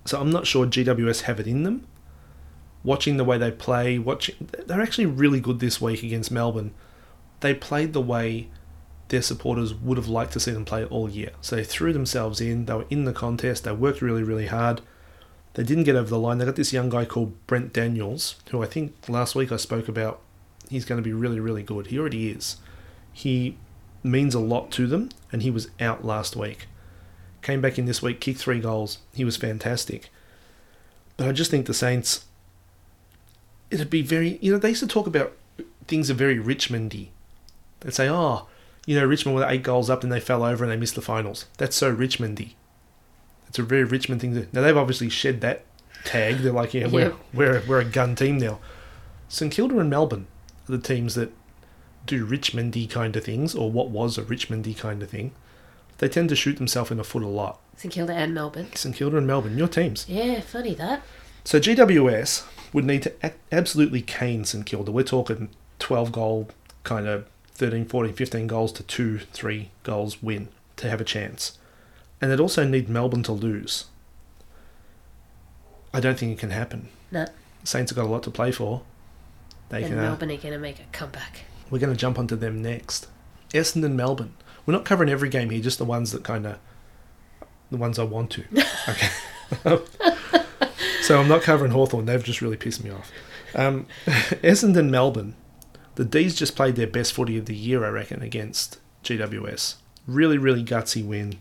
So 0.05 0.21
I'm 0.21 0.31
not 0.31 0.47
sure 0.47 0.67
GWS 0.67 1.23
have 1.23 1.41
it 1.41 1.47
in 1.47 1.63
them. 1.63 1.87
Watching 2.83 3.17
the 3.17 3.25
way 3.25 3.39
they 3.39 3.51
play, 3.51 3.99
watching 3.99 4.49
they're 4.67 4.83
actually 4.83 5.07
really 5.07 5.41
good 5.41 5.61
this 5.61 5.81
week 5.81 6.03
against 6.03 6.31
Melbourne. 6.31 6.73
They 7.41 7.55
played 7.55 7.93
the 7.93 8.01
way 8.01 8.49
their 9.09 9.23
supporters 9.23 9.75
would 9.75 9.97
have 9.97 10.09
liked 10.09 10.33
to 10.33 10.41
see 10.41 10.51
them 10.51 10.65
play 10.65 10.85
all 10.85 11.09
year. 11.09 11.31
So 11.41 11.57
they 11.57 11.65
threw 11.65 11.93
themselves 11.93 12.41
in, 12.41 12.67
they 12.67 12.75
were 12.75 12.87
in 12.91 13.05
the 13.05 13.13
contest, 13.13 13.65
they 13.65 13.73
worked 13.73 14.03
really, 14.03 14.23
really 14.23 14.47
hard. 14.47 14.83
They 15.55 15.63
didn't 15.63 15.85
get 15.85 15.97
over 15.97 16.11
the 16.11 16.19
line. 16.19 16.39
They 16.39 16.45
got 16.45 16.57
this 16.57 16.73
young 16.73 16.89
guy 16.89 17.05
called 17.05 17.35
Brent 17.47 17.73
Daniels, 17.73 18.37
who 18.51 18.63
I 18.63 18.67
think 18.67 18.95
last 19.09 19.35
week 19.35 19.53
I 19.53 19.57
spoke 19.57 19.89
about. 19.89 20.21
He's 20.69 20.85
going 20.85 21.01
to 21.01 21.05
be 21.05 21.13
really, 21.13 21.41
really 21.41 21.63
good. 21.63 21.89
He 21.89 21.99
already 21.99 22.29
is. 22.29 22.57
He 23.13 23.57
means 24.03 24.35
a 24.35 24.41
lot 24.41 24.71
to 24.73 24.87
them, 24.87 25.11
and 25.31 25.43
he 25.43 25.51
was 25.51 25.69
out 25.79 26.05
last 26.05 26.35
week. 26.35 26.67
Came 27.43 27.61
back 27.61 27.79
in 27.79 27.87
this 27.87 28.03
week, 28.03 28.21
kicked 28.21 28.41
three 28.41 28.61
goals. 28.61 28.99
He 29.15 29.25
was 29.25 29.37
fantastic. 29.37 30.11
But 31.17 31.29
I 31.29 31.33
just 31.33 31.51
think 31.51 31.67
the 31.67 31.75
Saints, 31.75 32.25
it'd 33.71 33.91
be 33.91 34.03
very, 34.03 34.39
you 34.41 34.53
know, 34.53 34.59
they 34.59 34.71
used 34.71 34.81
to 34.81 34.89
talk 34.89 35.07
about 35.07 35.33
things 35.87 36.11
are 36.11 36.15
very 36.15 36.39
Richmondy. 36.39 37.09
They'd 37.81 37.95
say, 37.95 38.09
oh, 38.09 38.49
you 38.87 38.99
know, 38.99 39.07
Richmond 39.07 39.37
were 39.37 39.47
eight 39.49 39.63
goals 39.63 39.91
up 39.91 40.03
and 40.03 40.11
they 40.11 40.21
fell 40.21 40.43
over 40.43 40.65
and 40.65 40.73
they 40.73 40.77
missed 40.77 40.95
the 40.95 41.03
finals. 41.03 41.47
That's 41.59 41.77
so 41.77 41.95
Richmondy. 41.95 42.55
It's 43.49 43.59
a 43.59 43.63
very 43.63 43.85
Richmond 43.85 44.21
thing 44.21 44.35
to. 44.35 44.47
Now 44.53 44.63
they've 44.63 44.77
obviously 44.77 45.09
shed 45.09 45.41
that 45.43 45.65
tag. 46.05 46.39
They're 46.39 46.53
like, 46.53 46.75
yeah, 46.75 46.87
we're 46.87 47.15
we're 47.33 47.63
we're 47.67 47.81
a 47.81 47.85
gun 47.85 48.15
team 48.15 48.39
now. 48.39 48.59
St 49.29 49.53
Kilda 49.53 49.79
and 49.79 49.91
Melbourne 49.91 50.27
are 50.69 50.73
the 50.73 50.79
teams 50.79 51.15
that 51.15 51.33
do 52.07 52.27
Richmondy 52.27 52.89
kind 52.89 53.17
of 53.17 53.25
things, 53.25 53.55
or 53.55 53.71
what 53.71 53.89
was 53.89 54.19
a 54.19 54.23
Richmondy 54.23 54.77
kind 54.77 55.03
of 55.03 55.11
thing. 55.11 55.33
They 55.99 56.09
tend 56.09 56.29
to 56.31 56.37
shoot 56.37 56.57
themselves 56.57 56.91
in 56.91 56.99
the 56.99 57.05
foot 57.05 57.23
a 57.23 57.29
lot. 57.29 57.61
St 57.77 57.93
Kilda 57.93 58.13
and 58.13 58.35
Melbourne. 58.35 58.75
St 58.75 58.95
Kilda 58.95 59.17
and 59.17 59.27
Melbourne, 59.27 59.57
your 59.57 59.69
teams. 59.69 60.07
Yeah, 60.09 60.41
funny 60.41 60.75
that. 60.75 61.03
So 61.45 61.61
GWS 61.61 62.45
would 62.73 62.85
need 62.85 63.03
to 63.03 63.33
absolutely 63.53 64.03
cane 64.03 64.45
St 64.45 64.67
Kilda. 64.67 64.91
We're 64.91 65.05
talking 65.05 65.51
12 65.79 66.13
goal, 66.13 66.49
kind 66.83 67.07
of 67.07 67.27
13, 67.53 67.87
14, 67.87 68.13
15 68.13 68.47
goals 68.47 68.73
to 68.73 68.83
2, 68.83 69.19
3 69.19 69.71
goals 69.83 70.23
win 70.23 70.49
to 70.77 70.91
have 70.91 71.01
a 71.01 71.05
chance. 71.05 71.59
And 72.21 72.31
they'd 72.31 72.41
also 72.41 72.65
need 72.65 72.89
Melbourne 72.89 73.23
to 73.25 73.33
lose. 73.33 73.87
I 75.93 76.01
don't 76.01 76.19
think 76.19 76.33
it 76.33 76.39
can 76.39 76.51
happen. 76.51 76.89
No. 77.11 77.27
Saints 77.63 77.91
have 77.91 77.97
got 77.97 78.07
a 78.07 78.09
lot 78.09 78.23
to 78.25 78.31
play 78.31 78.51
for. 78.51 78.83
They 79.69 79.83
and 79.83 79.89
can. 79.89 79.99
Uh, 79.99 80.03
Melbourne 80.03 80.31
are 80.31 80.37
going 80.37 80.55
to 80.55 80.59
make 80.59 80.81
a 80.81 80.85
comeback. 80.93 81.43
we're 81.71 81.79
going 81.79 81.93
to 81.93 81.99
jump 81.99 82.19
onto 82.19 82.37
them 82.37 82.63
next. 82.63 83.09
Essendon, 83.53 83.93
Melbourne. 83.93 84.35
We're 84.67 84.73
not 84.73 84.85
covering 84.85 85.11
every 85.11 85.29
game 85.29 85.51
here, 85.51 85.63
just 85.63 85.79
the 85.79 85.85
ones 85.85 86.13
that 86.13 86.25
kind 86.25 86.47
of, 86.47 86.59
the 87.71 87.77
ones 87.77 87.99
I 87.99 88.05
want 88.05 88.31
to. 88.33 88.45
Okay. 88.87 89.09
so 91.03 91.21
I'm 91.21 91.29
not 91.29 91.43
covering 91.43 91.71
Hawthorn. 91.71 92.07
They've 92.07 92.23
just 92.23 92.43
really 92.43 92.57
pissed 92.57 92.85
me 92.85 92.91
off. 92.91 93.11
Um, 93.55 93.87
Essendon, 94.07 94.91
Melbourne. 94.91 95.37
The 95.95 96.05
D's 96.05 96.35
just 96.35 96.57
played 96.57 96.77
their 96.77 96.87
best 96.87 97.13
footy 97.13 97.39
of 97.39 97.47
the 97.47 97.55
year, 97.55 97.85
I 97.85 97.89
reckon, 97.89 98.21
against 98.21 98.79
GWS. 99.05 99.77
Really, 100.07 100.39
really 100.39 100.65
gutsy 100.65 101.07
win. 101.07 101.37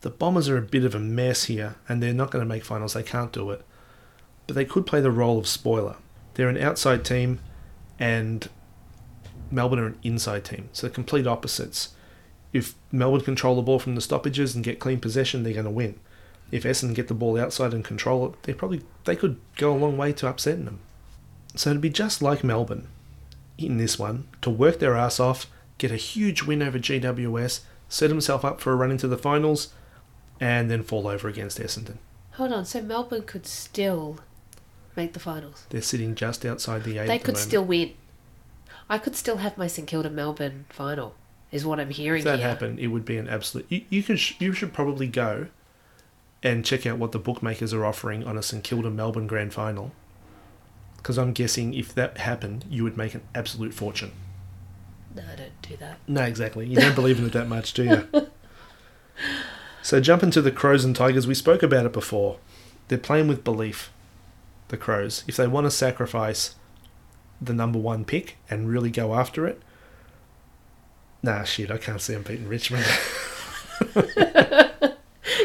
The 0.00 0.10
Bombers 0.10 0.48
are 0.48 0.56
a 0.56 0.62
bit 0.62 0.84
of 0.84 0.94
a 0.94 1.00
mess 1.00 1.44
here, 1.44 1.76
and 1.88 2.02
they're 2.02 2.14
not 2.14 2.30
going 2.30 2.42
to 2.42 2.48
make 2.48 2.64
finals. 2.64 2.94
They 2.94 3.02
can't 3.02 3.32
do 3.32 3.50
it. 3.50 3.64
But 4.46 4.56
they 4.56 4.64
could 4.64 4.86
play 4.86 5.00
the 5.00 5.10
role 5.10 5.38
of 5.38 5.46
spoiler. 5.46 5.96
They're 6.34 6.48
an 6.48 6.56
outside 6.56 7.04
team, 7.04 7.40
and 7.98 8.48
Melbourne 9.50 9.78
are 9.78 9.86
an 9.86 9.98
inside 10.02 10.44
team. 10.44 10.68
So 10.72 10.86
they're 10.86 10.94
complete 10.94 11.26
opposites. 11.26 11.90
If 12.52 12.74
Melbourne 12.90 13.20
control 13.20 13.56
the 13.56 13.62
ball 13.62 13.78
from 13.78 13.94
the 13.94 14.00
stoppages 14.00 14.54
and 14.54 14.64
get 14.64 14.80
clean 14.80 15.00
possession, 15.00 15.42
they're 15.42 15.52
going 15.52 15.64
to 15.64 15.70
win. 15.70 16.00
If 16.50 16.64
Essendon 16.64 16.94
get 16.94 17.08
the 17.08 17.14
ball 17.14 17.38
outside 17.38 17.72
and 17.72 17.84
control 17.84 18.26
it, 18.26 18.42
they 18.42 18.54
probably 18.54 18.82
they 19.04 19.14
could 19.14 19.38
go 19.56 19.72
a 19.72 19.78
long 19.78 19.96
way 19.96 20.12
to 20.14 20.26
upsetting 20.28 20.64
them. 20.64 20.80
So 21.54 21.70
it'd 21.70 21.82
be 21.82 21.90
just 21.90 22.22
like 22.22 22.42
Melbourne 22.42 22.88
in 23.56 23.76
this 23.76 23.98
one 23.98 24.26
to 24.42 24.50
work 24.50 24.78
their 24.78 24.96
ass 24.96 25.20
off, 25.20 25.46
get 25.78 25.92
a 25.92 25.96
huge 25.96 26.42
win 26.42 26.62
over 26.62 26.78
GWS, 26.78 27.60
set 27.88 28.10
himself 28.10 28.44
up 28.44 28.60
for 28.60 28.72
a 28.72 28.76
run 28.76 28.90
into 28.90 29.06
the 29.06 29.18
finals, 29.18 29.72
and 30.40 30.70
then 30.70 30.82
fall 30.82 31.06
over 31.06 31.28
against 31.28 31.58
Essendon. 31.58 31.96
Hold 32.32 32.52
on, 32.52 32.64
so 32.64 32.80
Melbourne 32.80 33.22
could 33.22 33.46
still 33.46 34.18
make 34.96 35.12
the 35.12 35.20
finals. 35.20 35.66
They're 35.70 35.82
sitting 35.82 36.14
just 36.14 36.44
outside 36.46 36.84
the 36.84 36.98
eight. 36.98 37.06
They 37.06 37.18
the 37.18 37.24
could 37.24 37.36
still 37.36 37.64
win. 37.64 37.92
I 38.88 38.98
could 38.98 39.14
still 39.14 39.36
have 39.38 39.56
my 39.58 39.66
St 39.66 39.86
Kilda 39.86 40.10
Melbourne 40.10 40.64
final, 40.70 41.14
is 41.52 41.64
what 41.64 41.78
I'm 41.78 41.90
hearing 41.90 42.20
If 42.20 42.24
that 42.24 42.38
here. 42.38 42.48
happened, 42.48 42.78
it 42.80 42.88
would 42.88 43.04
be 43.04 43.18
an 43.18 43.28
absolute. 43.28 43.66
You, 43.68 43.82
you 43.90 44.16
sh- 44.16 44.34
you 44.40 44.52
should 44.52 44.72
probably 44.72 45.06
go 45.06 45.48
and 46.42 46.64
check 46.64 46.86
out 46.86 46.98
what 46.98 47.12
the 47.12 47.18
bookmakers 47.18 47.72
are 47.74 47.84
offering 47.84 48.24
on 48.24 48.38
a 48.38 48.42
St 48.42 48.64
Kilda 48.64 48.90
Melbourne 48.90 49.26
Grand 49.26 49.52
Final. 49.52 49.92
Because 50.96 51.18
I'm 51.18 51.32
guessing 51.32 51.72
if 51.74 51.94
that 51.94 52.18
happened, 52.18 52.64
you 52.68 52.82
would 52.84 52.96
make 52.96 53.14
an 53.14 53.22
absolute 53.34 53.72
fortune. 53.74 54.12
No, 55.14 55.22
I 55.30 55.36
don't 55.36 55.62
do 55.62 55.76
that. 55.78 55.98
No, 56.08 56.22
exactly. 56.22 56.66
You 56.66 56.76
don't 56.76 56.94
believe 56.94 57.18
in 57.18 57.26
it 57.26 57.32
that 57.32 57.48
much, 57.48 57.72
do 57.74 57.84
you? 57.84 58.26
so 59.82 60.00
jump 60.00 60.22
into 60.22 60.42
the 60.42 60.50
Crows 60.50 60.84
and 60.84 60.94
Tigers. 60.94 61.26
We 61.26 61.34
spoke 61.34 61.62
about 61.62 61.86
it 61.86 61.92
before. 61.92 62.38
They're 62.88 62.98
playing 62.98 63.28
with 63.28 63.44
belief. 63.44 63.90
The 64.68 64.76
Crows, 64.76 65.24
if 65.26 65.36
they 65.36 65.46
want 65.48 65.66
to 65.66 65.70
sacrifice 65.70 66.54
the 67.40 67.52
number 67.52 67.78
one 67.78 68.04
pick 68.04 68.36
and 68.48 68.68
really 68.68 68.90
go 68.90 69.14
after 69.14 69.46
it, 69.46 69.60
nah, 71.22 71.42
shit, 71.44 71.70
I 71.70 71.78
can't 71.78 72.00
see 72.00 72.12
them 72.14 72.22
beating 72.22 72.48
Richmond. 72.48 72.86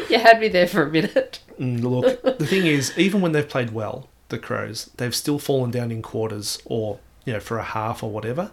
You 0.08 0.18
had 0.18 0.40
me 0.40 0.48
there 0.48 0.66
for 0.66 0.82
a 0.82 0.90
minute. 0.90 1.40
Mm, 1.58 1.82
Look, 1.82 2.22
the 2.38 2.46
thing 2.46 2.66
is, 2.66 2.96
even 2.98 3.20
when 3.20 3.32
they've 3.32 3.48
played 3.48 3.70
well, 3.70 4.08
the 4.28 4.38
Crows, 4.38 4.90
they've 4.96 5.14
still 5.14 5.38
fallen 5.38 5.70
down 5.70 5.90
in 5.90 6.02
quarters 6.02 6.60
or, 6.64 6.98
you 7.24 7.32
know, 7.32 7.40
for 7.40 7.58
a 7.58 7.64
half 7.64 8.02
or 8.02 8.10
whatever. 8.10 8.50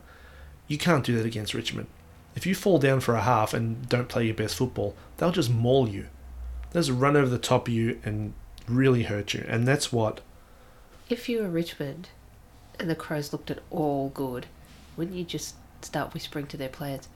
You 0.68 0.78
can't 0.78 1.06
do 1.06 1.16
that 1.18 1.26
against 1.26 1.54
Richmond. 1.54 1.88
If 2.36 2.46
you 2.46 2.56
fall 2.56 2.80
down 2.80 3.00
for 3.00 3.16
a 3.16 3.22
half 3.22 3.54
and 3.54 3.88
don't 3.88 4.10
play 4.10 4.26
your 4.26 4.36
best 4.36 4.56
football, 4.56 4.96
they'll 5.18 5.32
just 5.32 5.52
maul 5.52 5.88
you. 5.88 6.08
They'll 6.72 6.82
just 6.84 6.98
run 6.98 7.16
over 7.16 7.30
the 7.30 7.38
top 7.38 7.68
of 7.68 7.74
you 7.74 8.00
and 8.04 8.34
really 8.68 9.04
hurt 9.04 9.34
you. 9.34 9.46
And 9.48 9.68
that's 9.68 9.92
what. 9.92 10.22
If 11.10 11.30
you 11.30 11.42
were 11.42 11.50
Richmond 11.50 12.10
and 12.80 12.90
the 12.90 12.96
Crows 12.96 13.32
looked 13.32 13.52
at 13.52 13.60
all 13.70 14.10
good, 14.10 14.48
wouldn't 14.98 15.16
you 15.16 15.24
just 15.24 15.56
start 15.82 16.14
whispering 16.14 16.48
to 16.48 16.58
their 16.58 16.70
players, 16.70 17.08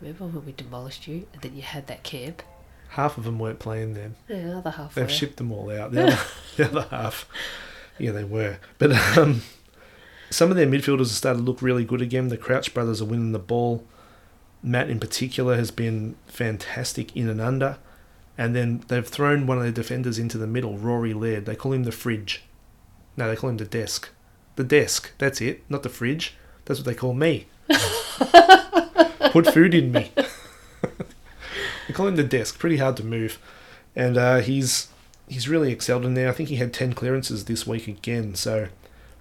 Remember 0.00 0.26
when 0.26 0.46
we 0.46 0.52
demolished 0.52 1.08
you 1.08 1.26
and 1.32 1.42
then 1.42 1.56
you 1.56 1.62
had 1.62 1.86
that 1.88 2.04
camp? 2.04 2.42
Half 2.90 3.18
of 3.18 3.24
them 3.24 3.38
weren't 3.38 3.58
playing 3.58 3.94
then. 3.94 4.14
Yeah, 4.28 4.42
the 4.42 4.56
other 4.58 4.70
half 4.70 4.94
They've 4.94 5.04
were. 5.06 5.10
shipped 5.10 5.36
them 5.36 5.52
all 5.52 5.70
out. 5.70 5.92
The 5.92 6.02
other, 6.06 6.18
the 6.56 6.64
other 6.66 6.88
half, 6.90 7.28
yeah, 7.98 8.12
they 8.12 8.24
were. 8.24 8.58
But 8.78 8.92
um, 9.18 9.42
some 10.30 10.50
of 10.50 10.56
their 10.56 10.66
midfielders 10.66 10.98
have 10.98 11.08
started 11.08 11.40
to 11.40 11.44
look 11.44 11.60
really 11.62 11.84
good 11.84 12.00
again. 12.00 12.28
The 12.28 12.36
Crouch 12.36 12.72
brothers 12.72 13.02
are 13.02 13.06
winning 13.06 13.32
the 13.32 13.38
ball. 13.38 13.84
Matt, 14.62 14.90
in 14.90 15.00
particular, 15.00 15.56
has 15.56 15.70
been 15.70 16.16
fantastic 16.26 17.16
in 17.16 17.28
and 17.28 17.40
under. 17.40 17.78
And 18.36 18.54
then 18.54 18.82
they've 18.88 19.06
thrown 19.06 19.46
one 19.46 19.58
of 19.58 19.64
their 19.64 19.72
defenders 19.72 20.18
into 20.18 20.38
the 20.38 20.46
middle, 20.46 20.78
Rory 20.78 21.12
Laird. 21.12 21.46
They 21.46 21.56
call 21.56 21.72
him 21.72 21.84
the 21.84 21.92
fridge. 21.92 22.44
No, 23.16 23.28
they 23.28 23.36
call 23.36 23.50
him 23.50 23.56
the 23.56 23.64
desk. 23.64 24.10
The 24.56 24.64
desk. 24.64 25.12
That's 25.18 25.40
it. 25.40 25.64
Not 25.68 25.82
the 25.82 25.88
fridge. 25.88 26.34
That's 26.64 26.78
what 26.78 26.86
they 26.86 26.94
call 26.94 27.14
me. 27.14 27.46
Put 29.32 29.46
food 29.52 29.74
in 29.74 29.90
me. 29.90 30.12
they 30.14 31.94
call 31.94 32.06
him 32.06 32.16
the 32.16 32.24
desk. 32.24 32.58
Pretty 32.58 32.76
hard 32.76 32.96
to 32.98 33.04
move, 33.04 33.38
and 33.96 34.16
uh, 34.16 34.38
he's 34.38 34.88
he's 35.28 35.48
really 35.48 35.72
excelled 35.72 36.04
in 36.04 36.14
there. 36.14 36.28
I 36.28 36.32
think 36.32 36.48
he 36.48 36.56
had 36.56 36.72
ten 36.72 36.92
clearances 36.92 37.44
this 37.44 37.66
week 37.66 37.88
again. 37.88 38.34
So 38.34 38.68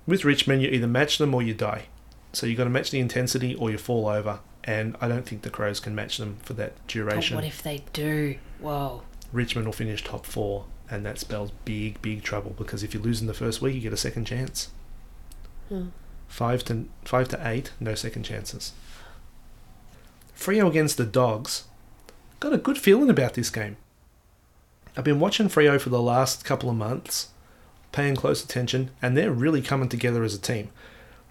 with 0.06 0.26
Richmond, 0.26 0.62
you 0.62 0.70
either 0.70 0.88
match 0.88 1.18
them 1.18 1.34
or 1.34 1.42
you 1.42 1.54
die. 1.54 1.86
So 2.34 2.46
you've 2.46 2.58
got 2.58 2.66
to 2.66 2.70
match 2.70 2.92
the 2.92 3.00
intensity 3.00 3.56
or 3.56 3.72
you 3.72 3.78
fall 3.78 4.08
over. 4.08 4.40
And 4.68 4.96
I 5.02 5.08
don't 5.08 5.26
think 5.26 5.42
the 5.44 5.50
Crows 5.50 5.80
can 5.80 5.96
match 5.96 6.18
them 6.18 6.38
for 6.44 6.54
that 6.54 6.76
But 6.76 6.88
duration. 6.88 7.36
what 7.36 7.46
if 7.46 7.64
they 7.64 7.84
do? 7.94 8.36
Whoa. 8.60 9.02
Richmond 9.32 9.66
will 9.66 9.74
finish 9.74 10.04
top 10.04 10.26
four, 10.26 10.66
and 10.92 11.06
that 11.06 11.18
spells 11.20 11.52
big, 11.66 12.02
big 12.02 12.22
trouble 12.22 12.54
because 12.58 12.84
if 12.84 12.94
you 12.94 13.00
lose 13.00 13.22
in 13.22 13.28
the 13.28 13.34
first 13.34 13.62
week, 13.62 13.76
you 13.76 13.82
get 13.82 13.94
a 13.94 13.98
second 13.98 14.26
chance. 14.26 14.70
Hmm. 15.70 15.88
Five 16.28 16.64
to 16.66 16.86
five 17.06 17.30
to 17.30 17.48
eight, 17.48 17.72
no 17.80 17.96
second 17.96 18.24
chances. 18.24 18.74
Freo 20.38 20.68
against 20.70 20.98
the 20.98 21.06
Dogs. 21.06 21.64
Got 22.40 22.54
a 22.54 22.58
good 22.58 22.78
feeling 22.78 23.10
about 23.10 23.34
this 23.34 23.50
game. 23.50 23.78
I've 24.96 25.04
been 25.04 25.20
watching 25.20 25.48
Freo 25.48 25.80
for 25.80 25.90
the 25.90 26.02
last 26.02 26.44
couple 26.46 26.70
of 26.70 26.76
months. 26.76 27.30
paying 27.94 28.16
close 28.16 28.44
attention, 28.44 28.92
and 29.02 29.18
they're 29.18 29.32
really 29.32 29.62
coming 29.62 29.90
together 29.90 30.24
as 30.24 30.34
a 30.36 30.40
team. 30.40 30.70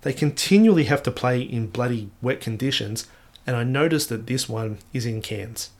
They 0.03 0.12
continually 0.12 0.84
have 0.84 1.03
to 1.05 1.11
play 1.12 1.41
in 1.41 1.68
bloody 1.68 2.11
wet 2.20 2.41
conditions, 2.41 3.07
and 3.47 3.57
I 3.57 3.64
noticed 3.64 4.09
that 4.09 4.26
this 4.26 4.49
one 4.49 4.78
is 4.92 5.07
in 5.07 5.22
Cairns. 5.22 5.70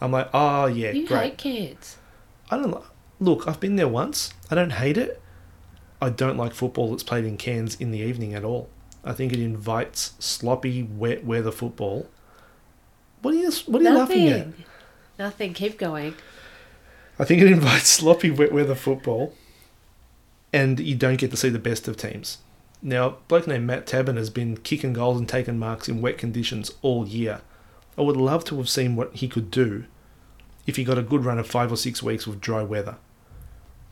I'm 0.00 0.12
like, 0.12 0.28
oh 0.34 0.66
yeah, 0.66 0.90
You 0.92 1.06
great. 1.06 1.22
hate 1.22 1.38
Cairns. 1.38 1.96
I 2.50 2.56
don't 2.56 2.82
look. 3.20 3.46
I've 3.48 3.60
been 3.60 3.76
there 3.76 3.88
once. 3.88 4.32
I 4.50 4.54
don't 4.54 4.72
hate 4.72 4.96
it. 4.96 5.20
I 6.00 6.10
don't 6.10 6.36
like 6.36 6.52
football 6.52 6.90
that's 6.90 7.02
played 7.02 7.24
in 7.24 7.36
Cairns 7.36 7.76
in 7.80 7.90
the 7.90 7.98
evening 8.00 8.34
at 8.34 8.44
all. 8.44 8.68
I 9.04 9.12
think 9.12 9.32
it 9.32 9.38
invites 9.38 10.14
sloppy, 10.18 10.82
wet 10.82 11.24
weather 11.24 11.52
football. 11.52 12.08
What 13.22 13.34
are 13.34 13.38
you? 13.38 13.50
What 13.66 13.80
are 13.80 13.84
you 13.84 13.90
laughing 13.98 14.28
at? 14.28 14.46
Nothing. 14.46 14.64
Nothing. 15.18 15.54
Keep 15.54 15.78
going. 15.78 16.14
I 17.18 17.24
think 17.24 17.40
it 17.40 17.50
invites 17.50 17.88
sloppy, 18.00 18.30
wet 18.30 18.52
weather 18.52 18.74
football, 18.74 19.34
and 20.52 20.80
you 20.80 20.94
don't 20.94 21.16
get 21.16 21.30
to 21.30 21.36
see 21.36 21.48
the 21.48 21.58
best 21.58 21.86
of 21.88 21.96
teams. 21.96 22.38
Now, 22.86 23.06
a 23.06 23.10
bloke 23.28 23.46
named 23.46 23.66
Matt 23.66 23.86
Taberner 23.86 24.18
has 24.18 24.28
been 24.28 24.58
kicking 24.58 24.92
goals 24.92 25.18
and 25.18 25.26
taking 25.26 25.58
marks 25.58 25.88
in 25.88 26.02
wet 26.02 26.18
conditions 26.18 26.70
all 26.82 27.08
year. 27.08 27.40
I 27.96 28.02
would 28.02 28.18
love 28.18 28.44
to 28.44 28.58
have 28.58 28.68
seen 28.68 28.94
what 28.94 29.16
he 29.16 29.26
could 29.26 29.50
do 29.50 29.86
if 30.66 30.76
he 30.76 30.84
got 30.84 30.98
a 30.98 31.02
good 31.02 31.24
run 31.24 31.38
of 31.38 31.46
five 31.46 31.72
or 31.72 31.76
six 31.76 32.02
weeks 32.02 32.26
with 32.26 32.42
dry 32.42 32.62
weather, 32.62 32.96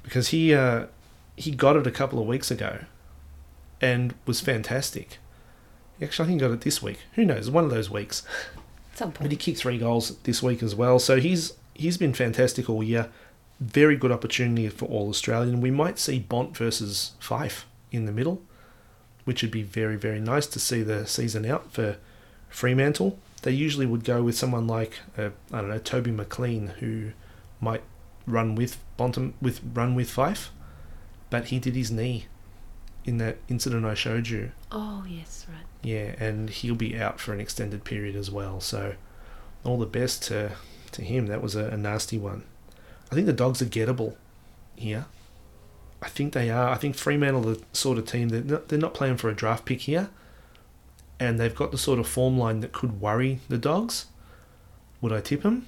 because 0.03 0.29
he 0.29 0.55
uh, 0.55 0.87
he 1.37 1.51
got 1.53 1.77
it 1.77 1.87
a 1.87 1.91
couple 1.91 2.19
of 2.21 2.27
weeks 2.27 2.51
ago, 2.51 2.81
and 3.81 4.15
was 4.27 4.41
fantastic. 4.43 5.19
Actually, 6.03 6.25
I 6.25 6.29
think 6.29 6.41
he 6.43 6.49
got 6.49 6.55
it 6.55 6.61
this 6.61 6.83
week. 6.83 6.99
Who 7.15 7.25
knows? 7.25 7.51
One 7.51 7.65
of 7.65 7.71
those 7.71 7.89
weeks. 7.89 8.25
At 8.93 8.99
some 8.99 9.15
But 9.19 9.31
he 9.31 9.37
kicked 9.39 9.59
three 9.59 9.79
goals 9.79 10.17
this 10.25 10.43
week 10.43 10.63
as 10.63 10.75
well. 10.75 10.99
So 10.99 11.19
he's 11.19 11.55
he's 11.73 11.97
been 11.97 12.13
fantastic 12.13 12.69
all 12.69 12.83
year. 12.83 13.09
Very 13.59 13.97
good 13.97 14.13
opportunity 14.13 14.69
for 14.69 14.85
all 14.87 15.09
Australian. 15.09 15.63
We 15.63 15.71
might 15.71 15.99
see 15.99 16.19
Bont 16.19 16.55
versus 16.57 17.13
Fyfe 17.21 17.65
in 17.91 18.05
the 18.05 18.13
middle, 18.13 18.43
which 19.25 19.43
would 19.43 19.51
be 19.51 19.63
very 19.63 19.97
very 19.97 20.21
nice 20.21 20.47
to 20.47 20.59
see 20.59 20.83
the 20.83 21.07
season 21.07 21.45
out 21.47 21.73
for 21.73 21.97
Fremantle. 22.49 23.19
They 23.43 23.53
usually 23.53 23.87
would 23.87 24.05
go 24.05 24.23
with 24.23 24.37
someone 24.37 24.67
like 24.67 24.99
uh, 25.19 25.31
I 25.53 25.61
don't 25.61 25.71
know 25.71 25.79
Toby 25.79 26.11
McLean 26.11 26.69
who 26.79 27.13
might 27.61 27.83
run 28.27 28.55
with 28.55 28.79
Bontham 28.97 29.35
with 29.41 29.61
run 29.75 29.95
with 29.95 30.11
Fyfe, 30.11 30.51
but 31.31 31.47
he 31.47 31.59
did 31.59 31.75
his 31.75 31.91
knee 31.91 32.27
in 33.05 33.19
that 33.19 33.39
incident 33.49 33.85
I 33.85 33.95
showed 33.95 34.29
you. 34.29 34.53
Oh 34.71 35.05
yes, 35.09 35.47
right. 35.49 35.65
Yeah, 35.83 36.15
and 36.19 36.51
he'll 36.51 36.75
be 36.75 36.99
out 36.99 37.21
for 37.21 37.33
an 37.33 37.41
extended 37.41 37.85
period 37.85 38.15
as 38.15 38.31
well. 38.31 38.61
So, 38.61 38.95
all 39.65 39.79
the 39.79 39.87
best 39.87 40.23
to 40.25 40.53
to 40.93 41.03
him. 41.03 41.27
That 41.27 41.43
was 41.43 41.57
a, 41.57 41.67
a 41.67 41.77
nasty 41.77 42.19
one. 42.19 42.45
I 43.11 43.15
think 43.15 43.27
the 43.27 43.33
dogs 43.33 43.61
are 43.61 43.67
gettable 43.67 44.17
here. 44.77 45.07
I 46.03 46.09
think 46.09 46.33
they 46.33 46.51
are. 46.51 46.69
I 46.69 46.75
think 46.77 46.97
Fremantle 46.97 47.49
are 47.49 47.55
the 47.55 47.63
sort 47.73 47.97
of 47.97 48.07
team 48.07 48.29
that 48.31 48.45
not, 48.47 48.69
they're 48.69 48.79
not 48.79 48.93
playing 48.93 49.17
for 49.19 49.29
a 49.31 49.35
draft 49.35 49.65
pick 49.65 49.83
here, 49.83 50.11
and 51.21 51.39
they've 51.39 51.55
got 51.55 51.71
the 51.71 51.79
sort 51.79 51.99
of 52.01 52.07
form 52.09 52.37
line 52.37 52.61
that 52.61 52.73
could 52.73 53.01
worry 53.01 53.39
the 53.49 53.57
dogs. 53.59 54.07
Would 55.01 55.13
I 55.13 55.21
tip 55.21 55.43
them? 55.43 55.67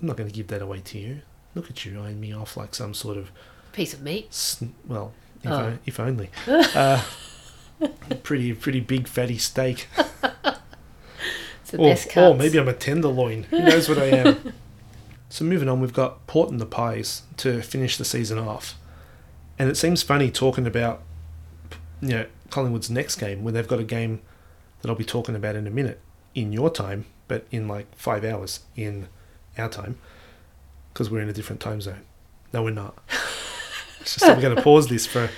I'm 0.00 0.06
not 0.08 0.16
going 0.16 0.28
to 0.30 0.34
give 0.34 0.48
that 0.48 0.62
away 0.62 0.80
to 0.80 0.98
you. 0.98 1.20
Look 1.54 1.68
at 1.70 1.84
you 1.84 2.00
eyeing 2.00 2.20
me 2.20 2.32
off 2.32 2.56
like 2.56 2.74
some 2.74 2.94
sort 2.94 3.16
of 3.18 3.30
Piece 3.72 3.92
of 3.92 4.00
meat. 4.02 4.32
sn- 4.32 4.74
well, 4.86 5.12
if, 5.42 5.50
Oh. 5.50 5.54
o- 5.56 5.78
if 5.86 6.00
only. 6.00 6.30
uh, 6.46 7.02
pretty 8.22 8.52
pretty 8.54 8.80
big 8.80 9.06
fatty 9.08 9.38
steak. 9.38 9.88
Or, 11.78 11.94
or 12.16 12.34
maybe 12.34 12.58
I'm 12.58 12.66
a 12.66 12.72
tenderloin. 12.72 13.44
Who 13.44 13.60
knows 13.60 13.88
what 13.88 13.96
I 13.98 14.06
am? 14.06 14.52
so 15.28 15.44
moving 15.44 15.68
on, 15.68 15.80
we've 15.80 15.92
got 15.92 16.26
Port 16.26 16.50
and 16.50 16.60
the 16.60 16.66
Pies 16.66 17.22
to 17.36 17.62
finish 17.62 17.96
the 17.96 18.04
season 18.04 18.38
off, 18.38 18.74
and 19.60 19.68
it 19.68 19.76
seems 19.76 20.02
funny 20.02 20.30
talking 20.30 20.66
about 20.66 21.02
you 22.00 22.08
know 22.08 22.26
Collingwood's 22.48 22.90
next 22.90 23.16
game 23.16 23.44
when 23.44 23.52
they've 23.54 23.68
got 23.68 23.78
a 23.78 23.84
game 23.84 24.20
that 24.80 24.88
I'll 24.88 24.96
be 24.96 25.04
talking 25.04 25.36
about 25.36 25.54
in 25.54 25.66
a 25.66 25.70
minute 25.70 26.00
in 26.34 26.52
your 26.52 26.70
time, 26.70 27.04
but 27.28 27.44
in 27.50 27.68
like 27.68 27.94
five 27.94 28.24
hours 28.24 28.60
in 28.74 29.08
our 29.58 29.68
time 29.68 29.98
because 30.92 31.10
we're 31.10 31.20
in 31.20 31.28
a 31.28 31.32
different 31.32 31.60
time 31.60 31.80
zone. 31.80 32.00
No, 32.52 32.62
we're 32.64 32.70
not. 32.70 32.96
it's 34.00 34.14
just 34.14 34.20
that 34.20 34.36
we're 34.36 34.42
going 34.42 34.56
to 34.56 34.62
pause 34.62 34.88
this 34.88 35.06
for 35.06 35.28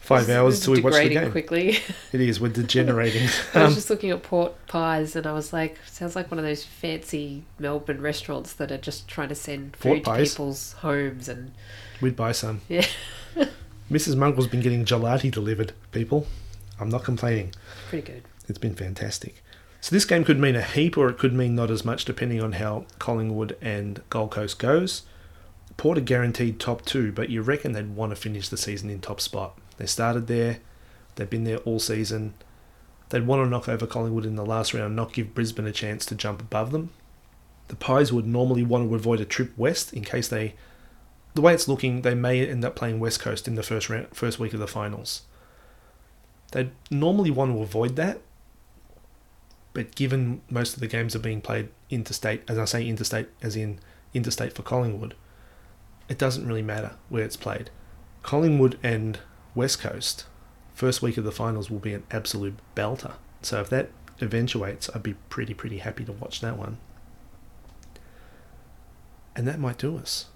five 0.00 0.26
This 0.26 0.36
hours 0.36 0.60
till 0.64 0.72
we 0.74 0.80
watch 0.80 0.94
the 0.94 1.00
degrading 1.00 1.22
game. 1.24 1.30
quickly. 1.32 1.78
It 2.12 2.20
is. 2.20 2.40
We're 2.40 2.48
degenerating. 2.48 3.22
I 3.54 3.64
was 3.64 3.68
Um, 3.70 3.74
just 3.74 3.90
looking 3.90 4.10
at 4.10 4.22
port 4.22 4.54
pies 4.68 5.14
and 5.16 5.26
I 5.26 5.32
was 5.32 5.52
like, 5.52 5.78
sounds 5.86 6.14
like 6.16 6.30
one 6.30 6.38
of 6.38 6.44
those 6.44 6.64
fancy 6.64 7.42
Melbourne 7.58 8.00
restaurants 8.00 8.52
that 8.54 8.70
are 8.72 8.78
just 8.78 9.06
trying 9.08 9.28
to 9.28 9.34
send 9.34 9.76
food 9.76 10.04
pies? 10.04 10.30
to 10.30 10.34
people's 10.34 10.72
homes 10.74 11.28
and 11.28 11.52
We'd 12.00 12.16
buy 12.16 12.32
some. 12.32 12.60
Yeah. 12.68 12.86
Mrs. 13.92 14.16
Mongrel's 14.16 14.48
been 14.48 14.62
getting 14.62 14.86
gelati 14.86 15.30
delivered, 15.30 15.72
people. 15.92 16.26
I'm 16.80 16.88
not 16.88 17.04
complaining. 17.04 17.52
pretty 17.90 18.10
good. 18.10 18.22
It's 18.48 18.58
been 18.58 18.74
fantastic. 18.74 19.44
So 19.82 19.94
this 19.94 20.06
game 20.06 20.24
could 20.24 20.38
mean 20.38 20.56
a 20.56 20.62
heap 20.62 20.96
or 20.96 21.10
it 21.10 21.18
could 21.18 21.34
mean 21.34 21.54
not 21.54 21.70
as 21.70 21.84
much 21.84 22.06
depending 22.06 22.40
on 22.40 22.52
how 22.52 22.86
Collingwood 22.98 23.56
and 23.60 24.00
Gold 24.08 24.30
Coast 24.30 24.58
goes. 24.58 25.02
Port 25.76 25.98
are 25.98 26.02
guaranteed 26.02 26.58
top 26.58 26.86
two, 26.86 27.12
but 27.12 27.28
you 27.28 27.42
reckon 27.42 27.72
they'd 27.72 27.94
want 27.94 28.10
to 28.10 28.16
finish 28.16 28.48
the 28.48 28.56
season 28.56 28.88
in 28.88 29.00
top 29.00 29.20
spot. 29.20 29.58
They 29.76 29.86
started 29.86 30.26
there, 30.26 30.60
they've 31.16 31.28
been 31.28 31.44
there 31.44 31.58
all 31.58 31.78
season. 31.78 32.32
They'd 33.10 33.26
want 33.26 33.44
to 33.44 33.50
knock 33.50 33.68
over 33.68 33.86
Collingwood 33.86 34.24
in 34.24 34.36
the 34.36 34.46
last 34.46 34.72
round, 34.72 34.96
not 34.96 35.12
give 35.12 35.34
Brisbane 35.34 35.66
a 35.66 35.72
chance 35.72 36.06
to 36.06 36.14
jump 36.14 36.40
above 36.40 36.72
them. 36.72 36.90
The 37.68 37.76
Pies 37.76 38.10
would 38.10 38.26
normally 38.26 38.62
want 38.62 38.88
to 38.88 38.94
avoid 38.94 39.20
a 39.20 39.26
trip 39.26 39.52
west 39.58 39.92
in 39.92 40.02
case 40.02 40.28
they, 40.28 40.54
the 41.34 41.40
way 41.40 41.54
it's 41.54 41.68
looking, 41.68 42.02
they 42.02 42.14
may 42.14 42.46
end 42.46 42.64
up 42.64 42.76
playing 42.76 43.00
West 43.00 43.20
Coast 43.20 43.48
in 43.48 43.54
the 43.54 43.62
first 43.62 43.88
round, 43.88 44.08
first 44.14 44.38
week 44.38 44.52
of 44.52 44.60
the 44.60 44.66
finals. 44.66 45.22
They'd 46.52 46.72
normally 46.90 47.30
want 47.30 47.54
to 47.54 47.62
avoid 47.62 47.96
that, 47.96 48.20
but 49.72 49.94
given 49.94 50.42
most 50.50 50.74
of 50.74 50.80
the 50.80 50.86
games 50.86 51.16
are 51.16 51.20
being 51.20 51.40
played 51.40 51.70
interstate, 51.88 52.42
as 52.48 52.58
I 52.58 52.66
say 52.66 52.86
interstate, 52.86 53.28
as 53.40 53.56
in 53.56 53.78
interstate 54.12 54.52
for 54.52 54.62
Collingwood, 54.62 55.14
it 56.08 56.18
doesn't 56.18 56.46
really 56.46 56.62
matter 56.62 56.92
where 57.08 57.24
it's 57.24 57.36
played. 57.36 57.70
Collingwood 58.22 58.78
and 58.82 59.18
West 59.54 59.80
Coast, 59.80 60.26
first 60.74 61.00
week 61.00 61.16
of 61.16 61.24
the 61.24 61.32
finals 61.32 61.70
will 61.70 61.78
be 61.78 61.94
an 61.94 62.04
absolute 62.10 62.58
belter. 62.76 63.14
So 63.40 63.60
if 63.60 63.70
that 63.70 63.90
eventuates, 64.20 64.90
I'd 64.94 65.02
be 65.02 65.14
pretty, 65.30 65.54
pretty 65.54 65.78
happy 65.78 66.04
to 66.04 66.12
watch 66.12 66.40
that 66.42 66.58
one. 66.58 66.76
And 69.34 69.48
that 69.48 69.58
might 69.58 69.78
do 69.78 69.96
us. 69.96 70.26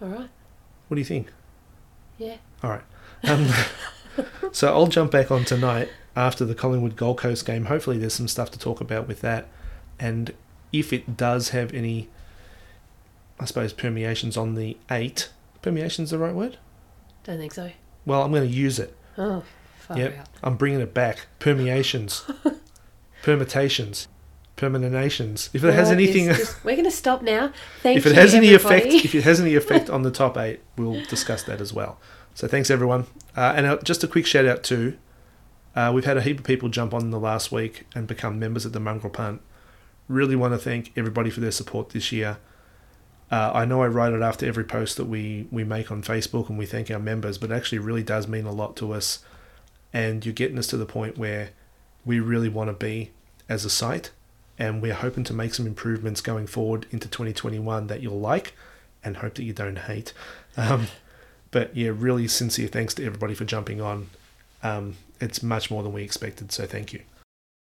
All 0.00 0.08
right. 0.08 0.28
What 0.88 0.94
do 0.94 1.00
you 1.00 1.04
think? 1.04 1.32
Yeah. 2.18 2.36
All 2.62 2.70
right. 2.70 2.82
Um, 3.24 3.48
so 4.52 4.68
I'll 4.72 4.86
jump 4.86 5.10
back 5.10 5.30
on 5.30 5.44
tonight 5.44 5.88
after 6.16 6.44
the 6.44 6.54
Collingwood 6.54 6.96
Gold 6.96 7.18
Coast 7.18 7.44
game. 7.46 7.66
Hopefully, 7.66 7.98
there's 7.98 8.14
some 8.14 8.28
stuff 8.28 8.50
to 8.52 8.58
talk 8.58 8.80
about 8.80 9.06
with 9.08 9.20
that. 9.20 9.48
And 9.98 10.34
if 10.72 10.92
it 10.92 11.16
does 11.16 11.50
have 11.50 11.72
any, 11.74 12.08
I 13.40 13.44
suppose, 13.44 13.72
permeations 13.72 14.36
on 14.36 14.54
the 14.54 14.76
eight, 14.90 15.30
permeation's 15.62 16.10
the 16.10 16.18
right 16.18 16.34
word? 16.34 16.58
Don't 17.24 17.38
think 17.38 17.52
so. 17.52 17.70
Well, 18.06 18.22
I'm 18.22 18.30
going 18.32 18.48
to 18.48 18.54
use 18.54 18.78
it. 18.78 18.96
Oh, 19.18 19.42
far 19.78 19.98
Yep. 19.98 20.18
out. 20.18 20.28
I'm 20.42 20.56
bringing 20.56 20.80
it 20.80 20.94
back. 20.94 21.26
Permeations, 21.40 22.24
permutations, 23.22 24.08
permanentations. 24.58 25.48
If 25.54 25.64
it 25.64 25.72
has 25.74 25.86
Well, 25.88 25.92
anything. 25.94 26.26
just- 26.26 26.56
we're 26.64 26.72
going 26.76 26.84
to 26.84 26.90
stop 26.90 27.22
now. 27.22 27.52
Thank 27.82 27.98
if 27.98 28.04
you. 28.04 28.10
it 28.10 28.14
has 28.16 28.34
any 28.34 28.54
everybody. 28.54 28.88
effect, 28.88 29.04
if 29.04 29.14
it 29.14 29.24
has 29.24 29.40
any 29.40 29.54
effect 29.62 29.88
on 29.88 30.02
the 30.02 30.10
top 30.10 30.36
eight, 30.36 30.60
we'll 30.76 31.02
discuss 31.06 31.42
that 31.44 31.60
as 31.60 31.72
well. 31.72 31.98
So 32.34 32.46
thanks 32.46 32.70
everyone, 32.70 33.06
uh, 33.36 33.54
and 33.56 33.66
uh, 33.66 33.78
just 33.82 34.04
a 34.04 34.08
quick 34.08 34.24
shout 34.26 34.46
out 34.46 34.62
too. 34.62 34.96
Uh, 35.74 35.90
we've 35.94 36.04
had 36.04 36.16
a 36.16 36.22
heap 36.22 36.38
of 36.38 36.44
people 36.44 36.68
jump 36.68 36.92
on 36.94 37.02
in 37.02 37.10
the 37.10 37.18
last 37.20 37.50
week 37.52 37.86
and 37.94 38.06
become 38.06 38.38
members 38.38 38.64
at 38.66 38.72
the 38.72 38.80
Mongrel 38.80 39.10
Punt. 39.12 39.40
Really 40.08 40.36
want 40.36 40.54
to 40.54 40.58
thank 40.58 40.92
everybody 40.96 41.30
for 41.30 41.40
their 41.40 41.50
support 41.50 41.90
this 41.90 42.10
year. 42.12 42.38
Uh, 43.30 43.50
I 43.54 43.64
know 43.64 43.82
I 43.82 43.88
write 43.88 44.12
it 44.14 44.22
after 44.22 44.46
every 44.46 44.64
post 44.64 44.96
that 44.96 45.04
we, 45.04 45.46
we 45.50 45.62
make 45.64 45.90
on 45.92 46.02
Facebook 46.02 46.48
and 46.48 46.56
we 46.58 46.64
thank 46.64 46.90
our 46.90 46.98
members, 46.98 47.36
but 47.38 47.50
it 47.50 47.54
actually 47.54 47.78
really 47.78 48.02
does 48.02 48.26
mean 48.26 48.46
a 48.46 48.52
lot 48.52 48.74
to 48.78 48.92
us. 48.92 49.18
And 49.92 50.24
you're 50.24 50.32
getting 50.32 50.58
us 50.58 50.66
to 50.68 50.76
the 50.76 50.86
point 50.86 51.18
where 51.18 51.50
we 52.06 52.20
really 52.20 52.48
want 52.48 52.68
to 52.70 52.74
be 52.74 53.10
as 53.48 53.64
a 53.64 53.70
site, 53.70 54.12
and 54.58 54.82
we're 54.82 54.94
hoping 54.94 55.24
to 55.24 55.32
make 55.32 55.54
some 55.54 55.66
improvements 55.66 56.20
going 56.20 56.46
forward 56.46 56.86
into 56.90 57.08
2021 57.08 57.86
that 57.86 58.02
you'll 58.02 58.18
like 58.18 58.54
and 59.04 59.18
hope 59.18 59.34
that 59.34 59.44
you 59.44 59.52
don't 59.52 59.78
hate. 59.78 60.12
Um, 60.56 60.88
but 61.50 61.74
yeah, 61.76 61.90
really 61.94 62.28
sincere 62.28 62.68
thanks 62.68 62.94
to 62.94 63.04
everybody 63.04 63.34
for 63.34 63.44
jumping 63.44 63.80
on. 63.80 64.10
Um, 64.62 64.96
it's 65.20 65.42
much 65.42 65.70
more 65.70 65.82
than 65.82 65.92
we 65.92 66.02
expected, 66.02 66.52
so 66.52 66.66
thank 66.66 66.92
you. 66.92 67.00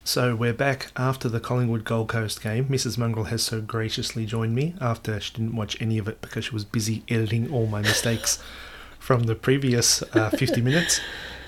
So 0.04 0.36
we're 0.36 0.54
back 0.54 0.92
after 0.96 1.28
the 1.28 1.40
Collingwood 1.40 1.84
Gold 1.84 2.10
Coast 2.10 2.44
game. 2.44 2.66
Mrs. 2.66 2.98
Mongrel 2.98 3.26
has 3.26 3.42
so 3.42 3.60
graciously 3.60 4.28
joined 4.28 4.54
me 4.54 4.76
after 4.80 5.20
she 5.20 5.34
didn't 5.34 5.56
watch 5.56 5.82
any 5.82 5.98
of 5.98 6.08
it 6.08 6.22
because 6.22 6.46
she 6.46 6.52
was 6.52 6.64
busy 6.64 7.04
editing 7.10 7.52
all 7.52 7.66
my 7.66 7.82
mistakes 7.82 8.42
from 9.00 9.24
the 9.24 9.34
previous 9.34 10.04
uh, 10.14 10.30
50 10.30 10.62
minutes. 10.62 11.02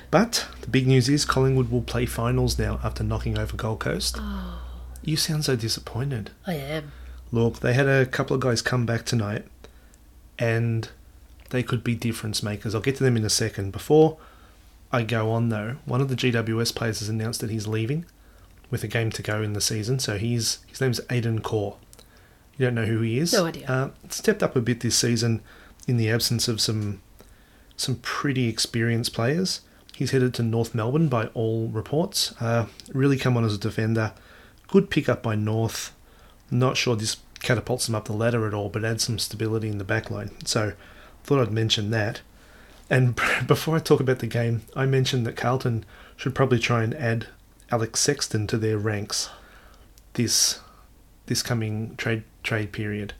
But 0.09 0.47
the 0.61 0.67
big 0.69 0.87
news 0.87 1.07
is 1.07 1.23
Collingwood 1.23 1.69
will 1.69 1.83
play 1.83 2.07
finals 2.07 2.57
now 2.57 2.79
after 2.83 3.03
knocking 3.03 3.37
over 3.37 3.55
Gold 3.55 3.79
Coast. 3.79 4.15
Oh, 4.19 4.59
You 5.07 5.15
sound 5.15 5.45
so 5.45 5.55
disappointed. 5.55 6.31
I 6.45 6.55
am. 6.55 6.91
Look, 7.31 7.61
they 7.61 7.71
had 7.71 7.87
a 7.87 8.05
couple 8.05 8.35
of 8.35 8.41
guys 8.41 8.61
come 8.61 8.85
back 8.85 9.05
tonight, 9.05 9.45
and 10.37 10.89
they 11.49 11.63
could 11.63 11.81
be 11.81 11.95
difference 11.95 12.43
makers. 12.43 12.75
I'll 12.75 12.81
get 12.81 12.97
to 12.97 13.05
them 13.05 13.15
in 13.15 13.23
a 13.23 13.29
second. 13.29 13.71
Before 13.71 14.17
I 14.91 15.03
go 15.03 15.31
on 15.31 15.47
though, 15.47 15.77
one 15.85 16.01
of 16.01 16.09
the 16.09 16.15
GWS 16.15 16.75
players 16.75 16.99
has 16.99 17.07
announced 17.07 17.39
that 17.39 17.49
he's 17.49 17.67
leaving 17.67 18.03
with 18.69 18.83
a 18.83 18.87
game 18.89 19.09
to 19.11 19.23
go 19.23 19.41
in 19.41 19.53
the 19.53 19.61
season. 19.61 19.97
So 19.99 20.17
he's 20.17 20.59
his 20.67 20.81
name's 20.81 20.99
Aidan 21.09 21.39
Corr. 21.39 21.77
You 22.57 22.65
don't 22.65 22.75
know 22.75 22.85
who 22.85 22.99
he 22.99 23.17
is? 23.17 23.31
No 23.31 23.45
idea. 23.45 23.65
Uh, 23.65 23.89
stepped 24.09 24.43
up 24.43 24.57
a 24.57 24.61
bit 24.61 24.81
this 24.81 24.97
season 24.97 25.41
in 25.87 25.95
the 25.95 26.09
absence 26.09 26.49
of 26.49 26.59
some 26.59 27.01
some 27.77 27.95
pretty 28.01 28.49
experienced 28.49 29.13
players. 29.13 29.61
He's 29.95 30.11
headed 30.11 30.33
to 30.33 30.43
North 30.43 30.75
Melbourne 30.75 31.07
by 31.07 31.27
all 31.27 31.69
reports. 31.69 32.33
Uh, 32.41 32.65
really 32.89 33.15
come 33.15 33.37
on 33.37 33.45
as 33.45 33.55
a 33.55 33.57
defender. 33.57 34.11
Good 34.67 34.89
pickup 34.89 35.23
by 35.23 35.35
North. 35.35 35.93
Not 36.51 36.77
sure 36.77 36.95
this 36.95 37.17
catapults 37.39 37.87
him 37.87 37.95
up 37.95 38.05
the 38.05 38.13
ladder 38.13 38.47
at 38.47 38.53
all, 38.53 38.69
but 38.69 38.83
adds 38.83 39.03
some 39.03 39.19
stability 39.19 39.69
in 39.69 39.77
the 39.77 39.83
back 39.83 40.09
line. 40.09 40.31
So 40.45 40.73
thought 41.23 41.41
I'd 41.41 41.51
mention 41.51 41.91
that. 41.91 42.21
And 42.89 43.15
before 43.47 43.75
I 43.75 43.79
talk 43.79 43.99
about 43.99 44.19
the 44.19 44.27
game, 44.27 44.61
I 44.75 44.85
mentioned 44.85 45.25
that 45.25 45.35
Carlton 45.35 45.85
should 46.15 46.35
probably 46.35 46.59
try 46.59 46.83
and 46.83 46.95
add 46.95 47.27
Alex 47.69 47.99
Sexton 47.99 48.47
to 48.47 48.57
their 48.57 48.77
ranks 48.77 49.29
this 50.13 50.59
this 51.27 51.43
coming 51.43 51.95
trade 51.95 52.23
trade 52.43 52.71
period. 52.71 53.13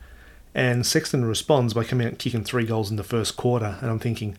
And 0.54 0.84
Sexton 0.84 1.24
responds 1.24 1.74
by 1.74 1.84
coming 1.84 2.06
out 2.06 2.18
kicking 2.18 2.44
three 2.44 2.64
goals 2.64 2.90
in 2.90 2.96
the 2.96 3.04
first 3.04 3.36
quarter. 3.36 3.78
And 3.80 3.90
I'm 3.90 3.98
thinking, 3.98 4.36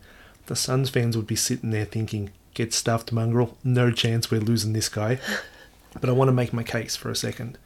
the 0.48 0.56
Suns 0.56 0.90
fans 0.90 1.16
would 1.16 1.28
be 1.28 1.36
sitting 1.36 1.70
there 1.70 1.86
thinking, 1.86 2.32
get 2.54 2.74
stuffed, 2.74 3.12
mongrel. 3.12 3.58
No 3.64 3.92
chance 3.92 4.30
we're 4.30 4.42
losing 4.42 4.74
this 4.74 4.90
guy. 4.90 5.20
But 6.00 6.10
I 6.10 6.14
want 6.14 6.30
to 6.30 6.34
make 6.34 6.54
my 6.54 6.64
case 6.64 6.96
for 6.96 7.10
a 7.10 7.16
second. 7.16 7.58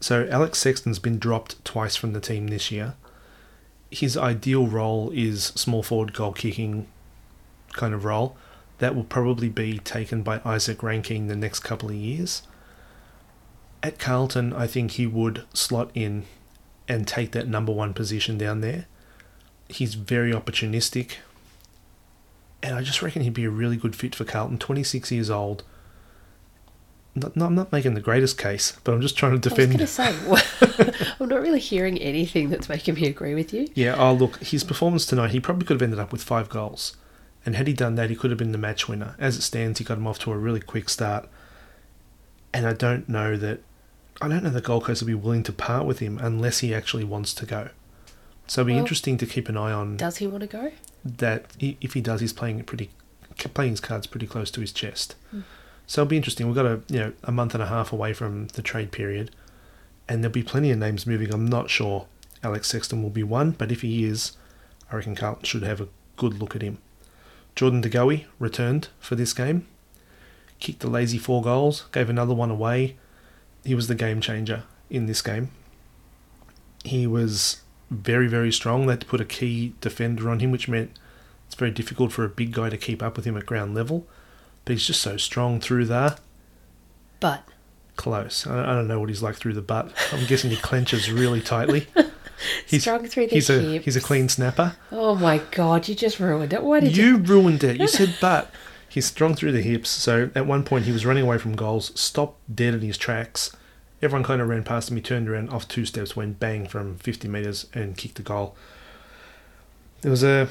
So 0.00 0.26
Alex 0.30 0.58
Sexton's 0.58 0.98
been 0.98 1.18
dropped 1.18 1.62
twice 1.64 1.96
from 1.96 2.12
the 2.12 2.20
team 2.20 2.46
this 2.46 2.70
year. 2.70 2.94
His 3.90 4.16
ideal 4.16 4.66
role 4.66 5.10
is 5.14 5.46
small 5.46 5.82
forward 5.82 6.14
goal 6.14 6.32
kicking 6.32 6.86
kind 7.72 7.92
of 7.92 8.04
role. 8.04 8.36
That 8.78 8.94
will 8.94 9.04
probably 9.04 9.50
be 9.50 9.78
taken 9.78 10.22
by 10.22 10.40
Isaac 10.44 10.82
Rankine 10.82 11.26
the 11.26 11.36
next 11.36 11.60
couple 11.60 11.90
of 11.90 11.96
years. 11.96 12.42
At 13.82 13.98
Carlton, 13.98 14.52
I 14.52 14.66
think 14.66 14.92
he 14.92 15.06
would 15.06 15.44
slot 15.52 15.90
in 15.94 16.24
and 16.88 17.06
take 17.06 17.32
that 17.32 17.48
number 17.48 17.72
one 17.72 17.94
position 17.94 18.38
down 18.38 18.60
there. 18.60 18.86
He's 19.68 19.94
very 19.94 20.32
opportunistic. 20.32 21.16
And 22.62 22.74
I 22.74 22.82
just 22.82 23.02
reckon 23.02 23.22
he'd 23.22 23.34
be 23.34 23.44
a 23.44 23.50
really 23.50 23.76
good 23.76 23.96
fit 23.96 24.14
for 24.14 24.24
Carlton. 24.24 24.58
26 24.58 25.12
years 25.12 25.30
old. 25.30 25.62
No, 27.16 27.44
I'm 27.46 27.54
not 27.56 27.72
making 27.72 27.94
the 27.94 28.00
greatest 28.00 28.38
case, 28.38 28.76
but 28.84 28.92
I'm 28.92 29.00
just 29.00 29.16
trying 29.18 29.32
to 29.38 29.48
defend. 29.48 29.74
I 29.76 29.80
was 29.82 29.96
going 29.96 30.14
to 30.14 30.66
say, 30.92 31.06
I'm 31.20 31.28
not 31.28 31.40
really 31.40 31.58
hearing 31.58 31.98
anything 31.98 32.50
that's 32.50 32.68
making 32.68 32.94
me 32.94 33.06
agree 33.08 33.34
with 33.34 33.52
you. 33.52 33.68
Yeah, 33.74 33.96
oh, 33.98 34.12
look, 34.12 34.36
his 34.38 34.62
performance 34.62 35.04
tonight, 35.06 35.30
he 35.32 35.40
probably 35.40 35.66
could 35.66 35.74
have 35.74 35.82
ended 35.82 35.98
up 35.98 36.12
with 36.12 36.22
five 36.22 36.48
goals. 36.48 36.96
And 37.44 37.56
had 37.56 37.66
he 37.66 37.72
done 37.72 37.96
that, 37.96 38.10
he 38.10 38.16
could 38.16 38.30
have 38.30 38.38
been 38.38 38.52
the 38.52 38.58
match 38.58 38.86
winner. 38.88 39.16
As 39.18 39.36
it 39.36 39.42
stands, 39.42 39.78
he 39.80 39.84
got 39.84 39.98
him 39.98 40.06
off 40.06 40.18
to 40.20 40.32
a 40.32 40.36
really 40.38 40.60
quick 40.60 40.88
start. 40.88 41.28
And 42.52 42.66
I 42.66 42.74
don't 42.74 43.08
know 43.08 43.36
that. 43.36 43.60
I 44.20 44.28
don't 44.28 44.44
know 44.44 44.50
the 44.50 44.60
Gold 44.60 44.84
Coast 44.84 45.00
will 45.02 45.06
be 45.06 45.14
willing 45.14 45.42
to 45.44 45.52
part 45.52 45.86
with 45.86 45.98
him 46.00 46.18
unless 46.20 46.58
he 46.58 46.74
actually 46.74 47.04
wants 47.04 47.32
to 47.34 47.46
go. 47.46 47.70
So 48.46 48.60
it'll 48.60 48.66
be 48.66 48.72
Well, 48.74 48.82
interesting 48.82 49.16
to 49.18 49.26
keep 49.26 49.48
an 49.48 49.56
eye 49.56 49.72
on 49.72 49.96
Does 49.96 50.18
he 50.18 50.26
want 50.26 50.42
to 50.42 50.46
go? 50.46 50.72
that. 51.04 51.46
If 51.58 51.94
he 51.94 52.00
does, 52.02 52.20
he's 52.20 52.32
playing 52.34 52.58
it 52.60 52.66
pretty, 52.66 52.90
playing 53.54 53.70
his 53.72 53.80
cards 53.80 54.06
pretty 54.06 54.26
close 54.26 54.50
to 54.50 54.60
his 54.60 54.72
chest. 54.72 55.14
Hmm. 55.30 55.40
So 55.90 56.02
it'll 56.02 56.10
be 56.10 56.16
interesting. 56.16 56.46
We've 56.46 56.54
got 56.54 56.66
a 56.66 56.82
you 56.86 57.00
know 57.00 57.12
a 57.24 57.32
month 57.32 57.52
and 57.52 57.60
a 57.60 57.66
half 57.66 57.92
away 57.92 58.12
from 58.12 58.46
the 58.54 58.62
trade 58.62 58.92
period, 58.92 59.32
and 60.08 60.22
there'll 60.22 60.32
be 60.32 60.44
plenty 60.44 60.70
of 60.70 60.78
names 60.78 61.04
moving. 61.04 61.34
I'm 61.34 61.48
not 61.48 61.68
sure 61.68 62.06
Alex 62.44 62.68
Sexton 62.68 63.02
will 63.02 63.10
be 63.10 63.24
one, 63.24 63.50
but 63.50 63.72
if 63.72 63.82
he 63.82 64.04
is, 64.04 64.36
I 64.92 64.94
reckon 64.94 65.16
Carlton 65.16 65.46
should 65.46 65.64
have 65.64 65.80
a 65.80 65.88
good 66.16 66.38
look 66.38 66.54
at 66.54 66.62
him. 66.62 66.78
Jordan 67.56 67.80
De 67.80 67.90
Goey 67.90 68.26
returned 68.38 68.86
for 69.00 69.16
this 69.16 69.32
game, 69.32 69.66
kicked 70.60 70.78
the 70.78 70.88
lazy 70.88 71.18
four 71.18 71.42
goals, 71.42 71.86
gave 71.90 72.08
another 72.08 72.34
one 72.34 72.52
away. 72.52 72.96
He 73.64 73.74
was 73.74 73.88
the 73.88 73.96
game 73.96 74.20
changer 74.20 74.62
in 74.90 75.06
this 75.06 75.22
game. 75.22 75.50
He 76.84 77.04
was 77.04 77.62
very, 77.90 78.28
very 78.28 78.52
strong. 78.52 78.86
They 78.86 78.92
had 78.92 79.00
to 79.00 79.06
put 79.08 79.20
a 79.20 79.24
key 79.24 79.74
defender 79.80 80.30
on 80.30 80.38
him, 80.38 80.52
which 80.52 80.68
meant 80.68 80.96
it's 81.46 81.56
very 81.56 81.72
difficult 81.72 82.12
for 82.12 82.24
a 82.24 82.28
big 82.28 82.52
guy 82.52 82.70
to 82.70 82.78
keep 82.78 83.02
up 83.02 83.16
with 83.16 83.24
him 83.24 83.36
at 83.36 83.44
ground 83.44 83.74
level. 83.74 84.06
But 84.64 84.72
he's 84.72 84.86
just 84.86 85.00
so 85.00 85.16
strong 85.16 85.60
through 85.60 85.86
there. 85.86 86.16
But 87.18 87.44
Close. 87.96 88.46
I 88.46 88.62
I 88.62 88.74
don't 88.74 88.88
know 88.88 88.98
what 89.00 89.08
he's 89.08 89.22
like 89.22 89.36
through 89.36 89.54
the 89.54 89.62
butt. 89.62 89.92
I'm 90.12 90.24
guessing 90.26 90.50
he 90.50 90.56
clenches 90.56 91.10
really 91.10 91.40
tightly. 91.40 91.86
He's, 92.66 92.80
strong 92.82 93.06
through 93.06 93.26
the 93.26 93.34
he's 93.34 93.50
a 93.50 93.60
hips. 93.60 93.84
he's 93.84 93.96
a 93.96 94.00
clean 94.00 94.30
snapper. 94.30 94.74
Oh 94.90 95.14
my 95.14 95.42
god, 95.50 95.88
you 95.88 95.94
just 95.94 96.18
ruined 96.18 96.54
it. 96.54 96.62
Why 96.62 96.80
did 96.80 96.96
you? 96.96 97.04
You 97.04 97.16
ruined 97.18 97.62
it. 97.62 97.78
You 97.78 97.86
said 97.86 98.16
butt. 98.18 98.50
He's 98.88 99.04
strong 99.04 99.34
through 99.34 99.52
the 99.52 99.60
hips. 99.60 99.90
So 99.90 100.30
at 100.34 100.46
one 100.46 100.64
point 100.64 100.86
he 100.86 100.92
was 100.92 101.04
running 101.04 101.24
away 101.24 101.36
from 101.36 101.54
goals, 101.54 101.92
stopped 102.00 102.38
dead 102.54 102.72
in 102.72 102.80
his 102.80 102.96
tracks. 102.96 103.54
Everyone 104.00 104.24
kind 104.24 104.40
of 104.40 104.48
ran 104.48 104.64
past 104.64 104.90
him. 104.90 104.96
He 104.96 105.02
turned 105.02 105.28
around 105.28 105.50
off 105.50 105.68
two 105.68 105.84
steps, 105.84 106.16
went 106.16 106.40
bang 106.40 106.66
from 106.66 106.96
50 106.96 107.28
metres 107.28 107.66
and 107.74 107.96
kicked 107.96 108.14
the 108.14 108.22
goal. 108.22 108.56
There 110.00 110.10
was 110.10 110.24
a 110.24 110.48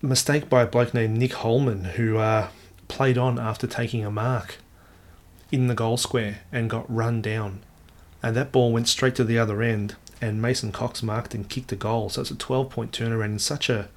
mistake 0.00 0.48
by 0.48 0.62
a 0.62 0.66
bloke 0.66 0.94
named 0.94 1.18
Nick 1.18 1.32
Holman 1.34 1.84
who 1.84 2.18
uh, 2.18 2.48
played 2.92 3.16
on 3.16 3.38
after 3.38 3.66
taking 3.66 4.04
a 4.04 4.10
mark 4.10 4.58
in 5.50 5.66
the 5.66 5.74
goal 5.74 5.96
square 5.96 6.40
and 6.52 6.68
got 6.68 6.92
run 6.94 7.22
down. 7.22 7.60
And 8.22 8.36
that 8.36 8.52
ball 8.52 8.70
went 8.70 8.86
straight 8.86 9.14
to 9.16 9.24
the 9.24 9.38
other 9.38 9.62
end, 9.62 9.96
and 10.20 10.42
Mason 10.42 10.72
Cox 10.72 11.02
marked 11.02 11.34
and 11.34 11.48
kicked 11.48 11.72
a 11.72 11.76
goal. 11.76 12.10
So 12.10 12.20
it's 12.20 12.30
a 12.30 12.36
12 12.36 12.68
point 12.68 12.92
turnaround 12.92 13.24
in 13.24 13.38
such 13.38 13.70
a 13.70 13.88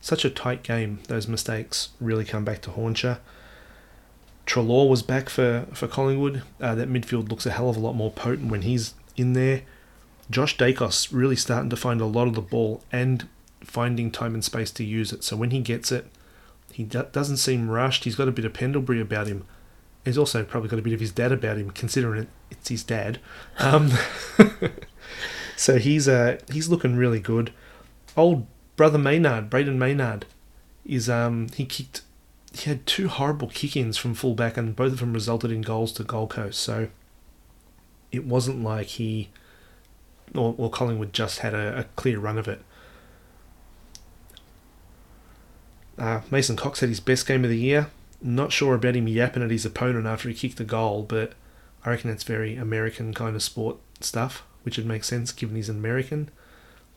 such 0.00 0.24
a 0.24 0.30
tight 0.30 0.62
game. 0.62 1.00
Those 1.08 1.26
mistakes 1.26 1.88
really 2.00 2.24
come 2.24 2.44
back 2.44 2.62
to 2.62 2.70
haunt 2.70 3.02
you. 3.02 3.16
Treloar 4.46 4.88
was 4.88 5.02
back 5.02 5.28
for, 5.28 5.66
for 5.74 5.88
Collingwood. 5.88 6.42
Uh, 6.60 6.76
that 6.76 6.88
midfield 6.88 7.28
looks 7.28 7.44
a 7.44 7.50
hell 7.50 7.68
of 7.68 7.76
a 7.76 7.80
lot 7.80 7.96
more 7.96 8.12
potent 8.12 8.50
when 8.50 8.62
he's 8.62 8.94
in 9.16 9.32
there. 9.32 9.62
Josh 10.30 10.56
Daicos 10.56 11.08
really 11.10 11.36
starting 11.36 11.70
to 11.70 11.76
find 11.76 12.00
a 12.00 12.06
lot 12.06 12.28
of 12.28 12.34
the 12.34 12.40
ball 12.40 12.82
and 12.92 13.28
finding 13.60 14.12
time 14.12 14.34
and 14.34 14.44
space 14.44 14.70
to 14.70 14.84
use 14.84 15.12
it. 15.12 15.24
So 15.24 15.36
when 15.36 15.50
he 15.50 15.60
gets 15.60 15.90
it, 15.90 16.06
he 16.78 16.84
do- 16.84 17.08
doesn't 17.10 17.38
seem 17.38 17.68
rushed. 17.68 18.04
He's 18.04 18.14
got 18.14 18.28
a 18.28 18.32
bit 18.32 18.44
of 18.44 18.52
Pendlebury 18.52 19.00
about 19.00 19.26
him. 19.26 19.44
He's 20.04 20.16
also 20.16 20.44
probably 20.44 20.68
got 20.68 20.78
a 20.78 20.82
bit 20.82 20.92
of 20.92 21.00
his 21.00 21.10
dad 21.10 21.32
about 21.32 21.56
him, 21.56 21.72
considering 21.72 22.22
it, 22.22 22.28
it's 22.52 22.68
his 22.68 22.84
dad. 22.84 23.18
Um, 23.58 23.90
so 25.56 25.80
he's 25.80 26.06
uh, 26.06 26.38
he's 26.52 26.68
looking 26.68 26.94
really 26.94 27.18
good. 27.18 27.52
Old 28.16 28.46
brother 28.76 28.96
Maynard, 28.96 29.50
Brayden 29.50 29.74
Maynard, 29.74 30.24
is 30.84 31.10
um 31.10 31.48
he 31.56 31.64
kicked 31.64 32.02
he 32.54 32.70
had 32.70 32.86
two 32.86 33.08
horrible 33.08 33.48
kick-ins 33.48 33.98
from 33.98 34.14
fullback, 34.14 34.56
and 34.56 34.76
both 34.76 34.92
of 34.92 35.00
them 35.00 35.12
resulted 35.12 35.50
in 35.50 35.62
goals 35.62 35.90
to 35.94 36.04
Gold 36.04 36.30
Coast. 36.30 36.60
So 36.60 36.90
it 38.12 38.24
wasn't 38.24 38.62
like 38.62 38.86
he 38.86 39.30
or, 40.32 40.54
or 40.56 40.70
Collingwood 40.70 41.12
just 41.12 41.40
had 41.40 41.54
a, 41.54 41.80
a 41.80 41.84
clear 41.96 42.20
run 42.20 42.38
of 42.38 42.46
it. 42.46 42.62
Uh, 45.98 46.20
Mason 46.30 46.56
Cox 46.56 46.80
had 46.80 46.88
his 46.88 47.00
best 47.00 47.26
game 47.26 47.44
of 47.44 47.50
the 47.50 47.58
year. 47.58 47.90
Not 48.22 48.52
sure 48.52 48.74
about 48.74 48.96
him 48.96 49.08
yapping 49.08 49.42
at 49.42 49.50
his 49.50 49.64
opponent 49.64 50.06
after 50.06 50.28
he 50.28 50.34
kicked 50.34 50.56
the 50.56 50.64
goal, 50.64 51.02
but 51.02 51.32
I 51.84 51.90
reckon 51.90 52.10
that's 52.10 52.24
very 52.24 52.56
American 52.56 53.14
kind 53.14 53.36
of 53.36 53.42
sport 53.42 53.76
stuff, 54.00 54.44
which 54.62 54.76
would 54.76 54.86
make 54.86 55.04
sense 55.04 55.32
given 55.32 55.56
he's 55.56 55.68
an 55.68 55.78
American. 55.78 56.30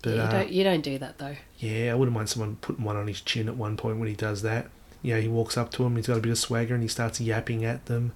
But 0.02 0.16
you 0.16 0.22
uh, 0.22 0.32
don't. 0.32 0.50
You 0.50 0.64
don't 0.64 0.82
do 0.82 0.98
that 0.98 1.20
though. 1.20 1.36
yeah, 1.60 1.92
I 1.92 1.96
wouldn't 1.96 2.16
mind 2.16 2.30
someone 2.30 2.58
putting 2.58 2.84
one 2.84 2.96
on 2.96 3.08
his 3.08 3.22
chin 3.22 3.48
at 3.48 3.56
one 3.56 3.78
point 3.78 4.00
when 4.00 4.08
he 4.08 4.16
does 4.16 4.42
that. 4.42 4.68
Yeah, 5.04 5.18
he 5.18 5.28
walks 5.28 5.58
up 5.58 5.72
to 5.74 5.84
him, 5.84 5.96
he's 5.96 6.08
got 6.08 6.18
a 6.18 6.22
bit 6.22 6.32
of 6.32 6.38
swagger, 6.38 6.74
and 6.76 6.84
he 6.84 6.88
starts 6.90 7.20
yapping 7.20 7.66
at 7.66 7.86
them. 7.88 8.14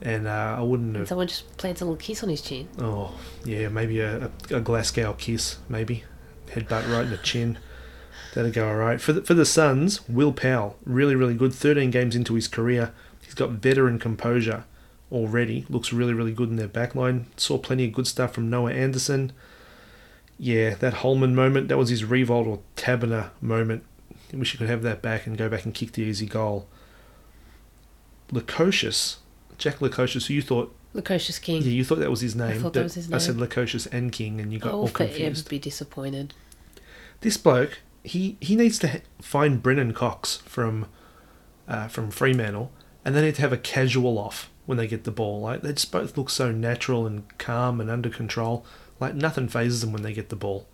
And 0.00 0.26
uh, 0.26 0.56
I 0.58 0.62
wouldn't 0.62 0.96
have. 0.96 1.08
someone 1.08 1.28
just 1.28 1.56
plants 1.56 1.80
a 1.80 1.84
little 1.84 1.96
kiss 1.96 2.22
on 2.22 2.28
his 2.28 2.42
chin. 2.42 2.68
Oh, 2.78 3.14
yeah, 3.44 3.68
maybe 3.68 4.00
a, 4.00 4.30
a, 4.50 4.56
a 4.56 4.60
Glasgow 4.60 5.12
kiss, 5.14 5.58
maybe. 5.68 6.04
Headbutt 6.48 6.90
right 6.92 7.04
in 7.04 7.10
the 7.10 7.18
chin. 7.18 7.58
That'd 8.32 8.54
go 8.54 8.66
alright. 8.68 9.00
For 9.00 9.12
the, 9.12 9.22
for 9.22 9.34
the 9.34 9.44
Suns, 9.44 10.08
Wil 10.08 10.32
Powell, 10.32 10.76
really, 10.84 11.14
really 11.14 11.34
good. 11.34 11.54
13 11.54 11.90
games 11.90 12.16
into 12.16 12.34
his 12.34 12.48
career. 12.48 12.92
He's 13.22 13.34
got 13.34 13.50
veteran 13.50 13.98
composure 13.98 14.64
already. 15.10 15.66
Looks 15.68 15.92
really, 15.92 16.14
really 16.14 16.32
good 16.32 16.48
in 16.48 16.56
their 16.56 16.68
backline. 16.68 17.24
Saw 17.36 17.58
plenty 17.58 17.84
of 17.86 17.92
good 17.92 18.06
stuff 18.06 18.32
from 18.34 18.48
Noah 18.48 18.72
Anderson. 18.72 19.32
Yeah, 20.38 20.74
that 20.76 20.94
Holman 20.94 21.34
moment, 21.34 21.68
that 21.68 21.76
was 21.76 21.90
his 21.90 22.02
Riewoldt 22.04 22.46
or 22.46 22.60
Taberner 22.76 23.30
moment. 23.40 23.84
I 24.32 24.36
wish 24.38 24.52
he 24.52 24.58
could 24.58 24.68
have 24.68 24.82
that 24.82 25.02
back 25.02 25.26
and 25.26 25.36
go 25.36 25.48
back 25.50 25.64
and 25.66 25.74
kick 25.74 25.92
the 25.92 26.02
easy 26.02 26.26
goal. 26.26 26.66
Lukosius, 28.32 29.16
Jack 29.58 29.76
Lukosius, 29.78 30.26
who 30.26 30.34
you 30.34 30.42
thought 30.42 30.74
Lukosius 30.94 31.40
King. 31.40 31.62
yeah, 31.62 31.70
you 31.70 31.84
thought 31.84 31.98
that 31.98 32.10
was 32.10 32.20
his 32.22 32.34
name. 32.34 32.60
thought 32.60 32.72
that 32.72 32.82
was 32.82 32.94
his 32.94 33.12
I 33.12 33.18
said 33.18 33.36
name. 33.36 33.46
Lukosius 33.46 33.86
and 33.92 34.10
King, 34.10 34.40
and 34.40 34.52
you 34.52 34.58
got 34.58 34.70
I'll 34.72 34.80
all 34.80 34.86
forever 34.88 35.12
confused. 35.12 35.48
be 35.48 35.58
disappointed. 35.58 36.32
This 37.20 37.36
bloke, 37.36 37.80
he 38.04 38.36
he 38.40 38.56
needs 38.56 38.78
to 38.80 38.88
ha- 38.88 39.00
find 39.20 39.62
Brennan 39.62 39.92
Cox 39.92 40.38
from 40.38 40.86
uh, 41.68 41.88
from 41.88 42.10
Fremantle, 42.10 42.70
and 43.04 43.14
they 43.14 43.22
need 43.22 43.36
to 43.36 43.42
have 43.42 43.52
a 43.52 43.58
casual 43.58 44.18
off 44.18 44.50
when 44.66 44.78
they 44.78 44.86
get 44.86 45.04
the 45.04 45.10
ball. 45.10 45.40
Like 45.40 45.62
they 45.62 45.72
just 45.72 45.92
both 45.92 46.16
look 46.16 46.30
so 46.30 46.50
natural 46.50 47.06
and 47.06 47.26
calm 47.38 47.80
and 47.80 47.90
under 47.90 48.10
control. 48.10 48.64
Like 49.00 49.14
nothing 49.14 49.48
phases 49.48 49.80
them 49.80 49.92
when 49.92 50.02
they 50.02 50.12
get 50.12 50.28
the 50.28 50.36
ball, 50.36 50.66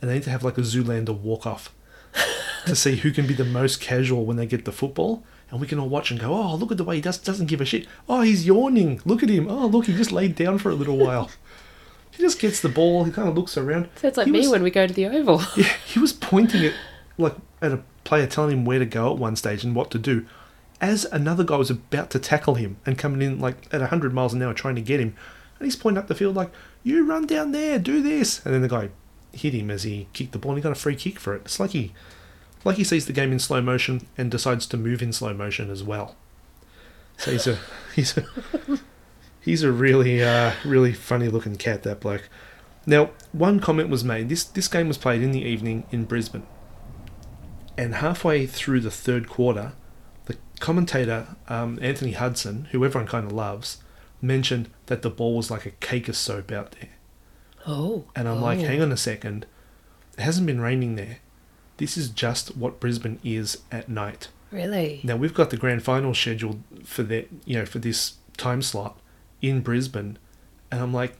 and 0.00 0.10
they 0.10 0.14
need 0.14 0.22
to 0.24 0.30
have 0.30 0.44
like 0.44 0.58
a 0.58 0.62
Zoolander 0.62 1.16
walk 1.16 1.46
off 1.46 1.74
to 2.66 2.76
see 2.76 2.96
who 2.96 3.12
can 3.12 3.26
be 3.26 3.34
the 3.34 3.44
most 3.44 3.80
casual 3.80 4.24
when 4.24 4.36
they 4.36 4.46
get 4.46 4.64
the 4.64 4.72
football. 4.72 5.24
And 5.50 5.60
we 5.60 5.66
can 5.68 5.78
all 5.78 5.88
watch 5.88 6.10
and 6.10 6.18
go, 6.18 6.34
oh, 6.34 6.56
look 6.56 6.72
at 6.72 6.78
the 6.78 6.84
way 6.84 6.96
he 6.96 7.00
does, 7.00 7.18
doesn't 7.18 7.46
give 7.46 7.60
a 7.60 7.64
shit. 7.64 7.86
Oh, 8.08 8.22
he's 8.22 8.44
yawning. 8.46 9.00
Look 9.04 9.22
at 9.22 9.28
him. 9.28 9.46
Oh, 9.48 9.66
look, 9.66 9.86
he 9.86 9.92
just 9.94 10.10
laid 10.10 10.34
down 10.34 10.58
for 10.58 10.70
a 10.70 10.74
little 10.74 10.96
while. 10.96 11.30
he 12.16 12.22
just 12.22 12.38
gets 12.40 12.60
the 12.60 12.68
ball. 12.68 13.04
He 13.04 13.12
kind 13.12 13.28
of 13.28 13.36
looks 13.36 13.56
around. 13.56 13.88
Sounds 13.96 14.16
like 14.16 14.26
He 14.26 14.32
me 14.32 14.40
was- 14.40 14.48
when 14.50 14.62
we 14.62 14.70
go 14.70 14.86
to 14.86 14.92
the 14.94 15.06
Oval. 15.06 15.42
Yeah, 15.56 15.72
he 15.86 15.98
was 15.98 16.12
pointing 16.12 16.64
at 16.64 16.74
like 17.18 17.34
at 17.62 17.72
a 17.72 17.80
player 18.04 18.26
telling 18.26 18.52
him 18.58 18.64
where 18.64 18.78
to 18.78 18.86
go 18.86 19.12
at 19.12 19.18
one 19.18 19.36
stage 19.36 19.64
and 19.64 19.74
what 19.74 19.90
to 19.92 19.98
do, 19.98 20.26
as 20.80 21.04
another 21.06 21.44
guy 21.44 21.56
was 21.56 21.70
about 21.70 22.10
to 22.10 22.18
tackle 22.18 22.54
him 22.56 22.76
and 22.84 22.98
coming 22.98 23.22
in 23.22 23.38
like 23.40 23.72
at 23.72 23.80
hundred 23.82 24.12
miles 24.12 24.34
an 24.34 24.42
hour 24.42 24.52
trying 24.54 24.74
to 24.74 24.80
get 24.82 25.00
him, 25.00 25.14
and 25.58 25.66
he's 25.66 25.76
pointing 25.76 25.98
up 25.98 26.08
the 26.08 26.14
field 26.14 26.34
like, 26.36 26.50
"You 26.82 27.04
run 27.06 27.26
down 27.26 27.52
there, 27.52 27.78
do 27.78 28.02
this," 28.02 28.44
and 28.44 28.52
then 28.54 28.62
the 28.62 28.68
guy 28.68 28.90
hit 29.32 29.52
him 29.54 29.70
as 29.70 29.82
he 29.82 30.06
kicked 30.12 30.32
the 30.32 30.38
ball 30.38 30.52
and 30.52 30.58
he 30.58 30.62
got 30.62 30.70
a 30.72 30.76
free 30.76 30.94
kick 30.96 31.18
for 31.18 31.34
it. 31.34 31.42
It's 31.44 31.58
like 31.58 31.70
he, 31.70 31.92
like 32.64 32.76
he 32.76 32.84
sees 32.84 33.06
the 33.06 33.12
game 33.12 33.32
in 33.32 33.38
slow 33.40 33.60
motion 33.60 34.06
and 34.16 34.30
decides 34.30 34.66
to 34.68 34.76
move 34.76 35.02
in 35.02 35.12
slow 35.12 35.34
motion 35.34 35.70
as 35.70 35.82
well. 35.82 36.14
So 37.16 37.30
he's 37.32 37.46
a 37.46 37.58
he's 37.96 38.16
a 38.16 38.24
he's 39.44 39.62
a 39.62 39.70
really 39.72 40.22
uh, 40.22 40.52
really 40.64 40.92
funny 40.92 41.28
looking 41.28 41.56
cat 41.56 41.82
that 41.82 42.00
bloke. 42.00 42.28
Now, 42.86 43.10
one 43.32 43.60
comment 43.60 43.88
was 43.88 44.04
made. 44.04 44.28
This 44.28 44.44
this 44.44 44.68
game 44.68 44.88
was 44.88 44.98
played 44.98 45.22
in 45.22 45.32
the 45.32 45.42
evening 45.42 45.84
in 45.90 46.04
Brisbane, 46.04 46.46
and 47.76 47.94
halfway 47.96 48.46
through 48.46 48.80
the 48.80 48.90
third 48.90 49.28
quarter, 49.28 49.72
the 50.26 50.36
commentator 50.60 51.28
um, 51.48 51.78
Anthony 51.82 52.12
Hudson, 52.12 52.68
who 52.72 52.84
everyone 52.84 53.08
kind 53.08 53.26
of 53.26 53.32
loves, 53.32 53.78
mentioned 54.20 54.70
that 54.86 55.02
the 55.02 55.10
ball 55.10 55.36
was 55.36 55.50
like 55.50 55.66
a 55.66 55.70
cake 55.70 56.08
of 56.08 56.16
soap 56.16 56.52
out 56.52 56.72
there. 56.72 56.90
Oh. 57.66 58.04
And 58.14 58.28
I'm 58.28 58.40
like, 58.42 58.60
Oh. 58.60 58.64
hang 58.64 58.82
on 58.82 58.92
a 58.92 58.96
second, 58.96 59.46
it 60.18 60.22
hasn't 60.22 60.46
been 60.46 60.60
raining 60.60 60.96
there. 60.96 61.18
This 61.78 61.96
is 61.96 62.08
just 62.10 62.56
what 62.56 62.78
Brisbane 62.78 63.18
is 63.24 63.58
at 63.72 63.88
night. 63.88 64.28
Really? 64.50 65.00
Now 65.02 65.16
we've 65.16 65.34
got 65.34 65.50
the 65.50 65.56
grand 65.56 65.82
final 65.82 66.14
scheduled 66.14 66.62
for 66.84 67.02
that, 67.04 67.28
you 67.46 67.58
know, 67.58 67.64
for 67.66 67.78
this 67.80 68.14
time 68.36 68.60
slot 68.62 68.98
in 69.48 69.60
Brisbane, 69.60 70.18
and 70.70 70.80
I'm 70.80 70.92
like, 70.92 71.16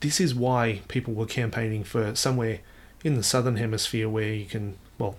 this 0.00 0.20
is 0.20 0.34
why 0.34 0.82
people 0.88 1.14
were 1.14 1.26
campaigning 1.26 1.84
for 1.84 2.14
somewhere 2.14 2.60
in 3.04 3.14
the 3.14 3.22
southern 3.22 3.56
hemisphere 3.56 4.08
where 4.08 4.32
you 4.32 4.44
can, 4.44 4.76
well, 4.98 5.16